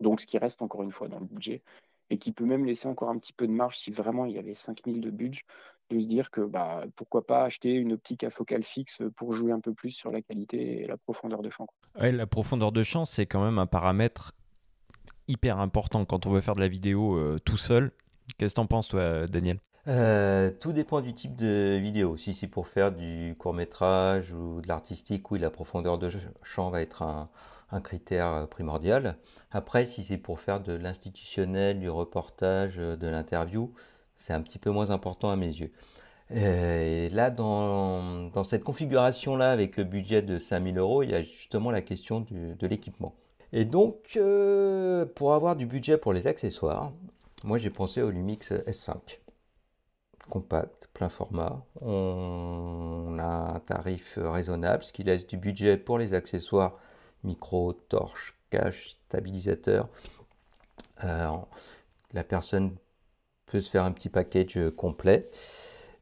Donc 0.00 0.20
ce 0.20 0.26
qui 0.26 0.38
reste 0.38 0.60
encore 0.60 0.82
une 0.82 0.90
fois 0.90 1.06
dans 1.06 1.20
le 1.20 1.26
budget 1.26 1.62
et 2.10 2.18
qui 2.18 2.32
peut 2.32 2.46
même 2.46 2.64
laisser 2.64 2.88
encore 2.88 3.10
un 3.10 3.18
petit 3.18 3.32
peu 3.32 3.46
de 3.46 3.52
marge 3.52 3.78
si 3.78 3.92
vraiment 3.92 4.24
il 4.24 4.32
y 4.32 4.40
avait 4.40 4.54
5000 4.54 5.00
de 5.00 5.10
budget, 5.10 5.42
de 5.90 6.00
se 6.00 6.06
dire 6.06 6.32
que 6.32 6.40
bah, 6.40 6.82
pourquoi 6.96 7.24
pas 7.24 7.44
acheter 7.44 7.70
une 7.70 7.92
optique 7.92 8.24
à 8.24 8.30
focale 8.30 8.64
fixe 8.64 8.98
pour 9.14 9.32
jouer 9.32 9.52
un 9.52 9.60
peu 9.60 9.72
plus 9.72 9.92
sur 9.92 10.10
la 10.10 10.20
qualité 10.20 10.82
et 10.82 10.86
la 10.88 10.96
profondeur 10.96 11.42
de 11.42 11.50
champ. 11.50 11.68
la 11.94 12.26
profondeur 12.26 12.72
de 12.72 12.82
champ, 12.82 13.04
c'est 13.04 13.26
quand 13.26 13.44
même 13.44 13.60
un 13.60 13.66
paramètre 13.66 14.32
hyper 15.28 15.60
important 15.60 16.04
quand 16.06 16.26
on 16.26 16.30
veut 16.30 16.40
faire 16.40 16.56
de 16.56 16.60
la 16.60 16.66
vidéo 16.66 17.16
euh, 17.16 17.38
tout 17.44 17.56
seul. 17.56 17.92
Qu'est-ce 18.36 18.54
que 18.54 18.56
t'en 18.56 18.66
penses, 18.66 18.88
toi, 18.88 19.28
Daniel? 19.28 19.60
Euh, 19.88 20.50
tout 20.60 20.72
dépend 20.72 21.00
du 21.00 21.14
type 21.14 21.36
de 21.36 21.76
vidéo. 21.80 22.16
Si 22.16 22.34
c'est 22.34 22.46
pour 22.46 22.68
faire 22.68 22.92
du 22.92 23.34
court 23.38 23.54
métrage 23.54 24.32
ou 24.32 24.60
de 24.60 24.68
l'artistique, 24.68 25.30
oui, 25.30 25.38
la 25.38 25.50
profondeur 25.50 25.98
de 25.98 26.10
champ 26.42 26.70
va 26.70 26.80
être 26.82 27.02
un, 27.02 27.28
critère 27.82 28.48
primordial. 28.50 29.16
Après, 29.50 29.86
si 29.86 30.04
c'est 30.04 30.18
pour 30.18 30.40
faire 30.40 30.60
de 30.60 30.74
l'institutionnel, 30.74 31.80
du 31.80 31.88
reportage, 31.88 32.76
de 32.76 33.08
l'interview, 33.08 33.72
c'est 34.16 34.34
un 34.34 34.42
petit 34.42 34.58
peu 34.58 34.70
moins 34.70 34.90
important 34.90 35.30
à 35.30 35.36
mes 35.36 35.46
yeux. 35.46 35.72
Euh, 36.32 37.06
et 37.06 37.10
là, 37.10 37.30
dans, 37.30 38.44
cette 38.44 38.64
configuration-là, 38.64 39.50
avec 39.50 39.76
le 39.78 39.84
budget 39.84 40.22
de 40.22 40.38
5000 40.38 40.78
euros, 40.78 41.02
il 41.02 41.10
y 41.10 41.14
a 41.14 41.22
justement 41.22 41.70
la 41.70 41.80
question 41.80 42.26
de 42.30 42.66
l'équipement. 42.66 43.14
Et 43.52 43.64
donc, 43.66 44.16
euh, 44.16 45.04
pour 45.14 45.34
avoir 45.34 45.56
du 45.56 45.66
budget 45.66 45.98
pour 45.98 46.12
les 46.14 46.26
accessoires, 46.26 46.92
moi 47.44 47.58
j'ai 47.58 47.70
pensé 47.70 48.00
au 48.00 48.10
Lumix 48.10 48.50
S5 48.52 49.21
compact, 50.32 50.88
plein 50.94 51.10
format. 51.10 51.62
On 51.82 53.18
a 53.18 53.54
un 53.56 53.60
tarif 53.60 54.18
raisonnable, 54.18 54.82
ce 54.82 54.90
qui 54.90 55.02
laisse 55.02 55.26
du 55.26 55.36
budget 55.36 55.76
pour 55.76 55.98
les 55.98 56.14
accessoires 56.14 56.78
micro, 57.22 57.74
torche, 57.74 58.34
cache, 58.48 58.96
stabilisateur. 59.08 59.90
Euh, 61.04 61.28
la 62.14 62.24
personne 62.24 62.74
peut 63.44 63.60
se 63.60 63.68
faire 63.68 63.84
un 63.84 63.92
petit 63.92 64.08
package 64.08 64.58
complet. 64.74 65.30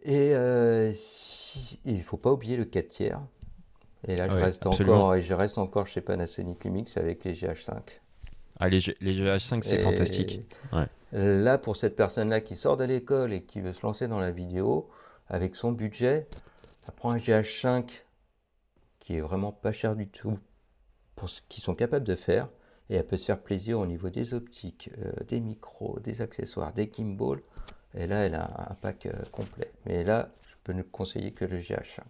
Et 0.05 0.31
euh, 0.33 0.93
il 1.85 1.97
ne 1.97 2.03
faut 2.03 2.17
pas 2.17 2.31
oublier 2.31 2.57
le 2.57 2.67
4 2.67 2.89
tiers. 2.89 3.21
Et 4.07 4.15
là, 4.15 4.29
je, 4.29 4.35
reste 4.35 4.65
encore, 4.65 5.17
et 5.17 5.23
je 5.23 5.35
reste 5.35 5.59
encore 5.59 5.89
chez 5.89 6.03
Panasonic 6.03 6.63
Lumix 6.63 6.97
avec 6.97 7.25
les 7.25 7.35
GH5. 7.35 7.81
Ah, 8.61 8.69
les, 8.69 8.79
GH5, 8.79 9.63
c'est 9.63 9.79
fantastique. 9.79 10.41
Là, 11.13 11.59
pour 11.59 11.77
cette 11.77 11.97
personne-là 11.97 12.41
qui 12.41 12.55
sort 12.55 12.77
de 12.77 12.85
l'école 12.85 13.33
et 13.33 13.43
qui 13.43 13.61
veut 13.61 13.73
se 13.73 13.83
lancer 13.83 14.07
dans 14.07 14.21
la 14.21 14.31
vidéo, 14.31 14.89
avec 15.29 15.57
son 15.57 15.73
budget, 15.73 16.29
elle 16.87 16.95
prend 16.95 17.11
un 17.13 17.19
GH5 17.19 18.03
qui 18.99 19.17
est 19.17 19.21
vraiment 19.21 19.53
pas 19.53 19.73
cher 19.73 19.97
du 19.97 20.09
tout 20.09 20.39
pour 21.17 21.29
ce 21.29 21.41
qu'ils 21.49 21.63
sont 21.63 21.75
capables 21.75 22.07
de 22.07 22.15
faire. 22.15 22.49
Et 22.89 22.97
elle 22.97 23.07
peut 23.07 23.17
se 23.17 23.27
faire 23.27 23.41
plaisir 23.41 23.79
au 23.79 23.87
niveau 23.87 24.11
des 24.11 24.35
optiques, 24.35 24.91
euh, 24.99 25.13
des 25.29 25.39
micros, 25.39 26.01
des 26.01 26.23
accessoires, 26.23 26.73
des 26.73 26.91
gimbals. 26.93 27.43
Et 27.95 28.09
là, 28.09 28.27
elle 28.27 28.35
a 28.35 28.71
un 28.71 28.75
pack 28.75 29.07
euh, 29.07 29.13
complet. 29.31 29.71
Mais 29.87 30.03
là, 30.03 30.33
je 30.49 30.55
peux 30.65 30.73
ne 30.73 30.83
conseiller 30.83 31.31
que 31.33 31.45
le 31.45 31.59
GH5. 31.59 32.01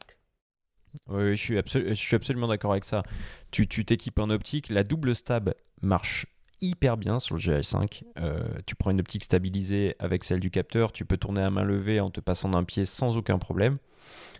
Oui, 1.09 1.37
je 1.37 1.43
suis, 1.43 1.61
je 1.89 1.95
suis 1.95 2.17
absolument 2.17 2.49
d'accord 2.49 2.73
avec 2.73 2.87
ça. 2.87 3.03
Tu 3.51 3.67
t'équipes 3.67 4.19
en 4.19 4.31
optique, 4.31 4.71
la 4.71 4.83
double 4.83 5.15
stab 5.15 5.53
marche 5.83 6.27
hyper 6.61 6.97
bien 6.97 7.21
sur 7.21 7.37
le 7.37 7.41
GH5. 7.41 8.03
Euh, 8.19 8.43
tu 8.67 8.75
prends 8.75 8.91
une 8.91 9.01
optique 9.01 9.25
stabilisée 9.25 9.95
avec 9.99 10.25
celle 10.25 10.41
du 10.41 10.51
capteur, 10.51 10.93
tu 10.93 11.05
peux 11.05 11.17
tourner 11.17 11.43
à 11.43 11.51
main 11.51 11.65
levée 11.65 12.01
en 12.01 12.11
te 12.11 12.21
passant 12.21 12.51
d'un 12.51 12.65
pied 12.65 12.85
sans 12.85 13.17
aucun 13.17 13.39
problème. 13.39 13.79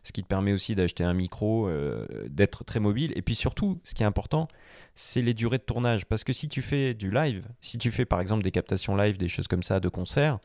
ce 0.03 0.13
qui 0.13 0.23
te 0.23 0.29
permet 0.29 0.53
aussi 0.53 0.75
d'acheter 0.75 1.05
un 1.05 1.13
micro, 1.13 1.69
d'être 2.29 2.65
très 2.65 2.81
mobile. 2.81 3.13
Et 3.17 3.23
puis 3.23 3.35
surtout, 3.35 3.81
ce 3.85 3.95
qui 3.95 4.03
est 4.03 4.07
important, 4.07 4.49
c'est 4.95 5.21
les 5.21 5.35
durées 5.35 5.59
de 5.59 5.63
tournage. 5.63 6.07
Parce 6.07 6.25
que 6.25 6.33
si 6.33 6.49
tu 6.49 6.63
fais 6.63 6.95
du 6.95 7.11
live, 7.11 7.47
si 7.61 7.77
tu 7.77 7.91
fais 7.91 8.07
par 8.07 8.21
exemple 8.21 8.43
des 8.43 8.51
captations 8.51 8.97
live, 8.97 9.19
des 9.19 9.29
choses 9.29 9.47
comme 9.47 9.63
ça, 9.63 9.79
de 9.79 9.89
concerts, 9.89 10.39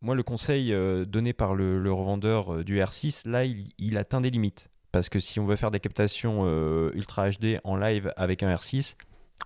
moi, 0.00 0.14
le 0.14 0.22
conseil 0.22 0.74
donné 1.06 1.32
par 1.32 1.54
le, 1.54 1.92
revendeur 1.92 2.64
du 2.64 2.78
R6, 2.80 3.28
là, 3.28 3.44
il, 3.44 3.96
atteint 3.96 4.20
des 4.20 4.30
limites. 4.30 4.70
Parce 4.92 5.08
que 5.08 5.20
si 5.20 5.38
on 5.38 5.46
veut 5.46 5.56
faire 5.56 5.70
des 5.70 5.80
captations 5.80 6.44
Ultra 6.92 7.30
HD 7.30 7.60
en 7.64 7.76
live 7.76 8.12
avec 8.16 8.42
un 8.42 8.54
R6, 8.54 8.96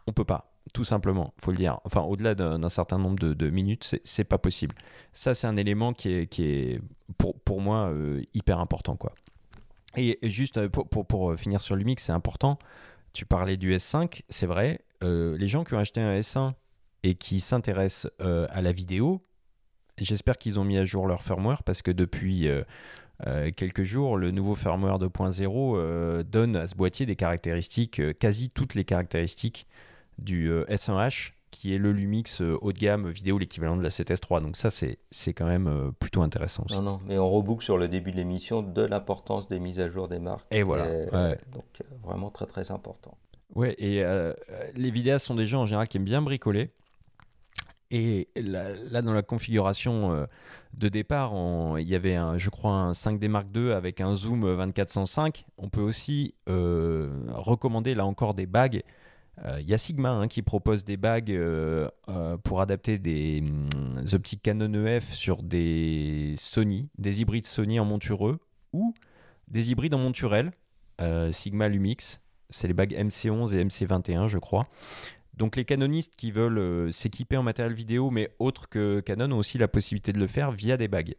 on 0.07 0.13
peut 0.13 0.25
pas 0.25 0.52
tout 0.73 0.85
simplement, 0.85 1.35
faut 1.39 1.51
le 1.51 1.57
dire. 1.57 1.81
Enfin, 1.85 2.03
au-delà 2.03 2.35
d'un 2.35 2.69
certain 2.69 2.99
nombre 2.99 3.19
de, 3.19 3.51
minutes, 3.51 3.97
c'est 4.05 4.25
pas 4.25 4.39
possible. 4.39 4.75
Ça, 5.13 5.35
c'est 5.35 5.47
un 5.47 5.57
élément 5.57 5.93
qui 5.93 6.11
est, 6.13 6.27
qui 6.27 6.45
est 6.45 6.81
pour, 7.19 7.39
pour 7.41 7.61
moi 7.61 7.91
euh, 7.91 8.23
hyper 8.35 8.59
important, 8.59 8.97
quoi. 8.97 9.13
Et 9.97 10.19
juste 10.23 10.57
euh, 10.57 10.69
pour, 10.69 10.89
pour, 10.89 11.33
euh, 11.33 11.37
finir 11.37 11.61
sur 11.61 11.77
l'UMIX, 11.77 12.03
c'est 12.03 12.13
important. 12.13 12.59
Tu 13.13 13.27
parlais 13.27 13.57
du 13.57 13.75
S5, 13.75 14.23
c'est 14.29 14.47
vrai. 14.47 14.81
les 15.03 15.49
gens 15.49 15.65
qui 15.65 15.75
ont 15.75 15.79
acheté 15.79 16.01
un 16.01 16.19
S1 16.19 16.53
et 17.03 17.15
qui 17.15 17.41
s'intéressent 17.41 18.11
à 18.21 18.63
la 18.63 18.73
vidéo, 18.73 19.27
j'espère 19.99 20.37
qu'ils 20.39 20.59
ont 20.59 20.65
mis 20.65 20.79
à 20.79 20.87
jour 20.87 21.07
leur 21.07 21.23
firmware 21.23 21.63
parce 21.63 21.83
que 21.83 21.91
depuis 21.91 22.49
quelques 23.55 23.83
jours, 23.83 24.17
le 24.17 24.31
nouveau 24.31 24.55
firmware 24.55 24.99
2.0 24.99 26.23
donne 26.23 26.57
à 26.57 26.67
ce 26.67 26.75
boîtier 26.75 27.05
des 27.05 27.17
caractéristiques, 27.17 28.01
quasi 28.19 28.49
toutes 28.49 28.75
les 28.75 28.85
caractéristiques 28.85 29.67
du 30.19 30.51
euh, 30.51 30.65
S1H 30.67 31.33
qui 31.51 31.75
est 31.75 31.79
le 31.79 31.93
Lumix 31.93 32.41
euh, 32.41 32.57
haut 32.63 32.73
de 32.73 32.79
gamme 32.79 33.11
vidéo, 33.11 33.37
l'équivalent 33.37 33.77
de 33.77 33.83
la 33.83 33.91
7S3. 33.91 34.43
Donc 34.43 34.57
ça, 34.57 34.71
c'est, 34.71 34.99
quand 35.35 35.45
même 35.45 35.67
euh, 35.67 35.91
plutôt 35.93 36.23
intéressant 36.23 36.65
aussi. 36.65 36.75
Non, 36.77 36.83
non, 36.83 37.01
mais 37.07 37.19
on 37.19 37.31
reboucle 37.31 37.63
sur 37.63 37.77
le 37.77 37.89
début 37.89 38.11
de 38.11 38.17
l'émission 38.17 38.63
de 38.63 38.83
l'importance 38.83 39.49
des 39.49 39.61
mises 39.61 39.79
à 39.79 39.91
jour 39.91 40.09
des 40.09 40.19
marques. 40.19 40.47
Et 40.51 40.63
voilà. 40.63 40.87
Donc 41.53 41.65
vraiment 42.03 42.31
très 42.31 42.47
très 42.47 42.71
important. 42.71 43.17
Ouais, 43.55 43.75
et 43.79 44.03
les 44.75 44.91
vidéastes 44.91 45.27
sont 45.27 45.35
des 45.35 45.47
gens 45.47 45.61
en 45.61 45.67
général 45.67 45.89
qui 45.89 45.99
aiment 45.99 46.05
bien 46.05 46.23
bricoler. 46.23 46.71
Et 47.91 48.29
là, 48.35 49.03
dans 49.03 49.13
la 49.13 49.21
configuration 49.21 50.27
de 50.73 50.89
départ, 50.89 51.35
il 51.79 51.87
y 51.87 51.95
avait, 51.95 52.17
un, 52.17 52.39
je 52.39 52.49
crois, 52.49 52.73
un 52.73 52.93
5D 52.93 53.29
Mark 53.29 53.47
II 53.55 53.73
avec 53.73 54.01
un 54.01 54.15
zoom 54.15 54.41
2405. 54.41 55.45
On 55.59 55.69
peut 55.69 55.83
aussi 55.83 56.35
recommander, 56.47 57.95
là 57.95 58.07
encore, 58.07 58.33
des 58.33 58.47
bagues 58.47 58.83
il 59.45 59.49
euh, 59.49 59.61
y 59.61 59.75
a 59.75 59.79
Sigma 59.79 60.11
hein, 60.11 60.29
qui 60.29 60.43
propose 60.43 60.85
des 60.85 60.97
bagues 60.97 61.33
euh, 61.33 61.89
euh, 62.09 62.37
pour 62.37 62.61
adapter 62.61 62.99
des, 62.99 63.41
mm, 63.41 64.15
optiques 64.15 64.43
Canon 64.43 64.73
EF 64.87 65.13
sur 65.13 65.43
des 65.43 66.35
Sony, 66.37 66.89
des 66.99 67.21
hybrides 67.23 67.47
Sony 67.47 67.81
en 67.81 67.85
montureux 67.85 68.39
ou 68.73 68.95
des 69.49 69.73
hybrides 69.73 69.95
en 69.95 69.99
monturel. 69.99 70.53
Sigma 71.33 71.67
Lumix, 71.67 72.21
c'est 72.49 72.69
les 72.69 72.75
bagues 72.75 72.93
MC11 72.93 73.57
et 73.57 73.65
MC21, 73.65 74.29
je 74.29 74.39
crois. 74.39 74.69
Donc 75.35 75.57
les 75.57 75.65
canonistes 75.65 76.15
qui 76.15 76.31
veulent 76.31 76.93
s'équiper 76.93 77.37
en 77.37 77.43
matériel 77.43 77.75
vidéo, 77.75 78.11
mais 78.11 78.31
autres 78.39 78.69
que 78.69 79.01
Canon, 79.01 79.33
ont 79.33 79.39
aussi 79.39 79.59
la 79.59 79.67
possibilité 79.67 80.13
de 80.13 80.21
le 80.21 80.29
faire 80.29 80.53
via 80.53 80.77
des 80.77 80.87
bagues. 80.87 81.17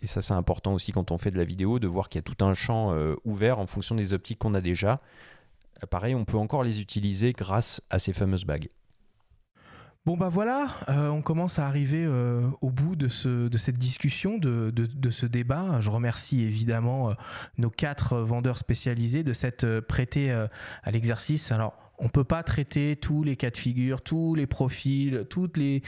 Et 0.00 0.06
ça, 0.06 0.22
c'est 0.22 0.32
important 0.32 0.72
aussi 0.72 0.92
quand 0.92 1.10
on 1.10 1.18
fait 1.18 1.30
de 1.30 1.36
la 1.36 1.44
vidéo, 1.44 1.78
de 1.78 1.86
voir 1.86 2.08
qu'il 2.08 2.20
y 2.20 2.20
a 2.20 2.22
tout 2.22 2.42
un 2.42 2.54
champ 2.54 2.96
ouvert 3.26 3.58
en 3.58 3.66
fonction 3.66 3.94
des 3.94 4.14
optiques 4.14 4.38
qu'on 4.38 4.54
a 4.54 4.62
déjà. 4.62 5.02
Euh, 5.82 5.86
pareil, 5.86 6.14
on 6.14 6.24
peut 6.24 6.36
encore 6.36 6.62
les 6.62 6.80
utiliser 6.80 7.32
grâce 7.32 7.80
à 7.90 7.98
ces 7.98 8.12
fameuses 8.12 8.44
bagues. 8.44 8.68
Bon 10.06 10.16
bah 10.16 10.30
voilà, 10.30 10.68
euh, 10.88 11.08
on 11.08 11.20
commence 11.20 11.58
à 11.58 11.66
arriver 11.66 12.02
euh, 12.06 12.48
au 12.62 12.70
bout 12.70 12.96
de, 12.96 13.08
ce, 13.08 13.48
de 13.48 13.58
cette 13.58 13.76
discussion, 13.76 14.38
de, 14.38 14.70
de, 14.70 15.10
ce 15.10 15.26
débat. 15.26 15.80
Je 15.80 15.90
remercie 15.90 16.40
évidemment 16.40 17.12
nos 17.58 17.68
quatre 17.68 18.16
vendeurs 18.16 18.56
spécialisés 18.56 19.22
de 19.22 19.34
s'être 19.34 19.80
prêtés 19.80 20.30
à 20.30 20.90
l'exercice. 20.90 21.52
Alors 21.52 21.87
on 21.98 22.08
peut 22.08 22.24
pas 22.24 22.42
traiter 22.42 22.96
tous 22.96 23.22
les 23.22 23.36
cas 23.36 23.50
de 23.50 23.56
figure, 23.56 24.02
tous 24.02 24.34
les 24.34 24.46
profils, 24.46 25.24
toutes 25.28 25.56
les, 25.56 25.82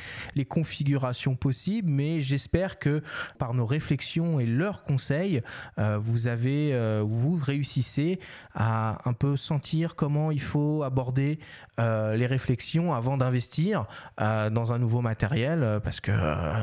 configurations 0.49 1.37
possibles, 1.37 1.91
mais 1.91 2.21
j'espère 2.21 2.79
que 2.79 3.03
par 3.39 3.55
nos 3.55 3.67
réflexions 3.67 4.41
et 4.41 4.47
leurs 4.47 4.83
conseils, 4.83 5.43
euh, 5.79 5.99
vous 5.99 6.27
avez, 6.27 6.73
euh, 6.73 7.05
vous 7.07 7.39
réussissez 7.41 8.19
à 8.55 8.99
un 9.09 9.13
peu 9.13 9.37
sentir 9.37 9.95
comment 9.95 10.31
il 10.31 10.41
faut 10.41 10.83
aborder 10.83 11.39
euh, 11.79 12.17
les 12.17 12.27
réflexions 12.27 12.95
avant 12.95 13.17
d'investir 13.17 13.87
dans 14.19 14.73
un 14.73 14.79
nouveau 14.79 15.01
matériel, 15.01 15.81
parce 15.85 16.01
que 16.01 16.13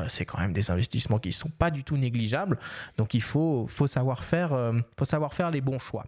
c'est 0.08 0.24
quand 0.24 0.38
même 0.38 0.52
des 0.52 0.70
investissements 0.70 1.18
qui 1.18 1.28
ne 1.28 1.32
sont 1.32 1.50
pas 1.50 1.70
du 1.70 1.84
tout 1.84 1.96
négligeables. 1.96 2.58
Donc 2.96 3.14
il 3.14 3.22
faut 3.22 3.68
savoir 3.86 4.22
faire 4.24 4.52
les 5.50 5.60
bons 5.60 5.78
choix. 5.78 6.04